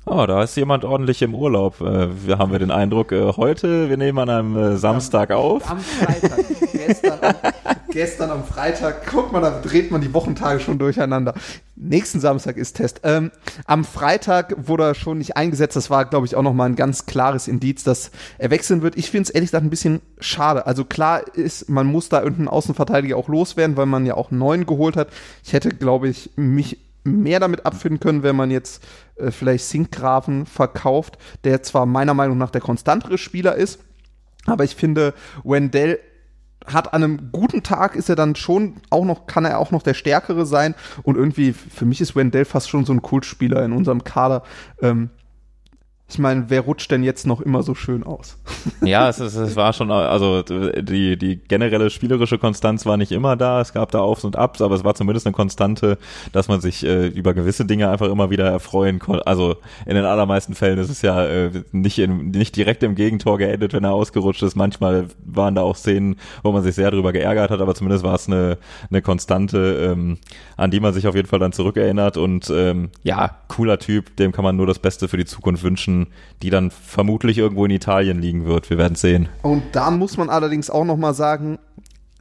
Oh, 0.05 0.25
da 0.25 0.41
ist 0.41 0.57
jemand 0.57 0.83
ordentlich 0.83 1.21
im 1.21 1.35
Urlaub. 1.35 1.79
Äh, 1.79 2.25
wir 2.25 2.39
haben 2.39 2.51
wir 2.51 2.57
den 2.57 2.71
Eindruck, 2.71 3.11
äh, 3.11 3.33
heute, 3.37 3.87
wir 3.87 3.97
nehmen 3.97 4.17
an 4.17 4.29
einem 4.29 4.57
äh, 4.57 4.77
Samstag 4.77 5.29
am, 5.29 5.37
auf. 5.37 5.69
Am 5.69 5.79
Freitag. 5.79 6.39
gestern, 6.73 7.19
gestern 7.91 8.31
am 8.31 8.43
Freitag. 8.43 9.05
Guck 9.05 9.31
mal, 9.31 9.41
da 9.41 9.61
dreht 9.61 9.91
man 9.91 10.01
die 10.01 10.11
Wochentage 10.11 10.59
schon 10.59 10.79
durcheinander. 10.79 11.35
Nächsten 11.75 12.19
Samstag 12.19 12.57
ist 12.57 12.77
Test. 12.77 13.01
Ähm, 13.03 13.29
am 13.65 13.85
Freitag 13.85 14.67
wurde 14.67 14.85
er 14.85 14.95
schon 14.95 15.19
nicht 15.19 15.37
eingesetzt. 15.37 15.75
Das 15.75 15.91
war, 15.91 16.05
glaube 16.05 16.25
ich, 16.25 16.35
auch 16.35 16.41
nochmal 16.41 16.69
ein 16.69 16.75
ganz 16.75 17.05
klares 17.05 17.47
Indiz, 17.47 17.83
dass 17.83 18.09
er 18.39 18.49
wechseln 18.49 18.81
wird. 18.81 18.97
Ich 18.97 19.11
finde 19.11 19.27
es 19.27 19.29
ehrlich 19.29 19.51
gesagt 19.51 19.65
ein 19.65 19.69
bisschen 19.69 20.01
schade. 20.19 20.65
Also 20.65 20.83
klar 20.83 21.21
ist, 21.35 21.69
man 21.69 21.85
muss 21.85 22.09
da 22.09 22.23
irgendeinen 22.23 22.47
Außenverteidiger 22.47 23.17
auch 23.17 23.27
loswerden, 23.27 23.77
weil 23.77 23.85
man 23.85 24.07
ja 24.07 24.15
auch 24.15 24.31
einen 24.31 24.39
neuen 24.39 24.65
geholt 24.65 24.97
hat. 24.97 25.09
Ich 25.43 25.53
hätte, 25.53 25.69
glaube 25.69 26.09
ich, 26.09 26.31
mich 26.35 26.79
mehr 27.03 27.39
damit 27.39 27.65
abfinden 27.65 27.99
können, 27.99 28.23
wenn 28.23 28.35
man 28.35 28.51
jetzt 28.51 28.83
äh, 29.15 29.31
vielleicht 29.31 29.65
Sinkgrafen 29.65 30.45
verkauft, 30.45 31.17
der 31.43 31.63
zwar 31.63 31.85
meiner 31.85 32.13
Meinung 32.13 32.37
nach 32.37 32.51
der 32.51 32.61
konstantere 32.61 33.17
Spieler 33.17 33.55
ist, 33.55 33.79
aber 34.45 34.63
ich 34.63 34.75
finde, 34.75 35.13
Wendell 35.43 35.99
hat 36.65 36.93
an 36.93 37.03
einem 37.03 37.31
guten 37.31 37.63
Tag 37.63 37.95
ist 37.95 38.09
er 38.09 38.15
dann 38.15 38.35
schon 38.35 38.75
auch 38.89 39.05
noch, 39.05 39.25
kann 39.25 39.45
er 39.45 39.57
auch 39.57 39.71
noch 39.71 39.81
der 39.81 39.93
Stärkere 39.93 40.45
sein. 40.45 40.75
Und 41.03 41.17
irgendwie, 41.17 41.53
für 41.53 41.85
mich 41.85 42.01
ist 42.01 42.15
Wendell 42.15 42.45
fast 42.45 42.69
schon 42.69 42.85
so 42.85 42.93
ein 42.93 43.01
Kultspieler 43.01 43.63
in 43.65 43.73
unserem 43.73 44.03
Kader. 44.03 44.43
Ähm, 44.81 45.09
ich 46.12 46.19
meine, 46.19 46.45
wer 46.50 46.62
rutscht 46.62 46.91
denn 46.91 47.04
jetzt 47.04 47.26
noch 47.26 47.39
immer 47.39 47.63
so 47.63 47.74
schön 47.74 48.04
aus? 48.04 48.38
Ja, 48.84 49.10
es, 49.10 49.19
ist, 49.19 49.36
es 49.36 49.56
war 49.56 49.74
schon, 49.74 49.91
also 49.91 50.41
die, 50.41 51.15
die 51.15 51.38
generelle 51.38 51.91
spielerische 51.91 52.39
Konstanz 52.39 52.86
war 52.86 52.97
nicht 52.97 53.12
immer 53.12 53.36
da. 53.36 53.62
Es 53.62 53.74
gab 53.74 53.91
da 53.91 54.00
Aufs 54.00 54.24
und 54.24 54.36
Abs, 54.36 54.62
aber 54.62 54.74
es 54.74 54.84
war 54.84 54.95
zumindest 54.95 55.28
eine 55.28 55.34
Konstante, 55.34 56.00
dass 56.32 56.47
man 56.47 56.62
sich 56.62 56.84
äh, 56.84 57.08
über 57.08 57.36
gewisse 57.36 57.65
Dinge 57.65 57.89
einfach 57.89 58.08
immer 58.08 58.32
wieder 58.32 58.45
erfreuen 58.45 58.97
konnte. 58.97 59.28
Also 59.28 59.58
in 59.86 59.95
den 59.95 60.06
allermeisten 60.06 60.56
Fällen 60.56 60.80
ist 60.80 60.89
es 60.89 61.04
ja 61.04 61.26
äh, 61.26 61.52
nicht, 61.71 62.00
in, 62.00 62.32
nicht 62.32 62.56
direkt 62.56 62.82
im 62.82 62.95
Gegentor 62.95 63.38
geendet, 63.38 63.74
wenn 63.74 63.84
er 63.84 63.91
ausgerutscht 63.91 64.41
ist. 64.41 64.56
Manchmal 64.56 65.08
waren 65.24 65.54
da 65.54 65.62
auch 65.62 65.76
Szenen, 65.76 66.15
wo 66.41 66.52
man 66.52 66.63
sich 66.63 66.74
sehr 66.74 66.89
darüber 66.89 67.13
geärgert 67.13 67.52
hat, 67.52 67.62
aber 67.62 67.76
zumindest 67.76 68.04
war 68.04 68.15
es 68.15 68.28
eine, 68.28 68.58
eine 68.89 69.02
Konstante, 69.04 69.91
ähm, 69.91 70.17
an 70.58 70.71
die 70.71 70.80
man 70.80 70.93
sich 70.93 71.08
auf 71.08 71.15
jeden 71.15 71.28
Fall 71.28 71.39
dann 71.39 71.54
zurückerinnert. 71.54 72.17
Und 72.17 72.50
ähm, 72.50 72.89
ja, 73.04 73.38
cooler 73.47 73.78
Typ, 73.78 74.15
dem 74.17 74.32
kann 74.32 74.43
man 74.43 74.56
nur 74.56 74.67
das 74.67 74.80
Beste 74.80 75.08
für 75.08 75.17
die 75.17 75.26
Zukunft 75.26 75.63
wünschen 75.63 76.00
die 76.41 76.49
dann 76.49 76.71
vermutlich 76.71 77.37
irgendwo 77.37 77.65
in 77.65 77.71
Italien 77.71 78.21
liegen 78.21 78.45
wird. 78.45 78.69
Wir 78.69 78.77
werden 78.77 78.95
sehen. 78.95 79.29
Und 79.41 79.63
da 79.73 79.91
muss 79.91 80.17
man 80.17 80.29
allerdings 80.29 80.69
auch 80.69 80.85
noch 80.85 80.97
mal 80.97 81.13
sagen, 81.13 81.59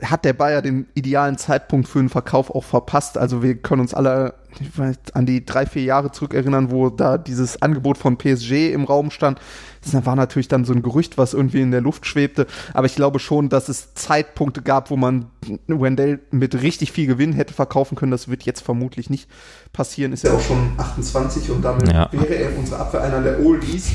hat 0.02 0.24
der 0.24 0.32
Bayer 0.32 0.62
den 0.62 0.86
idealen 0.94 1.36
Zeitpunkt 1.36 1.88
für 1.88 1.98
den 1.98 2.08
Verkauf 2.08 2.50
auch 2.50 2.64
verpasst. 2.64 3.18
Also 3.18 3.42
wir 3.42 3.56
können 3.56 3.82
uns 3.82 3.94
alle 3.94 4.34
weiß, 4.76 4.96
an 5.14 5.26
die 5.26 5.44
drei, 5.44 5.66
vier 5.66 5.82
Jahre 5.82 6.10
zurückerinnern, 6.10 6.70
wo 6.70 6.90
da 6.90 7.18
dieses 7.18 7.60
Angebot 7.62 7.98
von 7.98 8.16
PSG 8.16 8.72
im 8.72 8.84
Raum 8.84 9.10
stand. 9.10 9.40
Das 9.82 10.04
war 10.04 10.14
natürlich 10.14 10.48
dann 10.48 10.64
so 10.64 10.72
ein 10.72 10.82
Gerücht, 10.82 11.16
was 11.16 11.32
irgendwie 11.32 11.60
in 11.60 11.70
der 11.70 11.80
Luft 11.80 12.06
schwebte. 12.06 12.46
Aber 12.74 12.86
ich 12.86 12.94
glaube 12.94 13.18
schon, 13.18 13.48
dass 13.48 13.68
es 13.68 13.94
Zeitpunkte 13.94 14.62
gab, 14.62 14.90
wo 14.90 14.96
man 14.96 15.26
Wendell 15.66 16.20
mit 16.30 16.60
richtig 16.60 16.92
viel 16.92 17.06
Gewinn 17.06 17.32
hätte 17.32 17.54
verkaufen 17.54 17.96
können. 17.96 18.12
Das 18.12 18.28
wird 18.28 18.42
jetzt 18.42 18.60
vermutlich 18.60 19.08
nicht 19.08 19.28
passieren. 19.72 20.12
Ist 20.12 20.24
ja 20.24 20.32
auch 20.32 20.40
schon 20.40 20.72
28 20.76 21.50
und 21.50 21.62
damit 21.62 21.90
ja. 21.90 22.08
wäre 22.12 22.34
er 22.34 22.58
unsere 22.58 22.80
Abwehr 22.80 23.02
einer 23.02 23.22
der 23.22 23.40
Oldies. 23.40 23.92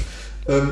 Ähm, 0.48 0.72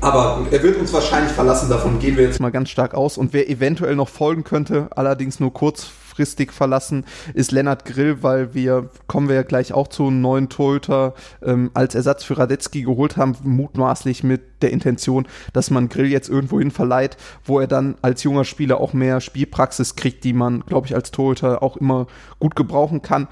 aber 0.00 0.46
er 0.50 0.62
wird 0.62 0.78
uns 0.78 0.92
wahrscheinlich 0.92 1.32
verlassen, 1.32 1.70
davon 1.70 1.98
gehen 1.98 2.16
wir 2.16 2.24
jetzt 2.24 2.38
mal 2.38 2.50
ganz 2.50 2.68
stark 2.68 2.92
aus. 2.92 3.16
Und 3.16 3.32
wer 3.32 3.48
eventuell 3.48 3.96
noch 3.96 4.08
folgen 4.08 4.44
könnte, 4.44 4.88
allerdings 4.94 5.40
nur 5.40 5.52
kurzfristig 6.14 6.52
verlassen, 6.52 7.04
ist 7.34 7.52
Lennart 7.52 7.84
Grill, 7.84 8.22
weil 8.22 8.54
wir, 8.54 8.88
kommen 9.06 9.28
wir 9.28 9.34
ja 9.34 9.42
gleich 9.42 9.72
auch 9.72 9.88
zu 9.88 10.06
einem 10.06 10.20
neuen 10.20 10.48
Torhüter 10.48 11.14
ähm, 11.42 11.70
als 11.74 11.94
Ersatz 11.94 12.24
für 12.24 12.38
Radetzky 12.38 12.82
geholt 12.82 13.16
haben, 13.16 13.36
mutmaßlich 13.42 14.22
mit 14.22 14.62
der 14.62 14.70
Intention, 14.70 15.26
dass 15.52 15.70
man 15.70 15.88
Grill 15.88 16.06
jetzt 16.06 16.28
irgendwohin 16.28 16.70
verleiht, 16.70 17.16
wo 17.44 17.58
er 17.60 17.66
dann 17.66 17.96
als 18.02 18.22
junger 18.22 18.44
Spieler 18.44 18.80
auch 18.80 18.92
mehr 18.92 19.20
Spielpraxis 19.20 19.96
kriegt, 19.96 20.24
die 20.24 20.32
man, 20.32 20.60
glaube 20.66 20.86
ich, 20.86 20.94
als 20.94 21.10
Torhüter 21.10 21.62
auch 21.62 21.76
immer 21.76 22.06
gut 22.38 22.54
gebrauchen 22.54 23.02
kann. 23.02 23.28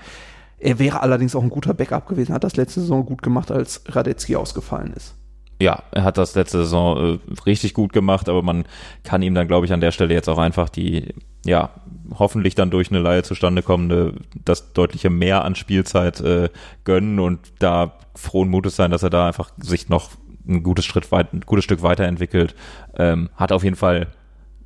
Er 0.58 0.78
wäre 0.78 1.00
allerdings 1.00 1.34
auch 1.34 1.42
ein 1.42 1.50
guter 1.50 1.74
Backup 1.74 2.08
gewesen, 2.08 2.34
hat 2.34 2.44
das 2.44 2.56
letzte 2.56 2.80
Saison 2.80 3.04
gut 3.04 3.22
gemacht, 3.22 3.50
als 3.50 3.82
Radetzky 3.88 4.36
ausgefallen 4.36 4.92
ist 4.94 5.14
ja, 5.62 5.84
er 5.92 6.02
hat 6.02 6.18
das 6.18 6.34
letzte 6.34 6.58
Saison 6.58 7.14
äh, 7.14 7.40
richtig 7.46 7.72
gut 7.72 7.92
gemacht, 7.92 8.28
aber 8.28 8.42
man 8.42 8.64
kann 9.04 9.22
ihm 9.22 9.34
dann, 9.34 9.46
glaube 9.46 9.64
ich, 9.64 9.72
an 9.72 9.80
der 9.80 9.92
Stelle 9.92 10.12
jetzt 10.12 10.28
auch 10.28 10.38
einfach 10.38 10.68
die, 10.68 11.14
ja, 11.44 11.70
hoffentlich 12.18 12.54
dann 12.54 12.70
durch 12.70 12.90
eine 12.90 12.98
Leihe 12.98 13.22
zustande 13.22 13.62
kommende, 13.62 14.14
das 14.44 14.72
deutliche 14.72 15.08
mehr 15.08 15.44
an 15.44 15.54
Spielzeit 15.54 16.20
äh, 16.20 16.50
gönnen 16.84 17.20
und 17.20 17.38
da 17.60 17.94
frohen 18.16 18.48
Mutes 18.48 18.76
sein, 18.76 18.90
dass 18.90 19.04
er 19.04 19.10
da 19.10 19.28
einfach 19.28 19.50
sich 19.56 19.88
noch 19.88 20.10
ein 20.48 20.64
gutes 20.64 20.84
Schritt 20.84 21.12
weit, 21.12 21.32
ein 21.32 21.42
gutes 21.42 21.64
Stück 21.64 21.82
weiterentwickelt. 21.82 22.56
Ähm, 22.96 23.30
hat 23.36 23.52
auf 23.52 23.62
jeden 23.62 23.76
Fall 23.76 24.08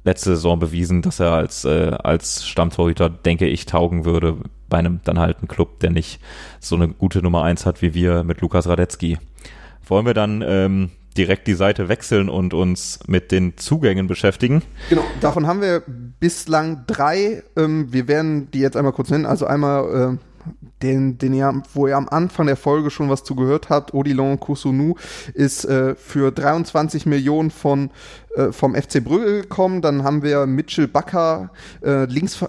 letzte 0.05 0.31
Saison 0.31 0.59
bewiesen, 0.59 1.03
dass 1.03 1.21
er 1.21 1.33
als, 1.33 1.67
äh, 1.67 1.91
als 2.03 2.47
Stammtorhüter, 2.47 3.11
denke 3.11 3.47
ich, 3.47 3.67
taugen 3.67 4.07
würde 4.07 4.39
bei 4.69 4.79
einem 4.79 5.01
dann 5.05 5.19
halt 5.19 5.43
ein 5.43 5.49
Club, 5.49 5.81
der 5.81 5.91
nicht 5.91 6.21
so 6.59 6.75
eine 6.75 6.89
gute 6.89 7.23
Nummer 7.23 7.43
eins 7.43 7.67
hat 7.67 7.83
wie 7.83 7.93
wir 7.93 8.25
mit 8.25 8.41
Lukas 8.41 8.67
Radetzky. 8.67 9.19
Wollen 9.87 10.07
wir 10.07 10.15
dann 10.15 10.43
ähm, 10.47 10.91
direkt 11.17 11.47
die 11.47 11.55
Seite 11.55 11.89
wechseln 11.89 12.29
und 12.29 12.55
uns 12.55 13.01
mit 13.07 13.33
den 13.33 13.57
Zugängen 13.57 14.07
beschäftigen? 14.07 14.63
Genau, 14.91 15.05
davon 15.21 15.47
haben 15.47 15.61
wir 15.61 15.83
bislang 16.21 16.85
drei. 16.87 17.43
Ähm, 17.57 17.93
wir 17.93 18.09
werden 18.09 18.51
die 18.51 18.61
jetzt 18.61 18.77
einmal 18.77 18.93
kurz 18.93 19.11
nennen. 19.11 19.27
Also 19.27 19.47
einmal 19.47 20.19
äh, 20.19 20.53
den, 20.83 21.19
den 21.19 21.33
ihr, 21.33 21.63
wo 21.73 21.87
ihr 21.87 21.97
am 21.97 22.09
Anfang 22.09 22.47
der 22.47 22.57
Folge 22.57 22.91
schon 22.91 23.09
was 23.09 23.25
zugehört 23.25 23.71
habt, 23.71 23.95
Odilon 23.95 24.39
Kusunu 24.39 24.95
ist 25.35 25.65
äh, 25.65 25.95
für 25.95 26.31
23 26.31 27.07
Millionen 27.07 27.51
von, 27.51 27.91
äh, 28.37 28.53
vom 28.53 28.75
FC 28.75 29.03
Brügge 29.03 29.43
gekommen. 29.43 29.83
Dann 29.83 30.05
haben 30.05 30.23
wir 30.23 30.47
Mitchell 30.47 30.89
Bakker, 30.89 31.51
äh, 31.83 32.05
links 32.05 32.45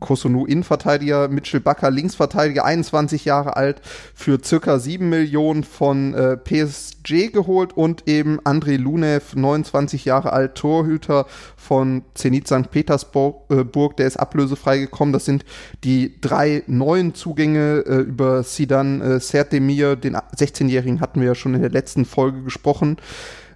Kosunu 0.00 0.46
Innenverteidiger, 0.46 1.28
Mitchell 1.28 1.60
Bakker 1.60 1.90
Linksverteidiger, 1.90 2.64
21 2.64 3.24
Jahre 3.24 3.56
alt, 3.56 3.80
für 4.14 4.38
circa 4.42 4.78
7 4.78 5.08
Millionen 5.08 5.64
von 5.64 6.14
äh, 6.14 6.36
PSG 6.36 7.32
geholt 7.32 7.76
und 7.76 8.08
eben 8.08 8.40
André 8.40 8.76
Lunev, 8.76 9.34
29 9.34 10.04
Jahre 10.04 10.32
alt, 10.32 10.54
Torhüter 10.54 11.26
von 11.56 12.02
Zenit 12.14 12.46
St. 12.46 12.70
Petersburg, 12.70 13.50
äh, 13.50 13.64
der 13.98 14.06
ist 14.06 14.18
ablösefrei 14.18 14.78
gekommen. 14.78 15.12
Das 15.12 15.24
sind 15.24 15.44
die 15.84 16.20
drei 16.20 16.62
neuen 16.66 17.14
Zugänge 17.14 17.84
äh, 17.86 18.00
über 18.00 18.42
Sidan 18.42 19.00
äh, 19.00 19.20
Sertemir, 19.20 19.96
den 19.96 20.16
16-Jährigen 20.16 21.00
hatten 21.00 21.20
wir 21.20 21.28
ja 21.28 21.34
schon 21.34 21.54
in 21.54 21.60
der 21.60 21.70
letzten 21.70 22.04
Folge 22.04 22.42
gesprochen. 22.42 22.96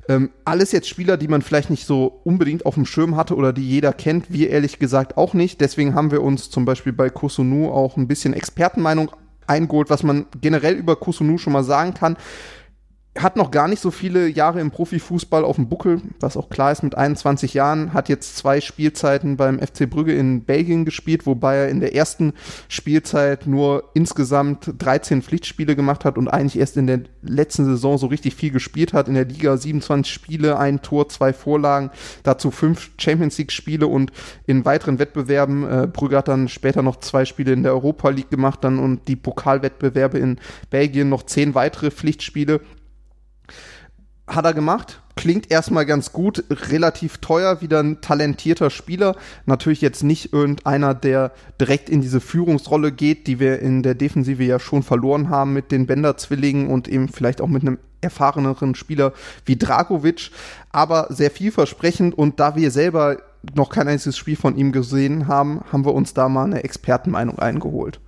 Ähm, 0.09 0.31
alles 0.45 0.73
jetzt 0.73 0.89
Spieler, 0.89 1.17
die 1.17 1.29
man 1.29 1.43
vielleicht 1.43 1.71
nicht 1.71 1.87
so 1.87 2.21
unbedingt 2.25 2.67
auf 2.67 2.75
dem 2.75 2.87
Schirm 2.87 3.17
hatte 3.17 3.37
oder 3.37 3.53
die 3.53 3.69
jeder 3.69 3.93
kennt, 3.93 4.33
wir 4.33 4.51
ehrlich 4.51 4.79
gesagt 4.79 5.17
auch 5.17 5.33
nicht. 5.33 5.61
Deswegen 5.61 5.95
haben 5.95 6.11
wir 6.11 6.23
uns 6.23 6.51
zum 6.51 6.65
Beispiel 6.65 6.93
bei 6.93 7.09
Kusunu 7.09 7.71
auch 7.71 7.97
ein 7.97 8.09
bisschen 8.09 8.35
Expertenmeinung 8.35 9.13
eingeholt, 9.47 9.91
was 9.91 10.03
man 10.03 10.27
generell 10.41 10.75
über 10.75 10.97
Kusunu 10.97 11.39
schon 11.39 11.53
mal 11.53 11.65
sagen 11.65 11.95
kann. 11.95 12.17
Hat 13.19 13.37
noch 13.37 13.51
gar 13.51 13.69
nicht 13.69 13.83
so 13.83 13.91
viele 13.91 14.27
Jahre 14.27 14.61
im 14.61 14.71
Profifußball 14.71 15.45
auf 15.45 15.57
dem 15.57 15.69
Buckel, 15.69 16.01
was 16.21 16.39
auch 16.39 16.49
klar 16.49 16.73
ist 16.73 16.83
mit 16.83 16.97
21 16.97 17.53
Jahren, 17.53 17.93
hat 17.93 18.09
jetzt 18.09 18.39
zwei 18.39 18.63
Spielzeiten 18.63 19.37
beim 19.37 19.59
FC 19.59 19.89
Brügge 19.89 20.15
in 20.15 20.45
Belgien 20.45 20.87
gespielt, 20.87 21.27
wobei 21.27 21.57
er 21.57 21.69
in 21.69 21.81
der 21.81 21.95
ersten 21.95 22.33
Spielzeit 22.69 23.47
nur 23.47 23.91
insgesamt 23.93 24.73
13 24.79 25.21
Pflichtspiele 25.21 25.77
gemacht 25.77 26.07
hat 26.07 26.17
und 26.17 26.29
eigentlich 26.29 26.59
erst 26.59 26.79
in 26.79 26.87
der 26.87 27.03
letzten 27.21 27.67
Saison 27.67 27.99
so 27.99 28.07
richtig 28.07 28.35
viel 28.35 28.51
gespielt 28.51 28.95
hat. 28.95 29.09
In 29.09 29.15
der 29.15 29.27
Liga 29.27 29.59
27 29.59 30.13
Spiele, 30.13 30.59
ein 30.59 30.81
Tor, 30.81 31.11
zwei 31.11 31.35
Vorlagen, 31.35 31.91
dazu 32.23 32.51
fünf 32.51 32.93
Champions 32.99 33.37
League 33.37 33.53
Spiele 33.53 33.89
und 33.89 34.11
in 34.47 34.65
weiteren 34.65 34.99
Wettbewerben. 34.99 35.65
Äh, 35.71 35.87
Brügge 35.87 36.17
hat 36.17 36.29
dann 36.29 36.49
später 36.49 36.81
noch 36.81 36.97
zwei 36.97 37.27
Spiele 37.27 37.53
in 37.53 37.63
der 37.63 37.73
Europa 37.73 38.09
League 38.09 38.31
gemacht 38.31 38.61
dann 38.65 38.79
und 38.79 39.07
die 39.07 39.17
Pokalwettbewerbe 39.17 40.19
in 40.19 40.39
Belgien 40.71 41.11
noch 41.11 41.25
zehn 41.25 41.55
weitere 41.55 41.91
Pflichtspiele 41.91 42.63
hat 44.27 44.45
er 44.45 44.55
gemacht. 44.55 45.01
Klingt 45.15 45.51
erstmal 45.51 45.85
ganz 45.85 46.13
gut, 46.13 46.45
relativ 46.49 47.19
teuer, 47.19 47.61
wieder 47.61 47.81
ein 47.81 48.01
talentierter 48.01 48.71
Spieler. 48.71 49.15
Natürlich 49.45 49.83
jetzt 49.83 50.03
nicht 50.03 50.33
irgendeiner, 50.33 50.95
der 50.95 51.33
direkt 51.61 51.91
in 51.91 52.01
diese 52.01 52.21
Führungsrolle 52.21 52.93
geht, 52.93 53.27
die 53.27 53.39
wir 53.39 53.59
in 53.59 53.83
der 53.83 53.95
Defensive 53.95 54.43
ja 54.43 54.59
schon 54.59 54.83
verloren 54.83 55.29
haben 55.29 55.53
mit 55.53 55.71
den 55.71 55.87
Bender-Zwillingen 55.87 56.69
und 56.69 56.89
eben 56.89 57.09
vielleicht 57.09 57.43
auch 57.43 57.49
mit 57.49 57.63
einem 57.63 57.79
erfahreneren 58.01 58.75
Spieler 58.75 59.13
wie 59.45 59.57
Dragovic, 59.57 60.31
aber 60.71 61.07
sehr 61.11 61.31
vielversprechend 61.31 62.17
und 62.17 62.41
da 62.41 62.57
wir 62.57 62.71
selber 62.71 63.19
noch 63.55 63.71
kein 63.71 63.89
einziges 63.89 64.17
Spiel 64.17 64.37
von 64.37 64.57
ihm 64.57 64.73
gesehen 64.73 65.29
haben, 65.29 65.61
haben 65.71 65.85
wir 65.85 65.95
uns 65.95 66.15
da 66.15 66.29
mal 66.29 66.45
eine 66.45 66.65
Expertenmeinung 66.65 67.39
eingeholt. 67.39 68.01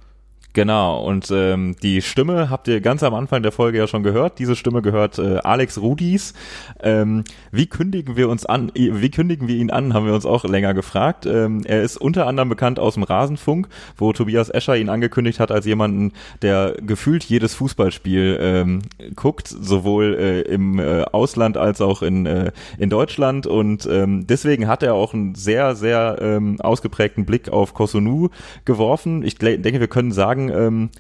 Genau, 0.54 1.02
und 1.04 1.32
ähm, 1.32 1.74
die 1.82 2.00
Stimme 2.00 2.48
habt 2.48 2.68
ihr 2.68 2.80
ganz 2.80 3.02
am 3.02 3.12
Anfang 3.12 3.42
der 3.42 3.50
Folge 3.50 3.76
ja 3.76 3.88
schon 3.88 4.04
gehört. 4.04 4.38
Diese 4.38 4.54
Stimme 4.54 4.82
gehört 4.82 5.18
äh, 5.18 5.38
Alex 5.38 5.80
Rudis. 5.80 6.32
Ähm, 6.80 7.24
wie 7.50 7.66
kündigen 7.66 8.16
wir 8.16 8.28
uns 8.28 8.46
an, 8.46 8.70
wie 8.72 9.10
kündigen 9.10 9.48
wir 9.48 9.56
ihn 9.56 9.72
an, 9.72 9.94
haben 9.94 10.06
wir 10.06 10.14
uns 10.14 10.24
auch 10.24 10.44
länger 10.44 10.72
gefragt. 10.72 11.26
Ähm, 11.26 11.62
er 11.64 11.82
ist 11.82 11.96
unter 11.96 12.28
anderem 12.28 12.48
bekannt 12.50 12.78
aus 12.78 12.94
dem 12.94 13.02
Rasenfunk, 13.02 13.66
wo 13.96 14.12
Tobias 14.12 14.48
Escher 14.48 14.76
ihn 14.76 14.90
angekündigt 14.90 15.40
hat 15.40 15.50
als 15.50 15.66
jemanden, 15.66 16.12
der 16.40 16.76
gefühlt 16.80 17.24
jedes 17.24 17.56
Fußballspiel 17.56 18.38
ähm, 18.40 18.82
guckt, 19.16 19.48
sowohl 19.48 20.14
äh, 20.14 20.40
im 20.42 20.78
äh, 20.78 21.02
Ausland 21.02 21.56
als 21.56 21.80
auch 21.80 22.00
in, 22.00 22.26
äh, 22.26 22.52
in 22.78 22.90
Deutschland. 22.90 23.48
Und 23.48 23.88
ähm, 23.90 24.28
deswegen 24.28 24.68
hat 24.68 24.84
er 24.84 24.94
auch 24.94 25.14
einen 25.14 25.34
sehr, 25.34 25.74
sehr 25.74 26.18
ähm, 26.20 26.60
ausgeprägten 26.60 27.24
Blick 27.24 27.48
auf 27.48 27.74
Kosunu 27.74 28.28
geworfen. 28.64 29.24
Ich 29.24 29.36
denke, 29.38 29.80
wir 29.80 29.88
können 29.88 30.12
sagen, 30.12 30.43
sagen, 30.48 30.50
ähm, 30.50 30.90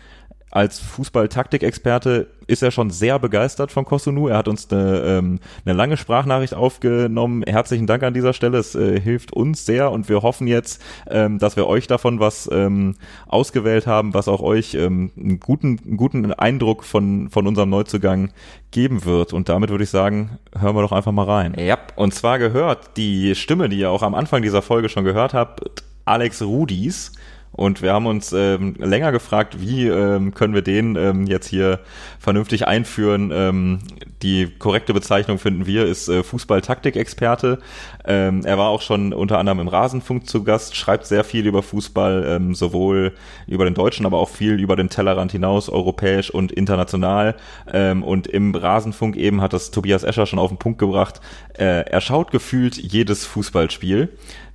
als 0.50 0.78
Fußball-Taktikexperte 0.78 2.28
ist 2.46 2.62
er 2.62 2.70
schon 2.70 2.90
sehr 2.90 3.18
begeistert 3.18 3.72
von 3.72 3.84
Kosunu. 3.84 4.28
Er 4.28 4.36
hat 4.36 4.46
uns 4.46 4.70
eine, 4.70 5.00
ähm, 5.00 5.40
eine 5.64 5.74
lange 5.74 5.96
Sprachnachricht 5.96 6.54
aufgenommen. 6.54 7.42
Herzlichen 7.42 7.88
Dank 7.88 8.04
an 8.04 8.14
dieser 8.14 8.32
Stelle. 8.34 8.58
Es 8.58 8.76
äh, 8.76 9.00
hilft 9.00 9.32
uns 9.32 9.66
sehr 9.66 9.90
und 9.90 10.08
wir 10.08 10.22
hoffen 10.22 10.46
jetzt, 10.46 10.80
ähm, 11.10 11.40
dass 11.40 11.56
wir 11.56 11.66
euch 11.66 11.88
davon 11.88 12.20
was 12.20 12.48
ähm, 12.52 12.94
ausgewählt 13.26 13.88
haben, 13.88 14.14
was 14.14 14.28
auch 14.28 14.42
euch 14.42 14.74
ähm, 14.74 15.10
einen, 15.16 15.40
guten, 15.40 15.80
einen 15.84 15.96
guten 15.96 16.32
Eindruck 16.32 16.84
von, 16.84 17.30
von 17.30 17.48
unserem 17.48 17.70
Neuzugang 17.70 18.30
geben 18.70 19.04
wird. 19.04 19.32
Und 19.32 19.48
damit 19.48 19.70
würde 19.70 19.82
ich 19.82 19.90
sagen, 19.90 20.38
hören 20.56 20.76
wir 20.76 20.82
doch 20.82 20.92
einfach 20.92 21.10
mal 21.10 21.26
rein. 21.26 21.56
Ja, 21.58 21.78
und 21.96 22.14
zwar 22.14 22.38
gehört 22.38 22.96
die 22.96 23.34
Stimme, 23.34 23.68
die 23.68 23.80
ihr 23.80 23.90
auch 23.90 24.04
am 24.04 24.14
Anfang 24.14 24.42
dieser 24.42 24.62
Folge 24.62 24.88
schon 24.88 25.02
gehört 25.02 25.34
habt, 25.34 25.82
Alex 26.04 26.42
Rudis. 26.42 27.10
Und 27.56 27.82
wir 27.82 27.92
haben 27.92 28.06
uns 28.06 28.32
ähm, 28.32 28.74
länger 28.78 29.12
gefragt, 29.12 29.60
wie 29.60 29.86
ähm, 29.86 30.34
können 30.34 30.54
wir 30.54 30.62
den 30.62 30.96
ähm, 30.96 31.26
jetzt 31.26 31.46
hier 31.46 31.80
vernünftig 32.18 32.66
einführen. 32.66 33.30
Ähm, 33.32 33.78
die 34.22 34.48
korrekte 34.58 34.92
Bezeichnung 34.92 35.38
finden 35.38 35.66
wir 35.66 35.86
ist 35.86 36.08
äh, 36.08 36.24
Fußball-Taktik-Experte. 36.24 37.58
Ähm, 38.04 38.42
er 38.44 38.58
war 38.58 38.70
auch 38.70 38.82
schon 38.82 39.12
unter 39.12 39.38
anderem 39.38 39.60
im 39.60 39.68
Rasenfunk 39.68 40.28
zu 40.28 40.42
Gast, 40.42 40.74
schreibt 40.74 41.06
sehr 41.06 41.22
viel 41.22 41.46
über 41.46 41.62
Fußball, 41.62 42.24
ähm, 42.26 42.54
sowohl 42.54 43.12
über 43.46 43.64
den 43.64 43.74
Deutschen, 43.74 44.04
aber 44.04 44.18
auch 44.18 44.30
viel 44.30 44.58
über 44.58 44.74
den 44.74 44.88
Tellerrand 44.88 45.30
hinaus, 45.30 45.68
europäisch 45.68 46.30
und 46.30 46.50
international. 46.50 47.36
Ähm, 47.72 48.02
und 48.02 48.26
im 48.26 48.54
Rasenfunk 48.54 49.14
eben 49.16 49.40
hat 49.40 49.52
das 49.52 49.70
Tobias 49.70 50.02
Escher 50.02 50.26
schon 50.26 50.38
auf 50.40 50.50
den 50.50 50.58
Punkt 50.58 50.78
gebracht. 50.78 51.20
Äh, 51.56 51.84
er 51.88 52.00
schaut 52.00 52.32
gefühlt 52.32 52.76
jedes 52.76 53.24
Fußballspiel. 53.26 54.08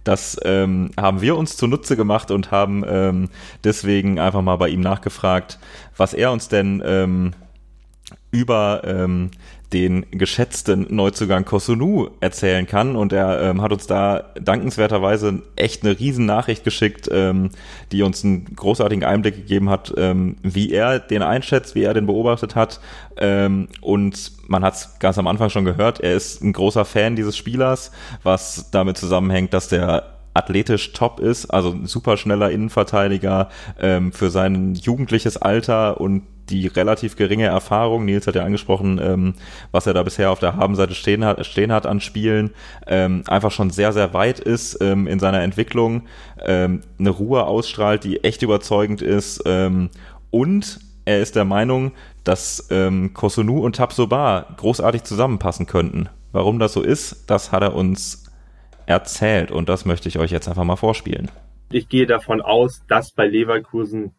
Das 0.04 0.38
ähm, 0.44 0.92
haben 1.00 1.22
wir 1.22 1.36
uns 1.38 1.58
zunutze 1.58 1.96
gemacht 1.96 2.32
und 2.32 2.52
haben 2.52 2.84
ähm, 2.88 3.30
deswegen 3.64 4.20
einfach 4.20 4.42
mal 4.42 4.56
bei 4.56 4.70
ihm 4.70 4.82
nachgefragt, 4.82 5.60
was 5.98 6.14
er 6.14 6.32
uns 6.32 6.48
denn 6.48 6.82
ähm, 6.86 7.34
über 8.32 8.82
ähm, 8.86 9.32
den 9.74 10.06
geschätzten 10.12 10.88
Neuzugang 10.90 11.46
Kosunu 11.46 12.10
erzählen 12.22 12.66
kann. 12.66 12.96
Und 12.96 13.14
er 13.14 13.42
ähm, 13.42 13.62
hat 13.62 13.72
uns 13.72 13.88
da 13.88 14.26
dankenswerterweise 14.40 15.44
echt 15.56 15.84
eine 15.84 16.00
riesen 16.00 16.26
Nachricht 16.26 16.64
geschickt, 16.64 17.08
ähm, 17.12 17.50
die 17.92 18.02
uns 18.02 18.24
einen 18.24 18.56
großartigen 18.56 19.04
Einblick 19.04 19.36
gegeben 19.36 19.70
hat, 19.70 19.94
ähm, 19.98 20.38
wie 20.42 20.72
er 20.72 21.00
den 21.00 21.22
einschätzt, 21.22 21.76
wie 21.76 21.84
er 21.84 21.94
den 21.94 22.08
beobachtet 22.08 22.56
hat. 22.56 22.80
Ähm, 23.18 23.68
und 23.82 24.32
man 24.48 24.64
hat 24.64 24.76
es 24.76 25.00
ganz 25.00 25.18
am 25.18 25.28
Anfang 25.28 25.50
schon 25.50 25.66
gehört, 25.66 26.00
er 26.00 26.16
ist 26.16 26.42
ein 26.42 26.54
großer 26.54 26.86
Fan 26.86 27.16
dieses 27.16 27.38
Spielers, 27.38 27.92
was 28.24 28.72
damit 28.72 28.98
zusammenhängt, 28.98 29.54
dass 29.54 29.68
der 29.68 30.16
athletisch 30.34 30.94
top 30.94 31.20
ist, 31.20 31.48
also 31.48 31.72
ein 31.72 31.86
super 31.86 32.16
schneller 32.18 32.50
Innenverteidiger 32.50 33.50
ähm, 33.80 34.12
für 34.12 34.30
sein 34.30 34.76
jugendliches 34.76 35.38
Alter 35.38 36.00
und 36.00 36.24
die 36.50 36.68
relativ 36.68 37.16
geringe 37.16 37.46
Erfahrung, 37.46 38.06
Nils 38.06 38.28
hat 38.28 38.36
ja 38.36 38.44
angesprochen, 38.44 39.00
ähm, 39.02 39.34
was 39.72 39.88
er 39.88 39.94
da 39.94 40.04
bisher 40.04 40.32
auf 40.32 40.40
der 40.40 40.56
Habenseite 40.56 40.96
stehen 40.96 41.24
hat, 41.26 41.46
stehen 41.46 41.72
hat 41.72 41.86
an 41.86 42.02
Spielen, 42.02 42.52
ähm, 42.88 43.24
einfach 43.28 43.52
schon 43.52 43.70
sehr, 43.70 43.94
sehr 43.94 44.14
weit 44.14 44.40
ist 44.40 44.82
ähm, 44.82 45.08
in 45.08 45.20
seiner 45.20 45.42
Entwicklung, 45.42 46.04
ähm, 46.44 46.82
eine 47.00 47.10
Ruhe 47.10 47.46
ausstrahlt, 47.46 48.04
die 48.04 48.24
echt 48.24 48.42
überzeugend 48.42 49.02
ist 49.02 49.44
ähm, 49.46 49.90
und 50.32 50.80
er 51.06 51.22
ist 51.22 51.36
der 51.36 51.46
Meinung, 51.46 51.94
dass 52.24 52.68
ähm, 52.70 53.14
Kosunu 53.14 53.62
und 53.64 53.78
Tabsoba 53.78 54.46
großartig 54.58 55.04
zusammenpassen 55.04 55.66
könnten. 55.66 56.10
Warum 56.32 56.60
das 56.60 56.74
so 56.74 56.84
ist, 56.84 57.30
das 57.30 57.52
hat 57.52 57.64
er 57.64 57.74
uns 57.74 58.32
erzählt 58.86 59.52
und 59.52 59.70
das 59.70 59.86
möchte 59.86 60.08
ich 60.08 60.20
euch 60.20 60.30
jetzt 60.30 60.48
einfach 60.48 60.64
mal 60.64 60.76
vorspielen. 60.76 61.32
Ich 61.72 61.90
gehe 61.90 62.06
davon 62.06 62.42
aus, 62.42 62.84
dass 62.88 63.12
bei 63.12 63.28
Leverkusen 63.28 64.14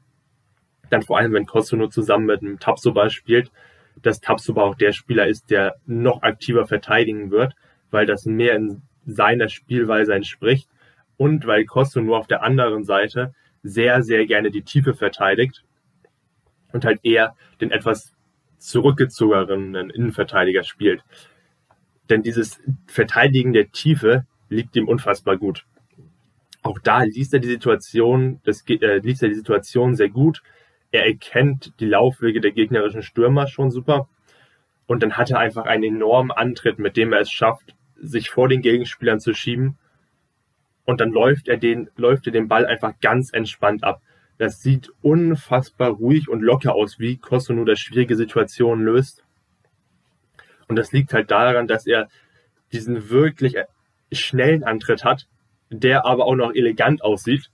dann 0.90 1.02
vor 1.02 1.18
allem, 1.18 1.32
wenn 1.32 1.46
Kosono 1.46 1.88
zusammen 1.88 2.26
mit 2.26 2.42
einem 2.42 2.58
Tabsoba 2.58 3.10
spielt, 3.10 3.50
dass 4.02 4.20
Tabsoba 4.20 4.62
auch 4.62 4.74
der 4.74 4.92
Spieler 4.92 5.26
ist, 5.26 5.50
der 5.50 5.76
noch 5.86 6.22
aktiver 6.22 6.66
verteidigen 6.66 7.30
wird, 7.30 7.54
weil 7.90 8.06
das 8.06 8.26
mehr 8.26 8.56
in 8.56 8.82
seiner 9.06 9.48
Spielweise 9.48 10.14
entspricht 10.14 10.68
und 11.16 11.46
weil 11.46 11.64
Kosono 11.64 12.16
auf 12.16 12.26
der 12.26 12.42
anderen 12.42 12.84
Seite 12.84 13.34
sehr, 13.62 14.02
sehr 14.02 14.26
gerne 14.26 14.50
die 14.50 14.62
Tiefe 14.62 14.94
verteidigt 14.94 15.64
und 16.72 16.84
halt 16.84 17.00
eher 17.02 17.36
den 17.60 17.70
etwas 17.70 18.14
zurückgezogenen 18.58 19.90
Innenverteidiger 19.90 20.62
spielt. 20.62 21.02
Denn 22.08 22.22
dieses 22.22 22.60
Verteidigen 22.86 23.52
der 23.52 23.70
Tiefe 23.70 24.26
liegt 24.48 24.76
ihm 24.76 24.88
unfassbar 24.88 25.36
gut. 25.36 25.64
Auch 26.62 26.78
da 26.78 27.02
liest 27.02 27.32
er 27.32 27.40
die 27.40 27.48
Situation, 27.48 28.40
das, 28.44 28.64
äh, 28.68 28.98
liest 28.98 29.22
er 29.22 29.28
die 29.28 29.34
Situation 29.34 29.94
sehr 29.94 30.10
gut, 30.10 30.42
er 30.92 31.06
erkennt 31.06 31.72
die 31.80 31.86
Laufwege 31.86 32.40
der 32.40 32.52
gegnerischen 32.52 33.02
Stürmer 33.02 33.46
schon 33.46 33.70
super. 33.70 34.08
Und 34.86 35.02
dann 35.02 35.16
hat 35.16 35.30
er 35.30 35.38
einfach 35.38 35.66
einen 35.66 35.84
enormen 35.84 36.32
Antritt, 36.32 36.78
mit 36.78 36.96
dem 36.96 37.12
er 37.12 37.20
es 37.20 37.30
schafft, 37.30 37.76
sich 37.96 38.30
vor 38.30 38.48
den 38.48 38.60
Gegenspielern 38.60 39.20
zu 39.20 39.34
schieben. 39.34 39.78
Und 40.84 41.00
dann 41.00 41.10
läuft 41.10 41.48
er 41.48 41.58
den, 41.58 41.90
läuft 41.96 42.26
er 42.26 42.32
den 42.32 42.48
Ball 42.48 42.66
einfach 42.66 42.94
ganz 43.00 43.32
entspannt 43.32 43.84
ab. 43.84 44.02
Das 44.38 44.62
sieht 44.62 44.90
unfassbar 45.02 45.90
ruhig 45.90 46.28
und 46.28 46.40
locker 46.40 46.74
aus, 46.74 46.98
wie 46.98 47.18
Kosso 47.18 47.52
nur 47.52 47.66
das 47.66 47.78
schwierige 47.78 48.16
Situationen 48.16 48.84
löst. 48.84 49.22
Und 50.66 50.76
das 50.76 50.92
liegt 50.92 51.12
halt 51.12 51.30
daran, 51.30 51.68
dass 51.68 51.86
er 51.86 52.08
diesen 52.72 53.10
wirklich 53.10 53.56
schnellen 54.10 54.64
Antritt 54.64 55.04
hat, 55.04 55.28
der 55.68 56.04
aber 56.04 56.24
auch 56.24 56.34
noch 56.34 56.52
elegant 56.52 57.04
aussieht. 57.04 57.50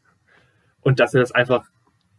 Und 0.80 1.00
dass 1.00 1.12
er 1.12 1.20
das 1.20 1.32
einfach 1.32 1.66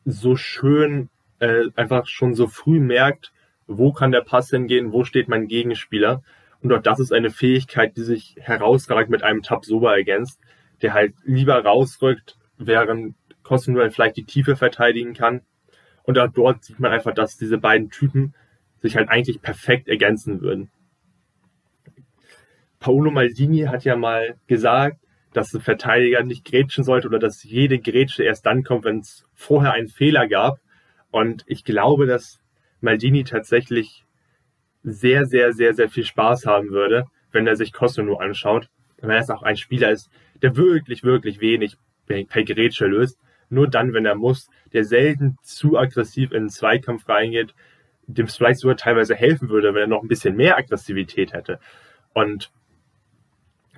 so 0.08 0.38
schön 0.38 1.10
äh, 1.40 1.66
einfach 1.76 2.08
schon 2.08 2.34
so 2.34 2.48
früh 2.48 2.80
merkt, 2.80 3.34
wo 3.68 3.92
kann 3.92 4.12
der 4.12 4.22
Pass 4.22 4.50
hingehen, 4.50 4.94
wo 4.94 5.04
steht 5.04 5.28
mein 5.28 5.48
Gegenspieler. 5.48 6.24
Und 6.62 6.74
auch 6.74 6.82
das 6.82 7.00
ist 7.00 7.12
eine 7.12 7.30
Fähigkeit, 7.30 7.98
die 7.98 8.04
sich 8.04 8.36
herausragend 8.40 9.12
mit 9.12 9.24
einem 9.24 9.44
Tabsoba 9.44 9.96
ergänzt, 9.96 10.40
der 10.82 10.94
halt 10.94 11.14
lieber 11.24 11.64
rausrückt, 11.64 12.38
während 12.58 13.16
Kostenduell 13.44 13.92
vielleicht 13.92 14.18
die 14.18 14.24
Tiefe 14.24 14.56
verteidigen 14.56 15.14
kann. 15.14 15.42
Und 16.04 16.18
auch 16.18 16.30
dort 16.30 16.64
sieht 16.64 16.80
man 16.80 16.92
einfach, 16.92 17.14
dass 17.14 17.38
diese 17.38 17.58
beiden 17.58 17.90
Typen 17.90 18.34
sich 18.82 18.96
halt 18.96 19.10
eigentlich 19.10 19.42
perfekt 19.42 19.90
ergänzen 19.90 20.42
würden. 20.42 20.72
Paolo 22.80 23.12
Maldini 23.12 23.62
hat 23.64 23.84
ja 23.84 23.98
mal 23.98 24.36
gesagt, 24.48 25.00
dass 25.38 25.54
ein 25.54 25.62
Verteidiger 25.62 26.24
nicht 26.24 26.46
grätschen 26.46 26.84
sollte 26.84 27.08
oder 27.08 27.20
dass 27.20 27.44
jede 27.44 27.78
Grätsche 27.78 28.24
erst 28.24 28.48
dann 28.48 28.64
kommt, 28.64 28.86
wenn 28.86 29.00
es 29.02 29.24
vorher 29.36 29.74
einen 29.74 29.88
Fehler 29.88 30.28
gab. 30.28 30.60
Und 31.12 31.44
ich 31.46 31.64
glaube, 31.64 32.08
dass 32.08 32.42
Maldini 32.82 33.24
tatsächlich 33.24 34.04
sehr, 34.82 35.26
sehr, 35.26 35.54
sehr, 35.54 35.76
sehr 35.76 35.90
viel 35.90 36.06
Spaß 36.06 36.48
haben 36.48 36.72
würde, 36.72 37.06
wenn 37.32 37.46
er 37.46 37.56
sich 37.56 37.72
Kosunu 37.72 38.16
anschaut. 38.16 38.68
Weil 39.00 39.18
er 39.18 39.38
auch 39.38 39.44
ein 39.44 39.58
Spieler 39.58 39.92
ist, 39.92 40.10
der 40.42 40.56
wirklich, 40.58 41.04
wirklich 41.04 41.40
wenig 41.40 41.78
per 42.08 42.44
Gerätsche 42.44 42.88
löst. 42.88 43.20
Nur 43.50 43.68
dann, 43.68 43.94
wenn 43.94 44.08
er 44.08 44.16
muss, 44.16 44.50
der 44.74 44.86
selten 44.86 45.38
zu 45.44 45.78
aggressiv 45.78 46.32
in 46.32 46.46
den 46.46 46.50
Zweikampf 46.50 47.08
reingeht, 47.08 47.54
dem 48.08 48.28
vielleicht 48.28 48.62
sogar 48.62 48.78
teilweise 48.78 49.14
helfen 49.14 49.50
würde, 49.50 49.76
wenn 49.76 49.82
er 49.82 49.88
noch 49.88 50.02
ein 50.02 50.08
bisschen 50.08 50.36
mehr 50.36 50.58
Aggressivität 50.58 51.34
hätte. 51.34 51.60
Und 52.14 52.50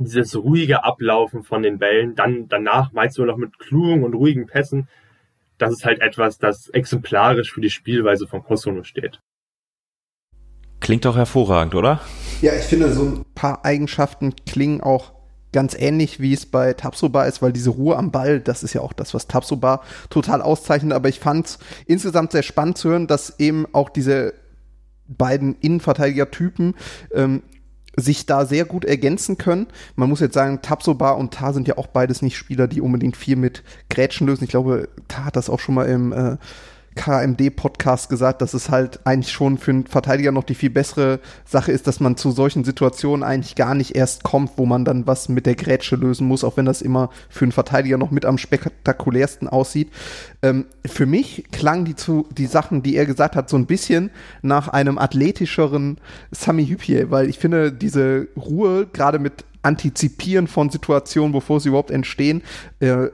dieses 0.05 0.35
ruhige 0.35 0.83
Ablaufen 0.83 1.43
von 1.43 1.63
den 1.63 1.77
Bällen, 1.79 2.15
dann 2.15 2.47
danach 2.47 2.91
meinst 2.91 3.17
du 3.17 3.25
noch 3.25 3.37
mit 3.37 3.59
klugen 3.59 4.03
und 4.03 4.13
ruhigen 4.13 4.47
Pässen, 4.47 4.87
das 5.57 5.71
ist 5.73 5.85
halt 5.85 5.99
etwas, 6.01 6.37
das 6.37 6.69
exemplarisch 6.69 7.51
für 7.51 7.61
die 7.61 7.69
Spielweise 7.69 8.27
von 8.27 8.43
Kosono 8.43 8.83
steht. 8.83 9.19
Klingt 10.79 11.05
doch 11.05 11.17
hervorragend, 11.17 11.75
oder? 11.75 11.99
Ja, 12.41 12.53
ich 12.53 12.63
finde, 12.63 12.91
so 12.93 13.03
ein 13.03 13.25
paar 13.35 13.65
Eigenschaften 13.65 14.33
klingen 14.45 14.81
auch 14.81 15.13
ganz 15.51 15.75
ähnlich, 15.77 16.19
wie 16.19 16.33
es 16.33 16.45
bei 16.45 16.73
Tapsoba 16.73 17.25
ist, 17.25 17.41
weil 17.41 17.51
diese 17.51 17.71
Ruhe 17.71 17.97
am 17.97 18.11
Ball, 18.11 18.39
das 18.39 18.63
ist 18.63 18.73
ja 18.73 18.81
auch 18.81 18.93
das, 18.93 19.13
was 19.13 19.27
Tapsoba 19.27 19.81
total 20.09 20.41
auszeichnet. 20.41 20.93
Aber 20.93 21.09
ich 21.09 21.19
fand 21.19 21.47
es 21.47 21.59
insgesamt 21.85 22.31
sehr 22.31 22.43
spannend 22.43 22.77
zu 22.77 22.89
hören, 22.89 23.07
dass 23.07 23.39
eben 23.39 23.65
auch 23.73 23.89
diese 23.89 24.33
beiden 25.07 25.55
Innenverteidiger-Typen 25.59 26.75
ähm, 27.13 27.43
sich 27.99 28.25
da 28.25 28.45
sehr 28.45 28.65
gut 28.65 28.85
ergänzen 28.85 29.37
können. 29.37 29.67
Man 29.95 30.09
muss 30.09 30.19
jetzt 30.19 30.33
sagen, 30.33 30.61
Tapsoba 30.61 31.11
und 31.11 31.33
Tar 31.33 31.53
sind 31.53 31.67
ja 31.67 31.77
auch 31.77 31.87
beides 31.87 32.21
nicht 32.21 32.37
Spieler, 32.37 32.67
die 32.67 32.81
unbedingt 32.81 33.17
viel 33.17 33.35
mit 33.35 33.63
Grätschen 33.89 34.27
lösen. 34.27 34.43
Ich 34.43 34.49
glaube, 34.49 34.89
Tar 35.07 35.25
hat 35.25 35.35
das 35.35 35.49
auch 35.49 35.59
schon 35.59 35.75
mal 35.75 35.85
im 35.85 36.11
äh, 36.11 36.37
KMD-Podcast 36.95 38.09
gesagt, 38.09 38.41
dass 38.41 38.53
es 38.53 38.69
halt 38.69 38.99
eigentlich 39.05 39.31
schon 39.31 39.57
für 39.57 39.71
einen 39.71 39.87
Verteidiger 39.87 40.31
noch 40.31 40.43
die 40.43 40.55
viel 40.55 40.69
bessere 40.69 41.19
Sache 41.45 41.71
ist, 41.71 41.87
dass 41.87 41.99
man 41.99 42.17
zu 42.17 42.31
solchen 42.31 42.63
Situationen 42.63 43.23
eigentlich 43.23 43.55
gar 43.55 43.75
nicht 43.75 43.95
erst 43.95 44.23
kommt, 44.23 44.51
wo 44.57 44.65
man 44.65 44.85
dann 44.85 45.07
was 45.07 45.29
mit 45.29 45.45
der 45.45 45.55
Grätsche 45.55 45.95
lösen 45.95 46.27
muss, 46.27 46.43
auch 46.43 46.57
wenn 46.57 46.65
das 46.65 46.81
immer 46.81 47.09
für 47.29 47.45
einen 47.45 47.51
Verteidiger 47.51 47.97
noch 47.97 48.11
mit 48.11 48.25
am 48.25 48.37
spektakulärsten 48.37 49.47
aussieht. 49.47 49.91
Ähm, 50.41 50.65
für 50.85 51.05
mich 51.05 51.45
klangen 51.51 51.85
die, 51.85 51.95
zu, 51.95 52.27
die 52.35 52.47
Sachen, 52.47 52.83
die 52.83 52.95
er 52.95 53.05
gesagt 53.05 53.35
hat, 53.35 53.49
so 53.49 53.57
ein 53.57 53.65
bisschen 53.65 54.11
nach 54.41 54.67
einem 54.67 54.97
athletischeren 54.97 55.99
Sami 56.31 56.67
Hüppier, 56.67 57.11
weil 57.11 57.29
ich 57.29 57.39
finde, 57.39 57.71
diese 57.71 58.27
Ruhe, 58.35 58.87
gerade 58.87 59.19
mit 59.19 59.45
Antizipieren 59.61 60.47
von 60.47 60.69
Situationen, 60.69 61.33
bevor 61.33 61.59
sie 61.59 61.69
überhaupt 61.69 61.91
entstehen, 61.91 62.41
äh, 62.79 63.07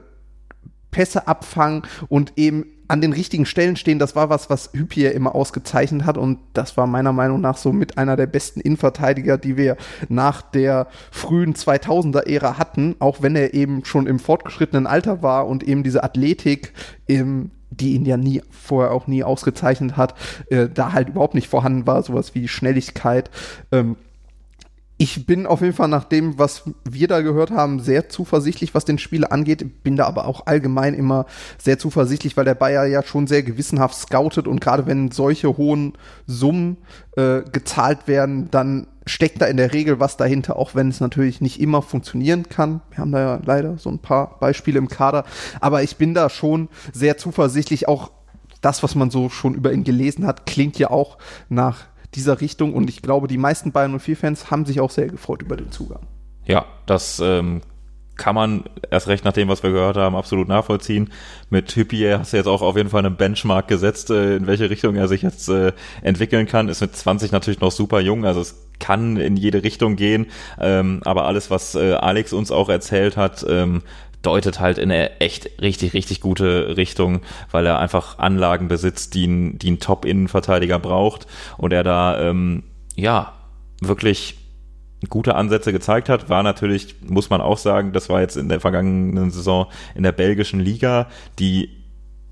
Pässe 0.92 1.26
abfangen 1.28 1.82
und 2.08 2.32
eben 2.36 2.66
an 2.88 3.00
den 3.00 3.12
richtigen 3.12 3.46
Stellen 3.46 3.76
stehen, 3.76 3.98
das 3.98 4.16
war 4.16 4.30
was, 4.30 4.50
was 4.50 4.70
Hüppier 4.72 5.12
immer 5.12 5.34
ausgezeichnet 5.34 6.04
hat. 6.04 6.18
Und 6.18 6.38
das 6.52 6.76
war 6.76 6.86
meiner 6.86 7.12
Meinung 7.12 7.40
nach 7.40 7.56
so 7.56 7.72
mit 7.72 7.98
einer 7.98 8.16
der 8.16 8.26
besten 8.26 8.60
Innenverteidiger, 8.60 9.38
die 9.38 9.56
wir 9.56 9.76
nach 10.08 10.42
der 10.42 10.86
frühen 11.10 11.54
2000er-Ära 11.54 12.58
hatten, 12.58 12.96
auch 12.98 13.22
wenn 13.22 13.36
er 13.36 13.54
eben 13.54 13.84
schon 13.84 14.06
im 14.06 14.18
fortgeschrittenen 14.18 14.86
Alter 14.86 15.22
war 15.22 15.46
und 15.46 15.62
eben 15.62 15.82
diese 15.82 16.04
Athletik 16.04 16.72
im 17.06 17.50
die 17.70 17.94
ihn 17.94 18.06
ja 18.06 18.16
nie 18.16 18.42
vorher 18.50 18.92
auch 18.92 19.06
nie 19.06 19.24
ausgezeichnet 19.24 19.96
hat, 19.96 20.14
äh, 20.50 20.68
da 20.72 20.92
halt 20.92 21.10
überhaupt 21.10 21.34
nicht 21.34 21.48
vorhanden 21.48 21.86
war, 21.86 22.02
sowas 22.02 22.34
wie 22.34 22.48
Schnelligkeit. 22.48 23.28
Ähm, 23.72 23.96
ich 24.98 25.26
bin 25.26 25.46
auf 25.46 25.60
jeden 25.60 25.74
Fall 25.74 25.88
nach 25.88 26.04
dem, 26.04 26.38
was 26.38 26.62
wir 26.88 27.06
da 27.06 27.20
gehört 27.20 27.50
haben, 27.50 27.80
sehr 27.80 28.08
zuversichtlich, 28.08 28.74
was 28.74 28.86
den 28.86 28.98
Spieler 28.98 29.30
angeht. 29.30 29.82
Bin 29.82 29.96
da 29.96 30.06
aber 30.06 30.26
auch 30.26 30.46
allgemein 30.46 30.94
immer 30.94 31.26
sehr 31.58 31.78
zuversichtlich, 31.78 32.36
weil 32.36 32.46
der 32.46 32.54
Bayer 32.54 32.86
ja 32.86 33.02
schon 33.02 33.26
sehr 33.26 33.42
gewissenhaft 33.42 33.94
scoutet 33.94 34.48
und 34.48 34.60
gerade 34.60 34.86
wenn 34.86 35.10
solche 35.10 35.58
hohen 35.58 35.92
Summen 36.26 36.78
äh, 37.16 37.42
gezahlt 37.52 38.08
werden, 38.08 38.50
dann 38.50 38.86
steckt 39.06 39.42
da 39.42 39.46
in 39.46 39.58
der 39.58 39.74
Regel 39.74 40.00
was 40.00 40.16
dahinter, 40.16 40.56
auch 40.56 40.74
wenn 40.74 40.88
es 40.88 41.00
natürlich 41.00 41.42
nicht 41.42 41.60
immer 41.60 41.82
funktionieren 41.82 42.48
kann. 42.48 42.80
Wir 42.90 42.98
haben 42.98 43.12
da 43.12 43.20
ja 43.20 43.40
leider 43.44 43.76
so 43.76 43.90
ein 43.90 43.98
paar 43.98 44.38
Beispiele 44.40 44.78
im 44.78 44.88
Kader, 44.88 45.24
aber 45.60 45.82
ich 45.82 45.96
bin 45.96 46.14
da 46.14 46.30
schon 46.30 46.68
sehr 46.92 47.18
zuversichtlich. 47.18 47.86
Auch 47.86 48.10
das, 48.62 48.82
was 48.82 48.94
man 48.94 49.10
so 49.10 49.28
schon 49.28 49.54
über 49.54 49.72
ihn 49.72 49.84
gelesen 49.84 50.26
hat, 50.26 50.46
klingt 50.46 50.78
ja 50.78 50.90
auch 50.90 51.18
nach 51.50 51.84
dieser 52.14 52.40
Richtung. 52.40 52.74
Und 52.74 52.88
ich 52.88 53.02
glaube, 53.02 53.28
die 53.28 53.38
meisten 53.38 53.72
Bayern 53.72 53.98
04-Fans 53.98 54.50
haben 54.50 54.64
sich 54.64 54.80
auch 54.80 54.90
sehr 54.90 55.08
gefreut 55.08 55.42
über 55.42 55.56
den 55.56 55.70
Zugang. 55.70 56.06
Ja, 56.44 56.64
das 56.86 57.20
ähm, 57.20 57.62
kann 58.16 58.34
man 58.34 58.64
erst 58.90 59.08
recht 59.08 59.24
nach 59.24 59.32
dem, 59.32 59.48
was 59.48 59.62
wir 59.62 59.70
gehört 59.70 59.96
haben, 59.96 60.16
absolut 60.16 60.48
nachvollziehen. 60.48 61.10
Mit 61.50 61.74
Hüppier 61.74 62.18
hast 62.18 62.32
du 62.32 62.38
jetzt 62.38 62.46
auch 62.46 62.62
auf 62.62 62.76
jeden 62.76 62.88
Fall 62.88 63.04
einen 63.04 63.16
Benchmark 63.16 63.68
gesetzt, 63.68 64.10
äh, 64.10 64.36
in 64.36 64.46
welche 64.46 64.70
Richtung 64.70 64.96
er 64.96 65.08
sich 65.08 65.22
jetzt 65.22 65.48
äh, 65.48 65.72
entwickeln 66.02 66.46
kann. 66.46 66.68
Ist 66.68 66.80
mit 66.80 66.96
20 66.96 67.32
natürlich 67.32 67.60
noch 67.60 67.72
super 67.72 68.00
jung, 68.00 68.24
also 68.24 68.40
es 68.40 68.66
kann 68.78 69.16
in 69.16 69.36
jede 69.36 69.62
Richtung 69.62 69.96
gehen. 69.96 70.26
Ähm, 70.58 71.00
aber 71.04 71.26
alles, 71.26 71.50
was 71.50 71.74
äh, 71.74 71.92
Alex 71.92 72.32
uns 72.32 72.50
auch 72.50 72.68
erzählt 72.68 73.16
hat, 73.16 73.44
ähm, 73.48 73.82
deutet 74.26 74.60
halt 74.60 74.78
in 74.78 74.90
eine 74.90 75.20
echt 75.20 75.62
richtig, 75.62 75.94
richtig 75.94 76.20
gute 76.20 76.76
Richtung, 76.76 77.20
weil 77.50 77.64
er 77.66 77.78
einfach 77.78 78.18
Anlagen 78.18 78.68
besitzt, 78.68 79.14
die 79.14 79.26
ein, 79.26 79.58
die 79.58 79.70
ein 79.70 79.78
Top-Innenverteidiger 79.78 80.78
braucht 80.78 81.26
und 81.56 81.72
er 81.72 81.84
da, 81.84 82.20
ähm, 82.20 82.64
ja, 82.96 83.32
wirklich 83.80 84.38
gute 85.08 85.34
Ansätze 85.34 85.72
gezeigt 85.72 86.08
hat, 86.08 86.28
war 86.28 86.42
natürlich, 86.42 86.96
muss 87.06 87.30
man 87.30 87.40
auch 87.40 87.58
sagen, 87.58 87.92
das 87.92 88.08
war 88.08 88.20
jetzt 88.20 88.36
in 88.36 88.48
der 88.48 88.60
vergangenen 88.60 89.30
Saison 89.30 89.66
in 89.94 90.02
der 90.02 90.12
belgischen 90.12 90.58
Liga, 90.58 91.08
die 91.38 91.70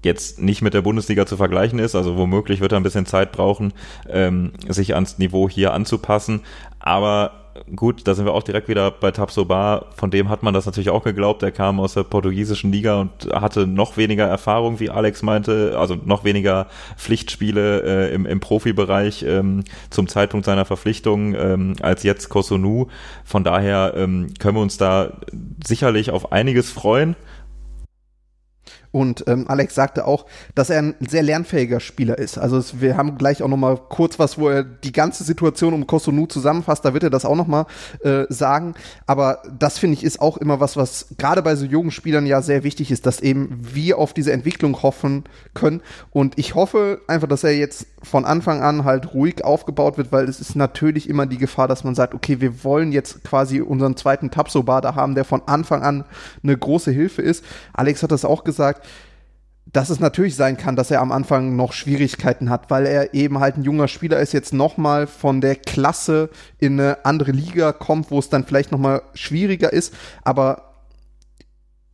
jetzt 0.02 0.40
nicht 0.40 0.62
mit 0.62 0.74
der 0.74 0.82
Bundesliga 0.82 1.26
zu 1.26 1.36
vergleichen 1.36 1.78
ist, 1.78 1.94
also 1.94 2.16
womöglich 2.16 2.60
wird 2.60 2.72
er 2.72 2.80
ein 2.80 2.82
bisschen 2.82 3.06
Zeit 3.06 3.32
brauchen, 3.32 3.72
ähm, 4.08 4.52
sich 4.68 4.94
ans 4.94 5.18
Niveau 5.18 5.48
hier 5.48 5.72
anzupassen, 5.72 6.40
aber 6.78 7.43
gut, 7.74 8.06
da 8.06 8.14
sind 8.14 8.24
wir 8.24 8.32
auch 8.32 8.42
direkt 8.42 8.68
wieder 8.68 8.90
bei 8.90 9.10
Tabsoba. 9.10 9.86
Von 9.96 10.10
dem 10.10 10.28
hat 10.28 10.42
man 10.42 10.54
das 10.54 10.66
natürlich 10.66 10.90
auch 10.90 11.04
geglaubt. 11.04 11.42
Er 11.42 11.52
kam 11.52 11.80
aus 11.80 11.94
der 11.94 12.02
portugiesischen 12.02 12.72
Liga 12.72 13.00
und 13.00 13.10
hatte 13.32 13.66
noch 13.66 13.96
weniger 13.96 14.24
Erfahrung, 14.24 14.80
wie 14.80 14.90
Alex 14.90 15.22
meinte, 15.22 15.76
also 15.78 15.94
noch 15.94 16.24
weniger 16.24 16.66
Pflichtspiele 16.96 17.82
äh, 17.82 18.14
im, 18.14 18.26
im 18.26 18.40
Profibereich 18.40 19.22
ähm, 19.22 19.64
zum 19.90 20.08
Zeitpunkt 20.08 20.46
seiner 20.46 20.64
Verpflichtung 20.64 21.34
ähm, 21.34 21.76
als 21.80 22.02
jetzt 22.02 22.28
Kosunu. 22.28 22.88
Von 23.24 23.44
daher 23.44 23.94
ähm, 23.96 24.34
können 24.38 24.56
wir 24.56 24.62
uns 24.62 24.76
da 24.76 25.18
sicherlich 25.64 26.10
auf 26.10 26.32
einiges 26.32 26.70
freuen. 26.70 27.16
Und 28.94 29.24
ähm, 29.26 29.46
Alex 29.48 29.74
sagte 29.74 30.06
auch, 30.06 30.24
dass 30.54 30.70
er 30.70 30.78
ein 30.78 30.94
sehr 31.00 31.24
lernfähiger 31.24 31.80
Spieler 31.80 32.16
ist. 32.16 32.38
Also 32.38 32.58
es, 32.58 32.80
wir 32.80 32.96
haben 32.96 33.18
gleich 33.18 33.42
auch 33.42 33.48
noch 33.48 33.56
mal 33.56 33.76
kurz 33.76 34.20
was, 34.20 34.38
wo 34.38 34.48
er 34.48 34.62
die 34.62 34.92
ganze 34.92 35.24
Situation 35.24 35.74
um 35.74 35.88
Kosunu 35.88 36.26
zusammenfasst. 36.26 36.84
Da 36.84 36.94
wird 36.94 37.02
er 37.02 37.10
das 37.10 37.24
auch 37.24 37.34
noch 37.34 37.48
mal 37.48 37.66
äh, 38.04 38.22
sagen. 38.28 38.74
Aber 39.08 39.42
das 39.58 39.78
finde 39.78 39.94
ich 39.94 40.04
ist 40.04 40.20
auch 40.20 40.36
immer 40.36 40.60
was, 40.60 40.76
was 40.76 41.06
gerade 41.18 41.42
bei 41.42 41.56
so 41.56 41.64
jungen 41.64 41.90
Spielern 41.90 42.24
ja 42.24 42.40
sehr 42.40 42.62
wichtig 42.62 42.92
ist, 42.92 43.04
dass 43.04 43.18
eben 43.18 43.58
wir 43.62 43.98
auf 43.98 44.12
diese 44.12 44.30
Entwicklung 44.30 44.80
hoffen 44.80 45.24
können. 45.54 45.80
Und 46.12 46.38
ich 46.38 46.54
hoffe 46.54 47.00
einfach, 47.08 47.26
dass 47.26 47.42
er 47.42 47.56
jetzt 47.56 47.88
von 48.00 48.24
Anfang 48.24 48.62
an 48.62 48.84
halt 48.84 49.12
ruhig 49.12 49.42
aufgebaut 49.44 49.98
wird, 49.98 50.12
weil 50.12 50.28
es 50.28 50.40
ist 50.40 50.54
natürlich 50.54 51.08
immer 51.08 51.26
die 51.26 51.38
Gefahr, 51.38 51.66
dass 51.66 51.82
man 51.82 51.96
sagt, 51.96 52.14
okay, 52.14 52.40
wir 52.40 52.62
wollen 52.62 52.92
jetzt 52.92 53.24
quasi 53.24 53.60
unseren 53.60 53.96
zweiten 53.96 54.30
Tapsoba 54.30 54.80
da 54.80 54.94
haben, 54.94 55.16
der 55.16 55.24
von 55.24 55.42
Anfang 55.46 55.82
an 55.82 56.04
eine 56.44 56.56
große 56.56 56.92
Hilfe 56.92 57.22
ist. 57.22 57.44
Alex 57.72 58.04
hat 58.04 58.12
das 58.12 58.24
auch 58.24 58.44
gesagt 58.44 58.83
dass 59.66 59.90
es 59.90 59.98
natürlich 59.98 60.36
sein 60.36 60.56
kann, 60.56 60.76
dass 60.76 60.90
er 60.90 61.00
am 61.00 61.10
Anfang 61.10 61.56
noch 61.56 61.72
Schwierigkeiten 61.72 62.50
hat, 62.50 62.70
weil 62.70 62.86
er 62.86 63.14
eben 63.14 63.40
halt 63.40 63.56
ein 63.56 63.64
junger 63.64 63.88
Spieler 63.88 64.20
ist, 64.20 64.32
jetzt 64.32 64.52
nochmal 64.52 65.06
von 65.06 65.40
der 65.40 65.56
Klasse 65.56 66.30
in 66.58 66.78
eine 66.78 67.04
andere 67.04 67.32
Liga 67.32 67.72
kommt, 67.72 68.10
wo 68.10 68.18
es 68.18 68.28
dann 68.28 68.44
vielleicht 68.44 68.72
nochmal 68.72 69.02
schwieriger 69.14 69.72
ist. 69.72 69.94
Aber 70.22 70.74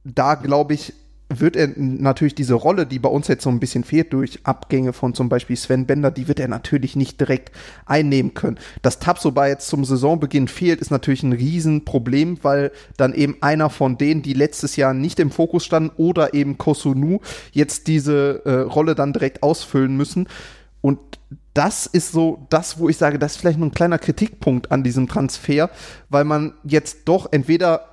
da 0.05 0.35
glaube 0.35 0.75
ich, 0.75 0.93
wird 1.31 1.57
er 1.57 1.71
natürlich 1.77 2.35
diese 2.35 2.55
Rolle, 2.55 2.87
die 2.87 2.99
bei 2.99 3.09
uns 3.09 3.29
jetzt 3.29 3.45
so 3.45 3.51
ein 3.51 3.61
bisschen 3.61 3.85
fehlt 3.85 4.13
durch 4.13 4.41
Abgänge 4.45 4.93
von 4.93 5.15
zum 5.15 5.29
Beispiel 5.29 5.57
Sven 5.57 5.87
Bender, 5.87 6.11
die 6.11 6.29
wird 6.29 6.41
er 6.41 6.49
natürlich 6.49 6.97
nicht 6.97 7.21
direkt 7.21 7.53
einnehmen 7.87 8.35
können. 8.35 8.59
Dass 8.83 8.99
Tapsoba 8.99 9.47
jetzt 9.47 9.69
zum 9.69 9.85
Saisonbeginn 9.85 10.49
fehlt, 10.49 10.81
ist 10.81 10.91
natürlich 10.91 11.23
ein 11.23 11.33
Riesenproblem, 11.33 12.39
weil 12.43 12.73
dann 12.97 13.15
eben 13.15 13.37
einer 13.41 13.71
von 13.71 13.97
denen, 13.97 14.23
die 14.23 14.33
letztes 14.33 14.77
Jahr 14.77 14.93
nicht 14.93 15.21
im 15.21 15.31
Fokus 15.31 15.65
standen 15.65 15.93
oder 15.97 16.35
eben 16.35 16.59
Kosunu, 16.59 17.21
jetzt 17.53 17.87
diese 17.87 18.43
äh, 18.45 18.61
Rolle 18.63 18.95
dann 18.95 19.13
direkt 19.13 19.43
ausfüllen 19.43 19.97
müssen. 19.97 20.27
Und 20.81 20.99
das 21.55 21.87
ist 21.87 22.13
so 22.13 22.47
das, 22.51 22.79
wo 22.79 22.89
ich 22.89 22.97
sage, 22.97 23.19
das 23.19 23.33
ist 23.33 23.39
vielleicht 23.39 23.59
nur 23.59 23.69
ein 23.69 23.75
kleiner 23.75 23.99
Kritikpunkt 23.99 24.73
an 24.73 24.83
diesem 24.83 25.09
Transfer, 25.09 25.71
weil 26.09 26.25
man 26.25 26.55
jetzt 26.65 27.01
doch 27.07 27.29
entweder 27.33 27.90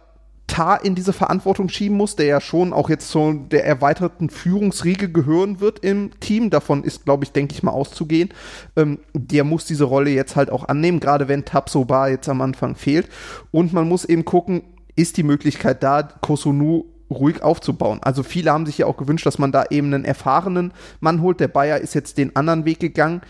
Tar 0.47 0.83
in 0.83 0.95
diese 0.95 1.13
Verantwortung 1.13 1.69
schieben 1.69 1.97
muss, 1.97 2.15
der 2.15 2.25
ja 2.25 2.41
schon 2.41 2.73
auch 2.73 2.89
jetzt 2.89 3.09
zu 3.09 3.45
der 3.51 3.65
erweiterten 3.65 4.29
Führungsriege 4.29 5.11
gehören 5.11 5.59
wird 5.59 5.79
im 5.79 6.17
Team. 6.19 6.49
Davon 6.49 6.83
ist, 6.83 7.05
glaube 7.05 7.25
ich, 7.25 7.31
denke 7.31 7.53
ich 7.53 7.63
mal 7.63 7.71
auszugehen. 7.71 8.29
Ähm, 8.75 8.99
der 9.13 9.43
muss 9.43 9.65
diese 9.65 9.83
Rolle 9.83 10.09
jetzt 10.09 10.35
halt 10.35 10.49
auch 10.49 10.67
annehmen, 10.67 10.99
gerade 10.99 11.27
wenn 11.27 11.45
Tabsoba 11.45 12.07
jetzt 12.07 12.29
am 12.29 12.41
Anfang 12.41 12.75
fehlt. 12.75 13.09
Und 13.51 13.73
man 13.73 13.87
muss 13.87 14.05
eben 14.05 14.25
gucken, 14.25 14.63
ist 14.95 15.17
die 15.17 15.23
Möglichkeit 15.23 15.83
da, 15.83 16.01
Kosunu 16.03 16.85
ruhig 17.09 17.43
aufzubauen. 17.43 17.99
Also 18.01 18.23
viele 18.23 18.51
haben 18.51 18.65
sich 18.65 18.79
ja 18.79 18.85
auch 18.85 18.97
gewünscht, 18.97 19.25
dass 19.25 19.39
man 19.39 19.51
da 19.51 19.65
eben 19.69 19.93
einen 19.93 20.05
erfahrenen 20.05 20.73
Mann 20.99 21.21
holt. 21.21 21.39
Der 21.39 21.47
Bayer 21.47 21.77
ist 21.77 21.93
jetzt 21.93 22.17
den 22.17 22.35
anderen 22.35 22.65
Weg 22.65 22.79
gegangen 22.79 23.21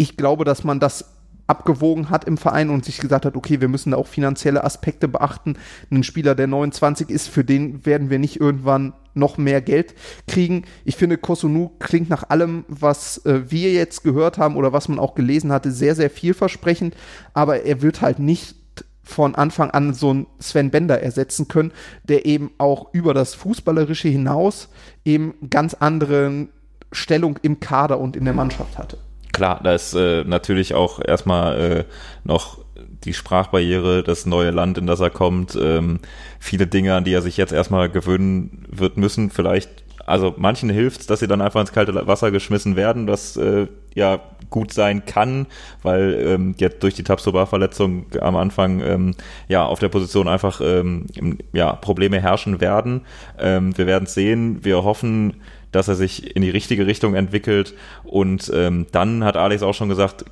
ich 0.00 0.16
glaube, 0.16 0.46
dass 0.46 0.64
man 0.64 0.80
das 0.80 1.04
abgewogen 1.50 2.10
hat 2.10 2.24
im 2.24 2.38
Verein 2.38 2.70
und 2.70 2.84
sich 2.84 2.98
gesagt 2.98 3.26
hat, 3.26 3.36
okay, 3.36 3.60
wir 3.60 3.68
müssen 3.68 3.90
da 3.90 3.96
auch 3.96 4.06
finanzielle 4.06 4.62
Aspekte 4.62 5.08
beachten. 5.08 5.56
Ein 5.90 6.04
Spieler, 6.04 6.36
der 6.36 6.46
29 6.46 7.10
ist, 7.10 7.28
für 7.28 7.44
den 7.44 7.84
werden 7.84 8.08
wir 8.08 8.20
nicht 8.20 8.40
irgendwann 8.40 8.94
noch 9.14 9.36
mehr 9.36 9.60
Geld 9.60 9.94
kriegen. 10.28 10.62
Ich 10.84 10.94
finde, 10.94 11.18
Kosunu 11.18 11.72
klingt 11.80 12.08
nach 12.08 12.30
allem, 12.30 12.64
was 12.68 13.26
äh, 13.26 13.50
wir 13.50 13.72
jetzt 13.72 14.04
gehört 14.04 14.38
haben 14.38 14.54
oder 14.54 14.72
was 14.72 14.88
man 14.88 15.00
auch 15.00 15.16
gelesen 15.16 15.50
hatte, 15.50 15.72
sehr, 15.72 15.96
sehr 15.96 16.08
vielversprechend, 16.08 16.96
aber 17.34 17.64
er 17.64 17.82
wird 17.82 18.00
halt 18.00 18.20
nicht 18.20 18.54
von 19.02 19.34
Anfang 19.34 19.72
an 19.72 19.92
so 19.92 20.10
einen 20.10 20.26
Sven 20.38 20.70
Bender 20.70 21.02
ersetzen 21.02 21.48
können, 21.48 21.72
der 22.04 22.26
eben 22.26 22.52
auch 22.58 22.94
über 22.94 23.12
das 23.12 23.34
Fußballerische 23.34 24.08
hinaus 24.08 24.68
eben 25.04 25.34
ganz 25.50 25.74
andere 25.74 26.46
Stellung 26.92 27.36
im 27.42 27.58
Kader 27.58 27.98
und 27.98 28.14
in 28.14 28.24
der 28.24 28.34
Mannschaft 28.34 28.78
hatte 28.78 28.98
klar, 29.32 29.60
da 29.62 29.74
ist 29.74 29.94
äh, 29.94 30.24
natürlich 30.24 30.74
auch 30.74 31.00
erstmal 31.04 31.60
äh, 31.60 31.84
noch 32.24 32.58
die 33.04 33.14
Sprachbarriere, 33.14 34.02
das 34.02 34.26
neue 34.26 34.50
Land, 34.50 34.78
in 34.78 34.86
das 34.86 35.00
er 35.00 35.10
kommt, 35.10 35.56
ähm, 35.60 36.00
viele 36.38 36.66
Dinge, 36.66 36.94
an 36.94 37.04
die 37.04 37.12
er 37.12 37.22
sich 37.22 37.36
jetzt 37.36 37.52
erstmal 37.52 37.88
gewöhnen 37.88 38.66
wird 38.70 38.96
müssen. 38.96 39.30
Vielleicht, 39.30 39.70
also 40.06 40.34
manchen 40.36 40.70
hilft 40.70 41.08
dass 41.10 41.20
sie 41.20 41.26
dann 41.26 41.40
einfach 41.40 41.60
ins 41.60 41.72
kalte 41.72 42.06
Wasser 42.06 42.30
geschmissen 42.30 42.76
werden, 42.76 43.08
was 43.08 43.36
äh, 43.36 43.68
ja 43.94 44.20
gut 44.50 44.72
sein 44.72 45.04
kann, 45.06 45.46
weil 45.82 46.14
ähm, 46.26 46.54
jetzt 46.58 46.82
durch 46.82 46.94
die 46.94 47.04
Tabsoba-Verletzung 47.04 48.06
am 48.20 48.36
Anfang 48.36 48.80
ähm, 48.80 49.14
ja 49.48 49.64
auf 49.64 49.78
der 49.78 49.88
Position 49.88 50.28
einfach 50.28 50.60
ähm, 50.62 51.06
ja 51.52 51.72
Probleme 51.72 52.20
herrschen 52.20 52.60
werden. 52.60 53.02
Ähm, 53.38 53.76
wir 53.78 53.86
werden 53.86 54.06
sehen. 54.06 54.64
Wir 54.64 54.82
hoffen, 54.82 55.36
dass 55.72 55.88
er 55.88 55.94
sich 55.94 56.34
in 56.34 56.42
die 56.42 56.50
richtige 56.50 56.86
Richtung 56.86 57.14
entwickelt. 57.14 57.74
Und 58.04 58.50
ähm, 58.54 58.86
dann 58.92 59.24
hat 59.24 59.36
Alex 59.36 59.62
auch 59.62 59.74
schon 59.74 59.88
gesagt, 59.88 60.24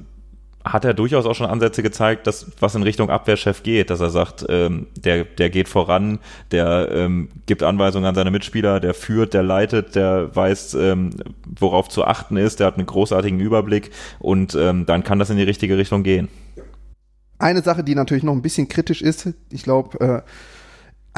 hat 0.64 0.84
er 0.84 0.94
durchaus 0.94 1.26
auch 1.26 1.34
schon 1.34 1.46
Ansätze 1.46 1.82
gezeigt, 1.82 2.26
dass 2.26 2.50
was 2.60 2.74
in 2.74 2.82
Richtung 2.82 3.10
Abwehrchef 3.10 3.62
geht, 3.62 3.90
dass 3.90 4.00
er 4.00 4.10
sagt, 4.10 4.44
ähm, 4.48 4.88
der, 4.96 5.24
der 5.24 5.50
geht 5.50 5.68
voran, 5.68 6.18
der 6.50 6.90
ähm, 6.92 7.28
gibt 7.46 7.62
Anweisungen 7.62 8.06
an 8.06 8.14
seine 8.14 8.30
Mitspieler, 8.30 8.80
der 8.80 8.94
führt, 8.94 9.34
der 9.34 9.42
leitet, 9.42 9.94
der 9.94 10.34
weiß, 10.34 10.74
ähm, 10.74 11.10
worauf 11.58 11.88
zu 11.88 12.04
achten 12.04 12.36
ist, 12.36 12.60
der 12.60 12.66
hat 12.66 12.76
einen 12.76 12.86
großartigen 12.86 13.40
Überblick 13.40 13.90
und 14.18 14.54
ähm, 14.54 14.84
dann 14.86 15.04
kann 15.04 15.18
das 15.18 15.30
in 15.30 15.36
die 15.36 15.42
richtige 15.44 15.78
Richtung 15.78 16.02
gehen. 16.02 16.28
Eine 17.38 17.62
Sache, 17.62 17.84
die 17.84 17.94
natürlich 17.94 18.24
noch 18.24 18.32
ein 18.32 18.42
bisschen 18.42 18.68
kritisch 18.68 19.00
ist, 19.00 19.32
ich 19.50 19.62
glaube, 19.62 20.00
äh, 20.00 20.22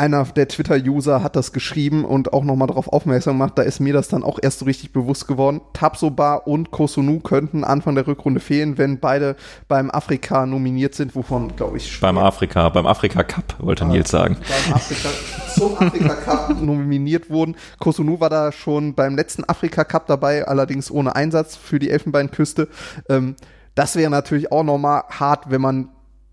einer 0.01 0.25
der 0.25 0.49
Twitter-User 0.49 1.23
hat 1.23 1.37
das 1.37 1.53
geschrieben 1.53 2.07
und 2.07 2.33
auch 2.33 2.43
nochmal 2.43 2.69
darauf 2.69 2.89
aufmerksam 2.89 3.35
gemacht, 3.35 3.53
da 3.57 3.63
ist 3.63 3.81
mir 3.81 3.93
das 3.93 4.09
dann 4.09 4.25
auch 4.25 4.39
erst 4.41 4.61
so 4.61 4.65
richtig 4.65 4.95
bewusst 4.95 5.29
geworden. 5.29 5.61
Tabsoba 5.75 6.37
und 6.37 6.71
Kosunu 6.71 7.21
könnten 7.21 7.65
Anfang 7.65 7.97
der 7.97 8.07
Rückrunde 8.07 8.41
fehlen, 8.41 8.79
wenn 8.79 8.99
beide 8.99 9.37
beim 9.69 9.91
Afrika 9.91 10.47
nominiert 10.47 10.95
sind, 10.95 11.15
wovon, 11.15 11.55
glaube 11.55 11.77
ich, 11.77 12.01
Beim 12.01 12.17
Afrika, 12.17 12.71
beim 12.71 12.87
Afrika 12.87 13.23
Cup, 13.23 13.57
wollte 13.59 13.85
Nils 13.85 14.11
sagen. 14.11 14.39
Beim 14.39 14.75
Afrika, 14.75 15.09
zum 15.55 15.77
Afrika 15.77 16.15
Cup 16.15 16.57
nominiert 16.63 17.29
wurden. 17.29 17.57
Kosunu 17.79 18.21
war 18.21 18.31
da 18.31 18.53
schon 18.53 18.95
beim 18.95 19.17
letzten 19.17 19.45
Afrika 19.45 19.85
Cup 19.85 20.07
dabei, 20.07 20.49
allerdings 20.49 20.91
ohne 20.91 21.15
Einsatz 21.15 21.57
für 21.57 21.79
die 21.79 21.91
Elfenbeinküste. 21.91 22.69
Ähm, 23.11 23.37
das 23.75 23.97
wäre 23.97 24.11
natürlich 24.11 24.51
auch 24.51 24.65
nochmal 24.65 25.03
hart, 25.11 25.51
wenn 25.51 25.61
man 25.61 25.91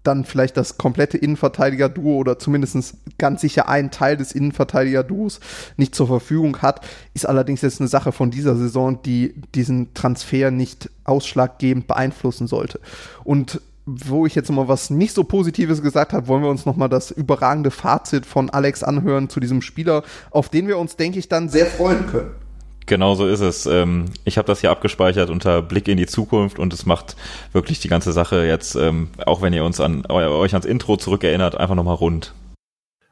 dann 0.08 0.26
vielleicht 0.26 0.58
das 0.58 0.78
komplette 0.78 1.18
Innenverteidiger-Duo 1.18 2.18
oder 2.18 2.39
zumindest 2.39 2.95
ganz 3.18 3.41
sicher 3.41 3.68
einen 3.68 3.91
Teil 3.91 4.18
des 4.18 4.32
Innenverteidiger-Duos 4.32 5.39
nicht 5.76 5.93
zur 5.93 6.08
Verfügung 6.08 6.62
hat, 6.62 6.86
ist 7.14 7.28
allerdings 7.28 7.62
jetzt 7.62 7.82
eine 7.82 7.88
Sache 7.88 8.12
von 8.12 8.32
dieser 8.32 8.55
Saison, 8.55 9.01
die 9.03 9.36
diesen 9.53 9.93
Transfer 9.93 10.51
nicht 10.51 10.89
ausschlaggebend 11.03 11.88
beeinflussen 11.88 12.47
sollte. 12.47 12.80
Und 13.24 13.62
wo 13.86 14.26
ich 14.26 14.36
jetzt 14.36 14.51
mal 14.51 14.68
was 14.68 14.89
nicht 14.89 15.14
so 15.14 15.24
Positives 15.24 15.82
gesagt 15.82 16.12
habe, 16.12 16.28
wollen 16.28 16.43
wir 16.43 16.49
uns 16.49 16.66
nochmal 16.66 16.89
das 16.89 17.10
überragende 17.10 17.72
Fazit 17.72 18.26
von 18.26 18.49
Alex 18.49 18.84
anhören 18.84 19.30
zu 19.30 19.39
diesem 19.39 19.62
Spieler, 19.62 20.03
auf 20.30 20.49
den 20.49 20.68
wir 20.68 20.78
uns, 20.78 20.97
denke 20.97 21.20
ich, 21.20 21.30
dann 21.30 21.47
sehr 21.47 21.68
freuen 21.68 22.05
können. 22.08 22.46
Genau 22.88 23.15
so 23.15 23.27
ist 23.27 23.41
es. 23.41 23.65
Ähm, 23.65 24.05
ich 24.23 24.38
habe 24.38 24.47
das 24.47 24.61
hier 24.61 24.71
abgespeichert 24.71 25.29
unter 25.29 25.61
Blick 25.61 25.89
in 25.89 25.97
die 25.97 26.05
Zukunft 26.05 26.57
und 26.57 26.73
es 26.73 26.85
macht 26.85 27.17
wirklich 27.51 27.81
die 27.81 27.89
ganze 27.89 28.13
Sache 28.13 28.45
jetzt, 28.45 28.75
ähm, 28.75 29.09
auch 29.25 29.41
wenn 29.41 29.51
ihr 29.51 29.65
uns 29.65 29.81
an 29.81 30.05
euch 30.05 30.53
ans 30.53 30.65
Intro 30.65 30.95
zurückerinnert, 30.95 31.55
einfach 31.55 31.75
nochmal 31.75 31.95
rund. 31.95 32.33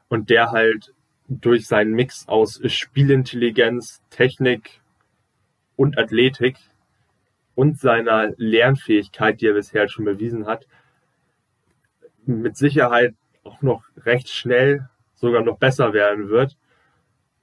Und 0.08 0.30
der 0.30 0.50
halt 0.50 0.94
durch 1.28 1.66
seinen 1.66 1.92
Mix 1.92 2.26
aus 2.26 2.58
Spielintelligenz, 2.64 4.00
Technik 4.08 4.80
und 5.76 5.98
Athletik 5.98 6.56
und 7.54 7.78
seiner 7.78 8.32
Lernfähigkeit, 8.38 9.42
die 9.42 9.48
er 9.48 9.54
bisher 9.54 9.88
schon 9.88 10.06
bewiesen 10.06 10.46
hat, 10.46 10.66
mit 12.24 12.56
Sicherheit 12.56 13.14
auch 13.44 13.60
noch 13.60 13.84
recht 14.04 14.30
schnell 14.30 14.88
sogar 15.16 15.42
noch 15.42 15.58
besser 15.58 15.92
werden 15.92 16.30
wird. 16.30 16.56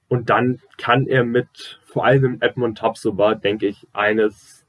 Und 0.08 0.30
dann 0.30 0.60
kann 0.78 1.06
er 1.06 1.24
mit 1.24 1.80
vor 1.84 2.04
allem 2.04 2.38
Edmund 2.40 2.78
Tapsoba, 2.78 3.34
denke 3.34 3.66
ich, 3.66 3.86
eines, 3.92 4.66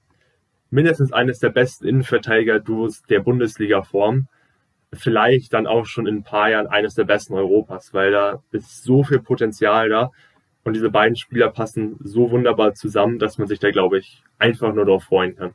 mindestens 0.69 1.11
eines 1.11 1.39
der 1.39 1.49
besten 1.49 1.87
Innenverteidiger-Duos 1.87 3.03
der 3.03 3.19
Bundesliga-Form. 3.19 4.27
Vielleicht 4.93 5.53
dann 5.53 5.67
auch 5.67 5.85
schon 5.85 6.07
in 6.07 6.17
ein 6.17 6.23
paar 6.23 6.49
Jahren 6.49 6.67
eines 6.67 6.95
der 6.95 7.03
besten 7.03 7.33
Europas, 7.33 7.93
weil 7.93 8.11
da 8.11 8.41
ist 8.51 8.83
so 8.83 9.03
viel 9.03 9.19
Potenzial 9.19 9.89
da. 9.89 10.11
Und 10.63 10.73
diese 10.73 10.89
beiden 10.89 11.15
Spieler 11.15 11.49
passen 11.49 11.97
so 11.99 12.31
wunderbar 12.31 12.73
zusammen, 12.73 13.19
dass 13.19 13.37
man 13.37 13.47
sich 13.47 13.59
da, 13.59 13.69
glaube 13.71 13.99
ich, 13.99 14.23
einfach 14.39 14.73
nur 14.73 14.85
darauf 14.85 15.03
freuen 15.03 15.35
kann. 15.35 15.53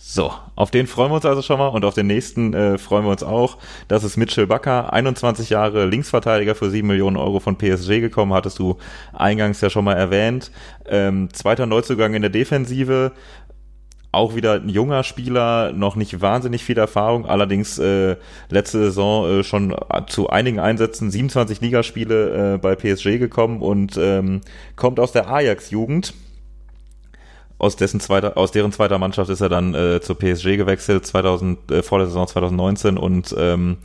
So, 0.00 0.32
auf 0.54 0.70
den 0.70 0.86
freuen 0.86 1.10
wir 1.10 1.16
uns 1.16 1.26
also 1.26 1.42
schon 1.42 1.58
mal 1.58 1.66
und 1.66 1.84
auf 1.84 1.92
den 1.92 2.06
nächsten 2.06 2.54
äh, 2.54 2.78
freuen 2.78 3.04
wir 3.04 3.10
uns 3.10 3.24
auch. 3.24 3.58
Das 3.88 4.04
ist 4.04 4.16
Mitchell 4.16 4.46
Bakker, 4.46 4.92
21 4.92 5.50
Jahre 5.50 5.86
Linksverteidiger 5.86 6.54
für 6.54 6.70
7 6.70 6.86
Millionen 6.86 7.16
Euro 7.16 7.40
von 7.40 7.58
PSG 7.58 8.00
gekommen, 8.00 8.32
hattest 8.32 8.60
du 8.60 8.78
eingangs 9.12 9.60
ja 9.60 9.70
schon 9.70 9.84
mal 9.84 9.96
erwähnt. 9.96 10.52
Ähm, 10.86 11.30
zweiter 11.32 11.66
Neuzugang 11.66 12.14
in 12.14 12.22
der 12.22 12.30
Defensive, 12.30 13.10
auch 14.12 14.36
wieder 14.36 14.54
ein 14.54 14.68
junger 14.68 15.02
Spieler, 15.02 15.72
noch 15.72 15.96
nicht 15.96 16.20
wahnsinnig 16.20 16.62
viel 16.62 16.78
Erfahrung, 16.78 17.26
allerdings 17.26 17.78
äh, 17.80 18.16
letzte 18.50 18.78
Saison 18.78 19.40
äh, 19.40 19.44
schon 19.44 19.74
zu 20.06 20.30
einigen 20.30 20.60
Einsätzen 20.60 21.10
27 21.10 21.60
Ligaspiele 21.60 22.54
äh, 22.54 22.58
bei 22.58 22.76
PSG 22.76 23.18
gekommen 23.18 23.60
und 23.60 23.98
ähm, 24.00 24.42
kommt 24.76 25.00
aus 25.00 25.10
der 25.10 25.28
Ajax-Jugend 25.28 26.14
aus 27.58 27.76
dessen 27.76 28.00
zweiter, 28.00 28.36
aus 28.36 28.52
deren 28.52 28.72
zweiter 28.72 28.98
Mannschaft 28.98 29.30
ist 29.30 29.40
er 29.40 29.48
dann 29.48 29.74
äh, 29.74 30.00
zur 30.00 30.18
PSG 30.18 30.56
gewechselt, 30.56 31.06
2000, 31.06 31.70
äh, 31.70 31.82
vor 31.82 31.98
der 31.98 32.06
Saison 32.06 32.26
2019 32.26 32.96
und 32.96 33.34
ähm, 33.38 33.78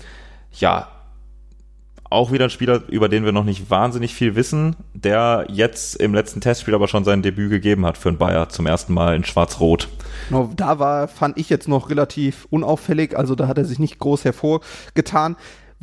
ja, 0.51 0.87
auch 2.13 2.31
wieder 2.31 2.45
ein 2.45 2.49
Spieler, 2.51 2.83
über 2.89 3.09
den 3.09 3.25
wir 3.25 3.31
noch 3.31 3.43
nicht 3.43 3.71
wahnsinnig 3.71 4.13
viel 4.13 4.35
wissen, 4.35 4.75
der 4.93 5.47
jetzt 5.49 5.95
im 5.95 6.13
letzten 6.13 6.41
Testspiel 6.41 6.75
aber 6.75 6.87
schon 6.87 7.03
sein 7.03 7.23
Debüt 7.23 7.49
gegeben 7.49 7.85
hat 7.87 7.97
für 7.97 8.11
den 8.11 8.19
Bayer 8.19 8.49
zum 8.49 8.67
ersten 8.67 8.93
Mal 8.93 9.15
in 9.15 9.23
Schwarz-Rot. 9.23 9.89
Genau, 10.29 10.51
da 10.55 10.77
war, 10.77 11.07
fand 11.07 11.37
ich 11.39 11.49
jetzt 11.49 11.67
noch 11.67 11.89
relativ 11.89 12.47
unauffällig, 12.51 13.17
also 13.17 13.33
da 13.33 13.47
hat 13.47 13.57
er 13.57 13.65
sich 13.65 13.79
nicht 13.79 13.97
groß 13.97 14.25
hervorgetan. 14.25 15.35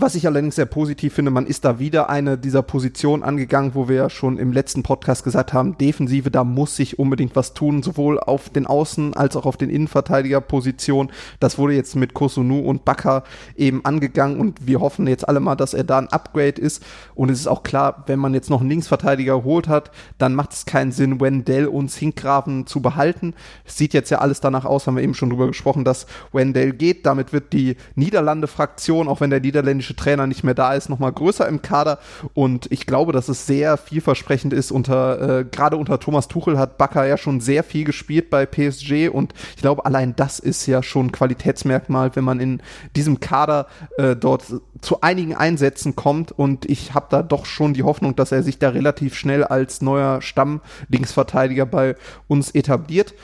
Was 0.03 0.15
ich 0.15 0.27
allerdings 0.27 0.57
sehr 0.57 0.65
positiv 0.65 1.13
finde, 1.13 1.31
man 1.31 1.45
ist 1.45 1.67
da 1.67 1.79
wieder 1.79 2.09
eine 2.09 2.39
dieser 2.39 2.63
Positionen 2.63 3.23
angegangen, 3.23 3.75
wo 3.75 3.87
wir 3.87 3.97
ja 3.97 4.09
schon 4.09 4.39
im 4.39 4.51
letzten 4.51 4.83
Podcast 4.83 5.25
gesagt 5.25 5.53
haben, 5.53 5.77
Defensive, 5.77 6.31
da 6.31 6.43
muss 6.43 6.75
sich 6.75 6.99
unbedingt 6.99 7.37
was 7.37 7.53
tun, 7.53 7.83
sowohl 7.83 8.19
auf 8.19 8.49
den 8.49 8.67
Außen- 8.67 9.13
als 9.13 9.37
auch 9.37 9.45
auf 9.45 9.59
den 9.59 9.69
Innenverteidigerpositionen. 9.69 11.13
Das 11.39 11.59
wurde 11.59 11.75
jetzt 11.75 11.97
mit 11.97 12.15
Kosunu 12.15 12.61
und 12.61 12.87
Bakker 12.87 13.25
eben 13.57 13.85
angegangen 13.85 14.41
und 14.41 14.67
wir 14.67 14.81
hoffen 14.81 15.07
jetzt 15.07 15.29
alle 15.29 15.39
mal, 15.39 15.55
dass 15.55 15.75
er 15.75 15.85
da 15.85 15.99
ein 15.99 16.09
Upgrade 16.09 16.59
ist. 16.59 16.83
Und 17.15 17.31
es 17.31 17.39
ist 17.39 17.47
auch 17.47 17.63
klar, 17.63 18.05
wenn 18.07 18.19
man 18.19 18.33
jetzt 18.33 18.49
noch 18.49 18.61
einen 18.61 18.71
Linksverteidiger 18.71 19.37
geholt 19.37 19.69
hat, 19.69 19.91
dann 20.17 20.35
macht 20.35 20.55
es 20.55 20.65
keinen 20.65 20.93
Sinn, 20.93 21.21
Wendell 21.21 21.67
und 21.67 21.91
Sinkgraven 21.91 22.67
zu 22.67 22.81
behalten. 22.81 23.35
Es 23.67 23.77
sieht 23.77 23.93
jetzt 23.93 24.09
ja 24.09 24.21
alles 24.21 24.41
danach 24.41 24.65
aus, 24.65 24.87
haben 24.87 24.97
wir 24.97 25.03
eben 25.03 25.13
schon 25.13 25.29
drüber 25.29 25.49
gesprochen, 25.49 25.85
dass 25.85 26.07
Wendell 26.33 26.73
geht. 26.73 27.05
Damit 27.05 27.35
wird 27.35 27.53
die 27.53 27.77
Niederlande-Fraktion, 27.97 29.07
auch 29.07 29.21
wenn 29.21 29.29
der 29.29 29.41
niederländische 29.41 29.90
technische 29.91 29.97
Trainer 29.97 30.27
nicht 30.27 30.45
mehr 30.45 30.55
da 30.55 30.75
ist, 30.75 30.89
nochmal 30.89 31.13
größer 31.13 31.47
im 31.49 31.63
Kader. 31.63 31.99
Und 32.35 32.71
ich 32.71 32.87
glaube, 32.87 33.13
dass 33.13 33.29
es 33.29 33.47
sehr 33.47 33.77
vielversprechend 33.77 34.53
ist. 34.53 34.71
Unter, 34.71 35.41
äh, 35.41 35.45
gerade 35.45 35.77
unter 35.77 35.99
Thomas 35.99 36.29
Tuchel 36.29 36.59
hat 36.59 36.79
Bakker 36.79 37.07
ja 37.07 37.17
schon 37.17 37.41
sehr 37.41 37.65
viel 37.65 37.85
gespielt 37.85 38.31
bei 38.31 38.47
PSG 38.47 39.09
und 39.09 39.35
ich 39.55 39.63
glaube, 39.63 39.85
allein 39.85 40.15
das 40.17 40.39
ist 40.39 40.67
ja 40.67 40.83
schon 40.83 41.07
ein 41.07 41.13
Qualitätsmerkmal, 41.13 42.15
wenn 42.15 42.25
man 42.25 42.41
in 42.41 42.63
diesem 42.97 43.21
Kader 43.21 43.67
äh, 43.99 44.17
dort 44.17 44.45
zu 44.81 45.01
einigen 45.03 45.35
Einsätzen 45.35 45.95
kommt 45.95 46.33
und 46.33 46.65
ich 46.67 46.95
habe 46.95 47.07
da 47.11 47.23
doch 47.23 47.45
schon 47.45 47.75
die 47.75 47.83
Hoffnung, 47.83 48.17
dass 48.17 48.33
er 48.33 48.43
sich 48.43 48.59
da 48.59 48.71
relativ 48.71 49.15
schnell 49.15 49.45
als 49.45 49.83
neuer 49.83 50.23
Stammlinksverteidiger 50.23 51.67
bei 51.67 51.97
uns 52.29 52.51
etabliert. 52.53 53.15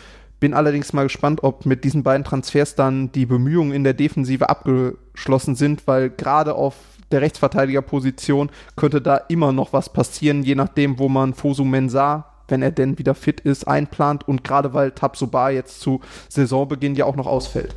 Bin 0.41 0.55
allerdings 0.55 0.93
mal 0.93 1.05
gespannt, 1.05 1.43
ob 1.43 1.64
mit 1.66 1.84
diesen 1.84 2.03
beiden 2.03 2.24
Transfers 2.24 2.74
dann 2.74 3.11
die 3.12 3.26
Bemühungen 3.26 3.72
in 3.72 3.84
der 3.84 3.95
Defensive 3.95 4.49
abgeschlossen 4.49 5.55
sind, 5.55 5.87
weil 5.87 6.11
gerade 6.11 6.55
auf 6.55 6.74
der 7.11 7.22
Rechtsverteidigerposition 7.22 8.51
könnte 8.74 9.01
da 9.01 9.16
immer 9.16 9.53
noch 9.53 9.72
was 9.72 9.93
passieren, 9.93 10.43
je 10.43 10.55
nachdem, 10.55 10.99
wo 10.99 11.09
man 11.09 11.34
Fosu 11.34 11.64
Mensah 11.64 12.37
wenn 12.49 12.62
er 12.62 12.70
denn 12.70 12.99
wieder 12.99 13.14
fit 13.14 13.41
ist, 13.41 13.66
einplant 13.66 14.26
und 14.28 14.45
gerade 14.45 14.74
weil 14.74 14.93
Tabsoba 14.93 15.51
jetzt 15.51 15.80
zu 15.80 16.01
Saisonbeginn 16.28 16.95
ja 16.95 17.05
auch 17.05 17.16
noch 17.16 17.26
ausfällt. 17.26 17.74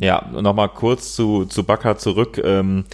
Ja, 0.00 0.28
nochmal 0.32 0.70
kurz 0.70 1.14
zu, 1.14 1.44
zu 1.44 1.64
Bakker 1.64 1.96
zurück. 1.96 2.40
Ähm, 2.42 2.84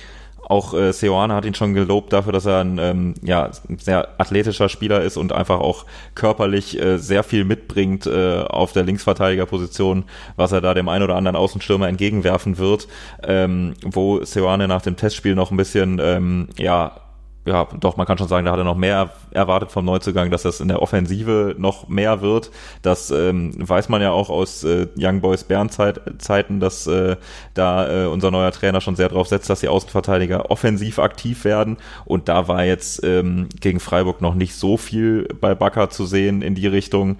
auch 0.50 0.74
äh, 0.74 0.92
Seoane 0.92 1.34
hat 1.34 1.44
ihn 1.44 1.54
schon 1.54 1.74
gelobt 1.74 2.12
dafür, 2.12 2.32
dass 2.32 2.44
er 2.44 2.60
ein 2.60 2.78
ähm, 2.78 3.14
ja, 3.22 3.50
sehr 3.78 4.08
athletischer 4.18 4.68
Spieler 4.68 5.00
ist 5.02 5.16
und 5.16 5.32
einfach 5.32 5.60
auch 5.60 5.86
körperlich 6.14 6.80
äh, 6.80 6.98
sehr 6.98 7.22
viel 7.22 7.44
mitbringt 7.44 8.06
äh, 8.06 8.40
auf 8.40 8.72
der 8.72 8.82
Linksverteidigerposition, 8.82 10.04
was 10.36 10.52
er 10.52 10.60
da 10.60 10.74
dem 10.74 10.88
einen 10.88 11.04
oder 11.04 11.16
anderen 11.16 11.36
Außenstürmer 11.36 11.88
entgegenwerfen 11.88 12.58
wird, 12.58 12.88
ähm, 13.22 13.74
wo 13.84 14.24
Seoane 14.24 14.66
nach 14.66 14.82
dem 14.82 14.96
Testspiel 14.96 15.34
noch 15.34 15.52
ein 15.52 15.56
bisschen 15.56 16.00
ähm, 16.02 16.48
ja 16.58 16.92
ja, 17.50 17.66
doch, 17.78 17.96
man 17.96 18.06
kann 18.06 18.16
schon 18.16 18.28
sagen, 18.28 18.44
da 18.46 18.52
hat 18.52 18.58
er 18.58 18.64
noch 18.64 18.76
mehr 18.76 19.10
erwartet 19.32 19.72
vom 19.72 19.84
Neuzugang, 19.84 20.30
dass 20.30 20.42
das 20.42 20.60
in 20.60 20.68
der 20.68 20.80
Offensive 20.80 21.56
noch 21.58 21.88
mehr 21.88 22.22
wird. 22.22 22.50
Das 22.82 23.10
ähm, 23.10 23.52
weiß 23.56 23.88
man 23.88 24.00
ja 24.00 24.12
auch 24.12 24.30
aus 24.30 24.62
äh, 24.62 24.86
Young 24.96 25.20
Boys 25.20 25.44
Bern 25.44 25.68
-Zeit 25.68 26.18
Zeiten, 26.18 26.60
dass 26.60 26.86
äh, 26.86 27.16
da 27.54 28.04
äh, 28.04 28.06
unser 28.06 28.30
neuer 28.30 28.52
Trainer 28.52 28.80
schon 28.80 28.94
sehr 28.94 29.08
drauf 29.08 29.26
setzt, 29.26 29.50
dass 29.50 29.60
die 29.60 29.68
Außenverteidiger 29.68 30.50
offensiv 30.50 31.00
aktiv 31.00 31.44
werden. 31.44 31.76
Und 32.04 32.28
da 32.28 32.46
war 32.46 32.64
jetzt 32.64 33.02
ähm, 33.04 33.48
gegen 33.60 33.80
Freiburg 33.80 34.20
noch 34.20 34.34
nicht 34.34 34.54
so 34.54 34.76
viel 34.76 35.26
bei 35.40 35.54
Bakker 35.54 35.90
zu 35.90 36.06
sehen 36.06 36.42
in 36.42 36.54
die 36.54 36.68
Richtung 36.68 37.18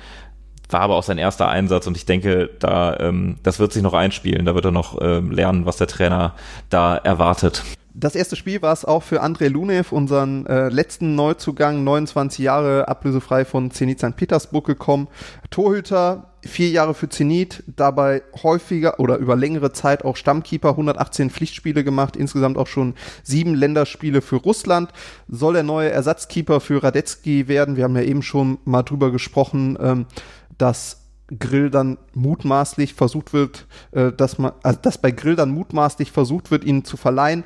war 0.72 0.82
aber 0.82 0.94
auch 0.94 1.02
sein 1.02 1.18
erster 1.18 1.48
Einsatz 1.48 1.88
und 1.88 1.96
ich 1.96 2.06
denke, 2.06 2.48
da 2.60 2.96
ähm, 3.00 3.38
das 3.42 3.58
wird 3.58 3.72
sich 3.72 3.82
noch 3.82 3.92
einspielen. 3.92 4.46
Da 4.46 4.54
wird 4.54 4.66
er 4.66 4.70
noch 4.70 5.00
ähm, 5.02 5.32
lernen, 5.32 5.66
was 5.66 5.78
der 5.78 5.88
Trainer 5.88 6.36
da 6.68 6.96
erwartet. 6.96 7.64
Das 7.92 8.14
erste 8.14 8.36
Spiel 8.36 8.62
war 8.62 8.72
es 8.72 8.84
auch 8.84 9.02
für 9.02 9.22
André 9.22 9.48
Lunev, 9.48 9.90
unseren 9.90 10.46
äh, 10.46 10.68
letzten 10.68 11.16
Neuzugang, 11.16 11.82
29 11.82 12.38
Jahre 12.38 12.86
ablösefrei 12.86 13.44
von 13.44 13.72
Zenit 13.72 13.98
St. 13.98 14.14
Petersburg 14.14 14.64
gekommen. 14.64 15.08
Torhüter, 15.50 16.30
vier 16.42 16.70
Jahre 16.70 16.94
für 16.94 17.08
Zenit, 17.08 17.64
dabei 17.66 18.22
häufiger 18.44 19.00
oder 19.00 19.16
über 19.16 19.34
längere 19.34 19.72
Zeit 19.72 20.04
auch 20.04 20.16
Stammkeeper, 20.16 20.70
118 20.70 21.30
Pflichtspiele 21.30 21.82
gemacht, 21.82 22.16
insgesamt 22.16 22.58
auch 22.58 22.68
schon 22.68 22.94
sieben 23.24 23.54
Länderspiele 23.56 24.22
für 24.22 24.36
Russland. 24.36 24.92
Soll 25.26 25.54
der 25.54 25.64
neue 25.64 25.90
Ersatzkeeper 25.90 26.60
für 26.60 26.82
Radetzky 26.82 27.48
werden? 27.48 27.76
Wir 27.76 27.84
haben 27.84 27.96
ja 27.96 28.02
eben 28.02 28.22
schon 28.22 28.58
mal 28.64 28.84
drüber 28.84 29.10
gesprochen, 29.10 29.76
ähm, 29.80 30.06
dass 30.58 30.99
Grill 31.38 31.70
dann 31.70 31.98
mutmaßlich 32.14 32.94
versucht 32.94 33.32
wird, 33.32 33.66
äh, 33.92 34.12
dass 34.12 34.38
man, 34.38 34.52
also 34.62 34.78
dass 34.80 34.98
bei 34.98 35.10
Grill 35.10 35.36
dann 35.36 35.50
mutmaßlich 35.50 36.12
versucht 36.12 36.50
wird, 36.50 36.64
ihn 36.64 36.84
zu 36.84 36.96
verleihen. 36.96 37.44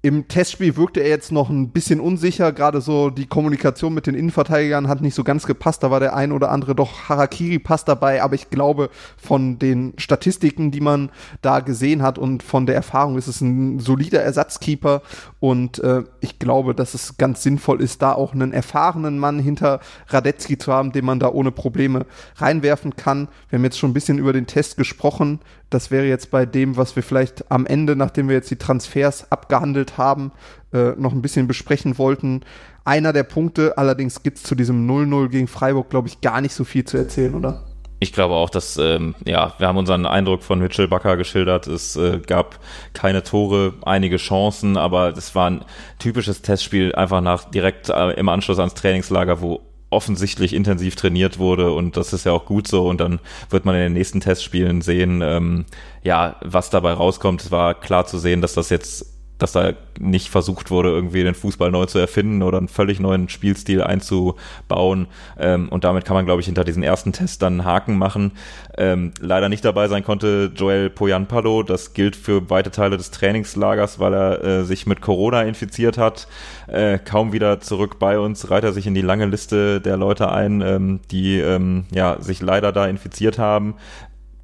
Im 0.00 0.28
Testspiel 0.28 0.76
wirkte 0.76 1.00
er 1.00 1.08
jetzt 1.08 1.32
noch 1.32 1.50
ein 1.50 1.70
bisschen 1.70 1.98
unsicher, 1.98 2.52
gerade 2.52 2.80
so 2.80 3.10
die 3.10 3.26
Kommunikation 3.26 3.92
mit 3.92 4.06
den 4.06 4.14
Innenverteidigern 4.14 4.86
hat 4.86 5.00
nicht 5.00 5.14
so 5.14 5.24
ganz 5.24 5.44
gepasst, 5.44 5.82
da 5.82 5.90
war 5.90 5.98
der 5.98 6.14
ein 6.14 6.30
oder 6.30 6.52
andere 6.52 6.76
doch 6.76 7.08
Harakiri-Pass 7.08 7.84
dabei, 7.84 8.22
aber 8.22 8.36
ich 8.36 8.48
glaube, 8.48 8.90
von 9.16 9.58
den 9.58 9.94
Statistiken, 9.96 10.70
die 10.70 10.80
man 10.80 11.10
da 11.42 11.58
gesehen 11.58 12.02
hat 12.02 12.16
und 12.16 12.44
von 12.44 12.64
der 12.64 12.76
Erfahrung 12.76 13.18
ist 13.18 13.26
es 13.26 13.40
ein 13.40 13.80
solider 13.80 14.22
Ersatzkeeper 14.22 15.02
und 15.40 15.78
äh, 15.78 16.02
ich 16.20 16.38
glaube, 16.38 16.74
dass 16.74 16.94
es 16.94 17.16
ganz 17.16 17.42
sinnvoll 17.42 17.80
ist, 17.80 18.02
da 18.02 18.12
auch 18.12 18.32
einen 18.32 18.52
erfahrenen 18.52 19.18
Mann 19.18 19.38
hinter 19.38 19.80
Radetzky 20.08 20.58
zu 20.58 20.72
haben, 20.72 20.92
den 20.92 21.04
man 21.04 21.20
da 21.20 21.28
ohne 21.28 21.52
Probleme 21.52 22.06
reinwerfen 22.36 22.96
kann. 22.96 23.28
Wir 23.48 23.58
haben 23.58 23.64
jetzt 23.64 23.78
schon 23.78 23.90
ein 23.90 23.94
bisschen 23.94 24.18
über 24.18 24.32
den 24.32 24.46
Test 24.46 24.76
gesprochen. 24.76 25.38
Das 25.70 25.90
wäre 25.90 26.06
jetzt 26.06 26.30
bei 26.30 26.44
dem, 26.44 26.76
was 26.76 26.96
wir 26.96 27.02
vielleicht 27.02 27.50
am 27.52 27.66
Ende, 27.66 27.94
nachdem 27.94 28.28
wir 28.28 28.34
jetzt 28.34 28.50
die 28.50 28.56
Transfers 28.56 29.30
abgehandelt 29.30 29.96
haben, 29.96 30.32
äh, 30.72 30.92
noch 30.96 31.12
ein 31.12 31.22
bisschen 31.22 31.46
besprechen 31.46 31.98
wollten. 31.98 32.40
Einer 32.84 33.12
der 33.12 33.22
Punkte, 33.22 33.78
allerdings 33.78 34.22
gibt 34.22 34.38
es 34.38 34.42
zu 34.42 34.54
diesem 34.54 34.88
0-0 34.90 35.28
gegen 35.28 35.46
Freiburg, 35.46 35.90
glaube 35.90 36.08
ich, 36.08 36.20
gar 36.20 36.40
nicht 36.40 36.54
so 36.54 36.64
viel 36.64 36.84
zu 36.84 36.96
erzählen, 36.96 37.34
oder? 37.34 37.67
Ich 38.00 38.12
glaube 38.12 38.34
auch, 38.34 38.50
dass, 38.50 38.76
ähm, 38.76 39.16
ja, 39.26 39.54
wir 39.58 39.66
haben 39.66 39.76
unseren 39.76 40.06
Eindruck 40.06 40.44
von 40.44 40.60
Mitchell 40.60 40.86
Bakker 40.86 41.16
geschildert. 41.16 41.66
Es 41.66 41.96
äh, 41.96 42.20
gab 42.24 42.60
keine 42.92 43.24
Tore, 43.24 43.74
einige 43.84 44.18
Chancen, 44.18 44.76
aber 44.76 45.16
es 45.16 45.34
war 45.34 45.50
ein 45.50 45.64
typisches 45.98 46.42
Testspiel 46.42 46.94
einfach 46.94 47.20
nach 47.20 47.44
direkt 47.44 47.88
äh, 47.88 48.12
im 48.12 48.28
Anschluss 48.28 48.60
ans 48.60 48.74
Trainingslager, 48.74 49.40
wo 49.40 49.62
offensichtlich 49.90 50.52
intensiv 50.52 50.96
trainiert 50.96 51.38
wurde 51.38 51.72
und 51.72 51.96
das 51.96 52.12
ist 52.12 52.26
ja 52.26 52.32
auch 52.32 52.44
gut 52.44 52.68
so 52.68 52.86
und 52.86 53.00
dann 53.00 53.20
wird 53.48 53.64
man 53.64 53.74
in 53.74 53.80
den 53.80 53.92
nächsten 53.94 54.20
Testspielen 54.20 54.82
sehen, 54.82 55.22
ähm, 55.22 55.64
ja, 56.02 56.36
was 56.42 56.70
dabei 56.70 56.92
rauskommt. 56.92 57.42
Es 57.42 57.50
war 57.50 57.74
klar 57.74 58.06
zu 58.06 58.18
sehen, 58.18 58.42
dass 58.42 58.52
das 58.52 58.68
jetzt 58.68 59.17
dass 59.38 59.52
da 59.52 59.72
nicht 59.98 60.28
versucht 60.28 60.70
wurde, 60.70 60.90
irgendwie 60.90 61.22
den 61.22 61.34
Fußball 61.34 61.70
neu 61.70 61.86
zu 61.86 61.98
erfinden 61.98 62.42
oder 62.42 62.58
einen 62.58 62.68
völlig 62.68 63.00
neuen 63.00 63.28
Spielstil 63.28 63.82
einzubauen. 63.82 65.06
Ähm, 65.38 65.68
und 65.68 65.84
damit 65.84 66.04
kann 66.04 66.14
man, 66.14 66.24
glaube 66.24 66.40
ich, 66.40 66.46
hinter 66.46 66.64
diesen 66.64 66.82
ersten 66.82 67.12
Test 67.12 67.42
dann 67.42 67.54
einen 67.54 67.64
Haken 67.64 67.98
machen. 67.98 68.32
Ähm, 68.76 69.12
leider 69.20 69.48
nicht 69.48 69.64
dabei 69.64 69.88
sein 69.88 70.04
konnte 70.04 70.52
Joel 70.54 70.90
Poyanpalo. 70.90 71.62
Das 71.62 71.94
gilt 71.94 72.16
für 72.16 72.48
weite 72.50 72.70
Teile 72.70 72.96
des 72.96 73.10
Trainingslagers, 73.10 73.98
weil 73.98 74.14
er 74.14 74.44
äh, 74.44 74.64
sich 74.64 74.86
mit 74.86 75.00
Corona 75.00 75.42
infiziert 75.42 75.98
hat. 75.98 76.28
Äh, 76.66 76.98
kaum 76.98 77.32
wieder 77.32 77.60
zurück 77.60 77.98
bei 77.98 78.18
uns, 78.18 78.50
reiht 78.50 78.64
er 78.64 78.72
sich 78.72 78.86
in 78.86 78.94
die 78.94 79.00
lange 79.00 79.26
Liste 79.26 79.80
der 79.80 79.96
Leute 79.96 80.30
ein, 80.30 80.60
ähm, 80.60 81.00
die 81.10 81.38
ähm, 81.38 81.84
ja, 81.90 82.20
sich 82.20 82.40
leider 82.40 82.72
da 82.72 82.86
infiziert 82.86 83.38
haben. 83.38 83.74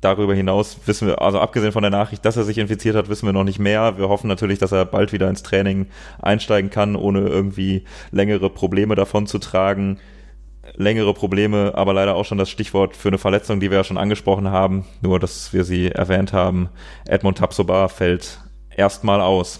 Darüber 0.04 0.34
hinaus 0.34 0.80
wissen 0.84 1.08
wir, 1.08 1.22
also 1.22 1.40
abgesehen 1.40 1.72
von 1.72 1.80
der 1.80 1.90
Nachricht, 1.90 2.26
dass 2.26 2.36
er 2.36 2.44
sich 2.44 2.58
infiziert 2.58 2.94
hat, 2.94 3.08
wissen 3.08 3.24
wir 3.24 3.32
noch 3.32 3.42
nicht 3.42 3.58
mehr. 3.58 3.96
Wir 3.96 4.10
hoffen 4.10 4.28
natürlich, 4.28 4.58
dass 4.58 4.70
er 4.70 4.84
bald 4.84 5.14
wieder 5.14 5.30
ins 5.30 5.42
Training 5.42 5.86
einsteigen 6.20 6.68
kann, 6.68 6.94
ohne 6.94 7.20
irgendwie 7.20 7.84
längere 8.10 8.50
Probleme 8.50 8.96
davon 8.96 9.26
zu 9.26 9.38
tragen. 9.38 9.98
Längere 10.74 11.14
Probleme, 11.14 11.72
aber 11.74 11.94
leider 11.94 12.16
auch 12.16 12.26
schon 12.26 12.36
das 12.36 12.50
Stichwort 12.50 12.94
für 12.96 13.08
eine 13.08 13.16
Verletzung, 13.16 13.60
die 13.60 13.70
wir 13.70 13.78
ja 13.78 13.84
schon 13.84 13.96
angesprochen 13.96 14.50
haben, 14.50 14.84
nur 15.00 15.18
dass 15.18 15.54
wir 15.54 15.64
sie 15.64 15.90
erwähnt 15.90 16.34
haben. 16.34 16.68
Edmund 17.06 17.38
Tapsoba 17.38 17.88
fällt 17.88 18.40
erstmal 18.76 19.22
aus. 19.22 19.58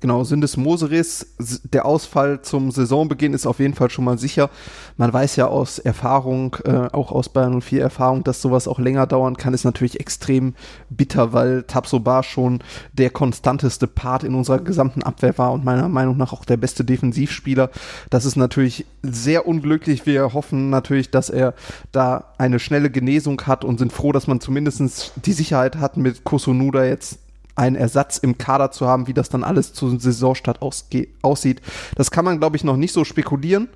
Genau, 0.00 0.24
Syndes 0.24 0.56
Moseris, 0.56 1.26
der 1.62 1.84
Ausfall 1.84 2.40
zum 2.40 2.70
Saisonbeginn 2.70 3.34
ist 3.34 3.46
auf 3.46 3.58
jeden 3.58 3.74
Fall 3.74 3.90
schon 3.90 4.06
mal 4.06 4.16
sicher. 4.16 4.48
Man 4.96 5.12
weiß 5.12 5.36
ja 5.36 5.46
aus 5.48 5.78
Erfahrung, 5.78 6.56
äh, 6.64 6.88
auch 6.92 7.12
aus 7.12 7.28
Bayern 7.28 7.60
04 7.60 7.82
Erfahrung, 7.82 8.24
dass 8.24 8.40
sowas 8.40 8.66
auch 8.66 8.78
länger 8.78 9.06
dauern 9.06 9.36
kann, 9.36 9.52
ist 9.52 9.64
natürlich 9.64 10.00
extrem 10.00 10.54
bitter, 10.88 11.34
weil 11.34 11.64
Tabsoba 11.64 12.22
schon 12.22 12.60
der 12.94 13.10
konstanteste 13.10 13.86
Part 13.86 14.24
in 14.24 14.34
unserer 14.34 14.60
gesamten 14.60 15.02
Abwehr 15.02 15.36
war 15.36 15.52
und 15.52 15.66
meiner 15.66 15.90
Meinung 15.90 16.16
nach 16.16 16.32
auch 16.32 16.46
der 16.46 16.56
beste 16.56 16.82
Defensivspieler. 16.82 17.68
Das 18.08 18.24
ist 18.24 18.36
natürlich 18.36 18.86
sehr 19.02 19.46
unglücklich. 19.46 20.06
Wir 20.06 20.32
hoffen 20.32 20.70
natürlich, 20.70 21.10
dass 21.10 21.28
er 21.28 21.52
da 21.92 22.32
eine 22.38 22.58
schnelle 22.58 22.90
Genesung 22.90 23.42
hat 23.42 23.66
und 23.66 23.78
sind 23.78 23.92
froh, 23.92 24.12
dass 24.12 24.26
man 24.26 24.40
zumindest 24.40 25.12
die 25.26 25.32
Sicherheit 25.32 25.76
hat, 25.76 25.98
mit 25.98 26.24
Kosonuda 26.24 26.84
jetzt 26.86 27.18
einen 27.60 27.76
Ersatz 27.76 28.16
im 28.18 28.38
Kader 28.38 28.70
zu 28.70 28.88
haben, 28.88 29.06
wie 29.06 29.14
das 29.14 29.28
dann 29.28 29.44
alles 29.44 29.72
zu 29.72 29.98
Saisonstart 29.98 30.60
aussieht. 30.62 31.62
Das 31.94 32.10
kann 32.10 32.24
man, 32.24 32.38
glaube 32.38 32.56
ich, 32.56 32.64
noch 32.64 32.76
nicht 32.76 32.92
so 32.92 33.04
spekulieren. 33.04 33.68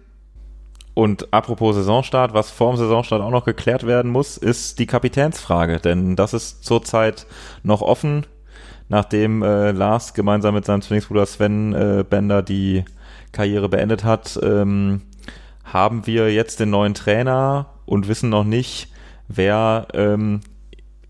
Und 0.94 1.32
apropos 1.32 1.74
Saisonstart, 1.74 2.34
was 2.34 2.50
vor 2.50 2.72
dem 2.72 2.78
Saisonstart 2.78 3.20
auch 3.20 3.30
noch 3.30 3.44
geklärt 3.44 3.84
werden 3.84 4.10
muss, 4.10 4.36
ist 4.36 4.78
die 4.78 4.86
Kapitänsfrage. 4.86 5.80
Denn 5.80 6.16
das 6.16 6.32
ist 6.32 6.64
zurzeit 6.64 7.26
noch 7.62 7.82
offen, 7.82 8.26
nachdem 8.88 9.42
äh, 9.42 9.72
Lars 9.72 10.14
gemeinsam 10.14 10.54
mit 10.54 10.64
seinem 10.64 10.82
Zwillingsbruder 10.82 11.26
Sven 11.26 11.74
äh, 11.74 12.04
Bender 12.08 12.42
die 12.42 12.84
Karriere 13.32 13.68
beendet 13.68 14.04
hat, 14.04 14.38
ähm, 14.42 15.02
haben 15.64 16.06
wir 16.06 16.32
jetzt 16.32 16.60
den 16.60 16.70
neuen 16.70 16.94
Trainer 16.94 17.66
und 17.84 18.08
wissen 18.08 18.30
noch 18.30 18.44
nicht, 18.44 18.88
wer 19.26 19.88
ähm, 19.92 20.40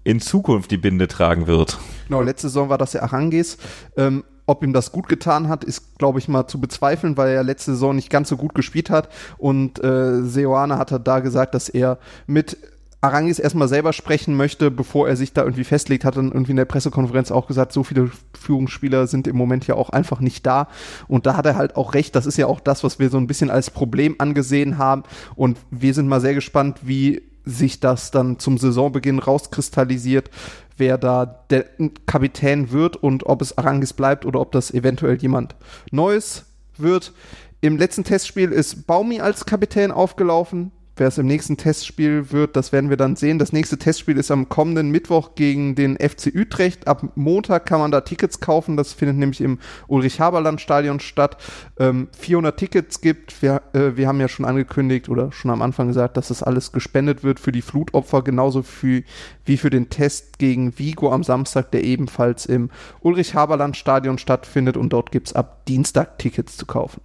in 0.05 0.21
Zukunft 0.21 0.71
die 0.71 0.77
Binde 0.77 1.09
tragen 1.09 1.47
wird. 1.47 1.79
Genau, 2.09 2.21
letzte 2.21 2.49
Saison 2.49 2.69
war 2.69 2.79
das 2.79 2.93
ja 2.93 3.03
Arangis. 3.03 3.59
Ähm, 3.97 4.25
ob 4.47 4.63
ihm 4.63 4.75
das 4.75 4.93
gut 4.93 5.09
getan 5.09 5.49
hat, 5.49 5.65
ist, 5.65 5.99
glaube 5.99 6.19
ich, 6.19 6.29
mal 6.29 6.47
zu 6.47 6.61
bezweifeln, 6.61 7.17
weil 7.17 7.31
er 7.31 7.43
letzte 7.43 7.73
Saison 7.73 7.97
nicht 7.97 8.11
ganz 8.11 8.29
so 8.29 8.37
gut 8.37 8.55
gespielt 8.55 8.91
hat. 8.91 9.09
Und 9.39 9.83
äh, 9.83 10.23
Seoane 10.23 10.77
hat 10.77 10.93
da 11.07 11.21
gesagt, 11.21 11.55
dass 11.55 11.71
er 11.71 11.99
mit 12.27 12.59
Arangis 13.01 13.39
erstmal 13.39 13.69
selber 13.69 13.93
sprechen 13.93 14.35
möchte, 14.35 14.71
bevor 14.71 15.09
er 15.09 15.17
sich 15.17 15.33
da 15.35 15.43
irgendwie 15.43 15.65
festlegt, 15.65 16.05
hat 16.05 16.17
dann 16.17 16.33
irgendwie 16.33 16.53
in 16.53 16.57
der 16.57 16.65
Pressekonferenz 16.65 17.31
auch 17.31 17.47
gesagt, 17.47 17.73
so 17.73 17.85
viele 17.85 18.11
Führungsspieler 18.39 19.07
sind 19.07 19.27
im 19.27 19.37
Moment 19.37 19.67
ja 19.67 19.75
auch 19.75 19.91
einfach 19.91 20.21
nicht 20.21 20.45
da. 20.47 20.69
Und 21.07 21.27
da 21.27 21.37
hat 21.37 21.45
er 21.47 21.57
halt 21.57 21.77
auch 21.77 21.95
recht. 21.95 22.17
Das 22.17 22.27
ist 22.27 22.39
ja 22.39 22.47
auch 22.47 22.61
das, 22.61 22.83
was 22.83 22.99
wir 22.99 23.11
so 23.11 23.19
ein 23.19 23.27
bisschen 23.27 23.51
als 23.51 23.71
Problem 23.71 24.17
angesehen 24.19 24.79
haben. 24.79 25.05
Und 25.37 25.59
wir 25.71 25.93
sind 25.93 26.09
mal 26.09 26.21
sehr 26.21 26.35
gespannt, 26.35 26.81
wie 26.83 27.23
sich 27.45 27.81
das 27.81 28.11
dann 28.11 28.39
zum 28.39 28.59
Saisonbeginn 28.59 29.19
rauskristallisiert, 29.19 30.31
wer 30.77 30.99
da 30.99 31.27
der 31.51 31.67
Kapitän 32.07 32.73
wird 32.73 32.97
und 32.97 33.27
ob 33.27 33.43
es 33.43 33.57
Arangis 33.59 33.93
bleibt 33.93 34.25
oder 34.25 34.41
ob 34.41 34.53
das 34.53 34.73
eventuell 34.73 35.17
jemand 35.17 35.55
Neues 35.91 36.47
wird. 36.77 37.13
Im 37.61 37.77
letzten 37.77 38.05
Testspiel 38.05 38.51
ist 38.51 38.87
Baumi 38.87 39.21
als 39.21 39.47
Kapitän 39.47 39.91
aufgelaufen. 39.91 40.73
Wer 40.97 41.09
es 41.09 41.19
im 41.19 41.27
nächsten 41.27 41.57
Testspiel 41.57 42.31
wird, 42.31 42.57
das 42.57 42.73
werden 42.73 42.91
wir 42.91 42.97
dann 42.97 43.17
sehen. 43.17 43.39
Das 43.39 43.53
nächste 43.53 43.79
Testspiel 43.79 44.17
ist 44.17 44.31
am 44.31 44.49
kommenden 44.49 44.91
Mittwoch 44.91 45.35
gegen 45.35 45.75
den 45.75 45.97
FC 45.97 46.33
Utrecht. 46.35 46.87
Ab 46.87 47.05
Montag 47.15 47.67
kann 47.67 47.81
man 47.81 47.91
da 47.91 48.01
Tickets 48.01 48.41
kaufen. 48.41 48.77
Das 48.77 48.93
findet 48.93 49.17
nämlich 49.17 49.41
im 49.41 49.59
Ulrich-Haberland-Stadion 49.89 51.01
statt. 51.01 51.37
Ähm, 51.79 52.09
400 52.19 52.57
Tickets 52.57 53.01
gibt. 53.01 53.43
Wir, 53.43 53.63
äh, 53.73 53.97
wir 53.97 54.07
haben 54.07 54.21
ja 54.21 54.29
schon 54.29 54.45
angekündigt 54.45 55.09
oder 55.09 55.33
schon 55.33 55.51
am 55.51 55.63
Anfang 55.63 55.89
gesagt, 55.89 56.17
dass 56.17 56.29
das 56.29 56.43
alles 56.43 56.73
gespendet 56.73 57.25
wird 57.25 57.41
für 57.41 57.53
die 57.53 57.63
Flutopfer, 57.63 58.23
genauso 58.23 58.63
für, 58.63 59.03
wie 59.45 59.57
für 59.57 59.71
den 59.71 59.91
Test 59.91 60.39
gegen 60.39 60.79
Vigo 60.79 61.13
am 61.13 61.25
Samstag, 61.25 61.71
der 61.73 61.85
ebenfalls 61.85 62.47
im 62.47 62.71
Ulrich-Haberland-Stadion 63.01 64.19
stattfindet. 64.19 64.77
Und 64.77 64.93
dort 64.93 65.11
gibt 65.11 65.29
es 65.29 65.33
ab 65.33 65.67
Dienstag 65.67 66.19
Tickets 66.19 66.57
zu 66.57 66.67
kaufen. 66.67 67.01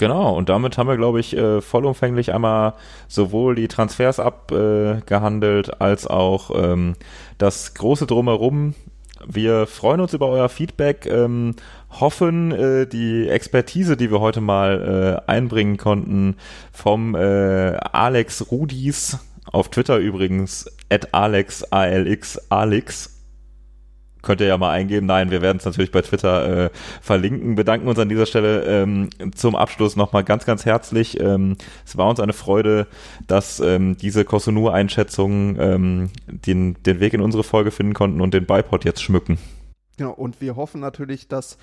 Genau, 0.00 0.34
und 0.34 0.48
damit 0.48 0.78
haben 0.78 0.88
wir, 0.88 0.96
glaube 0.96 1.20
ich, 1.20 1.36
äh, 1.36 1.60
vollumfänglich 1.60 2.32
einmal 2.32 2.72
sowohl 3.06 3.54
die 3.54 3.68
Transfers 3.68 4.18
abgehandelt 4.18 5.78
als 5.78 6.06
auch 6.06 6.52
ähm, 6.54 6.94
das 7.36 7.74
große 7.74 8.06
Drumherum. 8.06 8.74
Wir 9.26 9.66
freuen 9.66 10.00
uns 10.00 10.14
über 10.14 10.28
euer 10.28 10.48
Feedback, 10.48 11.04
ähm, 11.04 11.54
hoffen, 11.90 12.50
äh, 12.50 12.86
die 12.86 13.28
Expertise, 13.28 13.98
die 13.98 14.10
wir 14.10 14.20
heute 14.20 14.40
mal 14.40 15.20
äh, 15.26 15.30
einbringen 15.30 15.76
konnten, 15.76 16.36
vom 16.72 17.14
äh, 17.14 17.76
Alex 17.92 18.50
Rudis, 18.50 19.18
auf 19.52 19.68
Twitter 19.68 19.98
übrigens, 19.98 20.64
at 20.88 21.12
Alex, 21.12 21.62
A-L-X, 21.70 22.40
Alex, 22.48 23.19
könnt 24.22 24.40
ihr 24.40 24.46
ja 24.46 24.58
mal 24.58 24.70
eingeben. 24.70 25.06
Nein, 25.06 25.30
wir 25.30 25.42
werden 25.42 25.58
es 25.58 25.64
natürlich 25.64 25.90
bei 25.90 26.02
Twitter 26.02 26.66
äh, 26.66 26.70
verlinken. 27.00 27.54
Bedanken 27.54 27.88
uns 27.88 27.98
an 27.98 28.08
dieser 28.08 28.26
Stelle 28.26 28.64
ähm, 28.64 29.10
zum 29.34 29.56
Abschluss 29.56 29.96
nochmal 29.96 30.24
ganz, 30.24 30.44
ganz 30.44 30.64
herzlich. 30.64 31.18
Ähm, 31.20 31.56
es 31.84 31.96
war 31.96 32.08
uns 32.08 32.20
eine 32.20 32.32
Freude, 32.32 32.86
dass 33.26 33.60
ähm, 33.60 33.96
diese 33.96 34.24
Kosunu-Einschätzungen 34.24 35.56
ähm, 35.60 36.10
den, 36.26 36.76
den 36.82 37.00
Weg 37.00 37.14
in 37.14 37.20
unsere 37.20 37.44
Folge 37.44 37.70
finden 37.70 37.94
konnten 37.94 38.20
und 38.20 38.34
den 38.34 38.46
Bipod 38.46 38.84
jetzt 38.84 39.02
schmücken. 39.02 39.38
Genau, 39.96 40.12
und 40.12 40.40
wir 40.40 40.56
hoffen 40.56 40.80
natürlich, 40.80 41.28
dass 41.28 41.58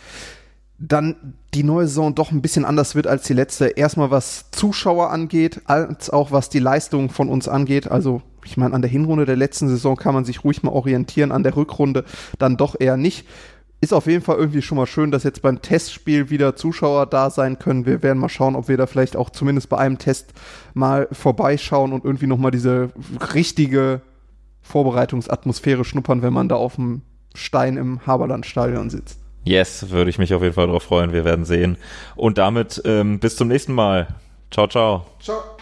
dann 0.79 1.35
die 1.53 1.63
neue 1.63 1.87
Saison 1.87 2.13
doch 2.13 2.31
ein 2.31 2.41
bisschen 2.41 2.65
anders 2.65 2.93
wird 2.93 3.07
als 3.07 3.23
die 3.23 3.33
letzte. 3.33 3.67
Erstmal 3.67 4.11
was 4.11 4.51
Zuschauer 4.51 5.09
angeht, 5.09 5.61
als 5.65 6.09
auch 6.09 6.31
was 6.31 6.49
die 6.49 6.59
Leistung 6.59 7.09
von 7.09 7.29
uns 7.29 7.47
angeht. 7.47 7.89
Also 7.89 8.21
ich 8.45 8.57
meine, 8.57 8.75
an 8.75 8.81
der 8.81 8.91
Hinrunde 8.91 9.25
der 9.25 9.35
letzten 9.35 9.67
Saison 9.67 9.95
kann 9.95 10.13
man 10.13 10.25
sich 10.25 10.43
ruhig 10.43 10.63
mal 10.63 10.71
orientieren, 10.71 11.31
an 11.31 11.43
der 11.43 11.55
Rückrunde 11.55 12.05
dann 12.37 12.57
doch 12.57 12.75
eher 12.79 12.95
nicht. 12.95 13.27
Ist 13.79 13.93
auf 13.93 14.07
jeden 14.07 14.23
Fall 14.23 14.37
irgendwie 14.37 14.61
schon 14.61 14.77
mal 14.77 14.87
schön, 14.87 15.11
dass 15.11 15.23
jetzt 15.23 15.41
beim 15.41 15.61
Testspiel 15.61 16.29
wieder 16.29 16.55
Zuschauer 16.55 17.05
da 17.05 17.29
sein 17.29 17.59
können. 17.59 17.85
Wir 17.85 18.01
werden 18.01 18.19
mal 18.19 18.29
schauen, 18.29 18.55
ob 18.55 18.67
wir 18.67 18.77
da 18.77 18.87
vielleicht 18.87 19.15
auch 19.15 19.29
zumindest 19.29 19.69
bei 19.69 19.77
einem 19.77 19.97
Test 19.97 20.33
mal 20.73 21.07
vorbeischauen 21.11 21.93
und 21.93 22.03
irgendwie 22.03 22.27
nochmal 22.27 22.51
diese 22.51 22.89
richtige 23.35 24.01
Vorbereitungsatmosphäre 24.61 25.85
schnuppern, 25.85 26.21
wenn 26.21 26.33
man 26.33 26.49
da 26.49 26.55
auf 26.55 26.75
dem 26.75 27.01
Stein 27.35 27.77
im 27.77 28.05
Haberlandstadion 28.05 28.89
sitzt. 28.89 29.19
Yes, 29.47 29.89
würde 29.89 30.09
ich 30.09 30.17
mich 30.17 30.33
auf 30.33 30.41
jeden 30.41 30.53
Fall 30.53 30.67
darauf 30.67 30.83
freuen. 30.83 31.13
Wir 31.13 31.25
werden 31.25 31.45
sehen. 31.45 31.77
Und 32.15 32.37
damit 32.37 32.81
ähm, 32.85 33.19
bis 33.19 33.35
zum 33.35 33.47
nächsten 33.47 33.73
Mal. 33.73 34.07
Ciao, 34.51 34.67
ciao. 34.67 35.05
Ciao. 35.19 35.56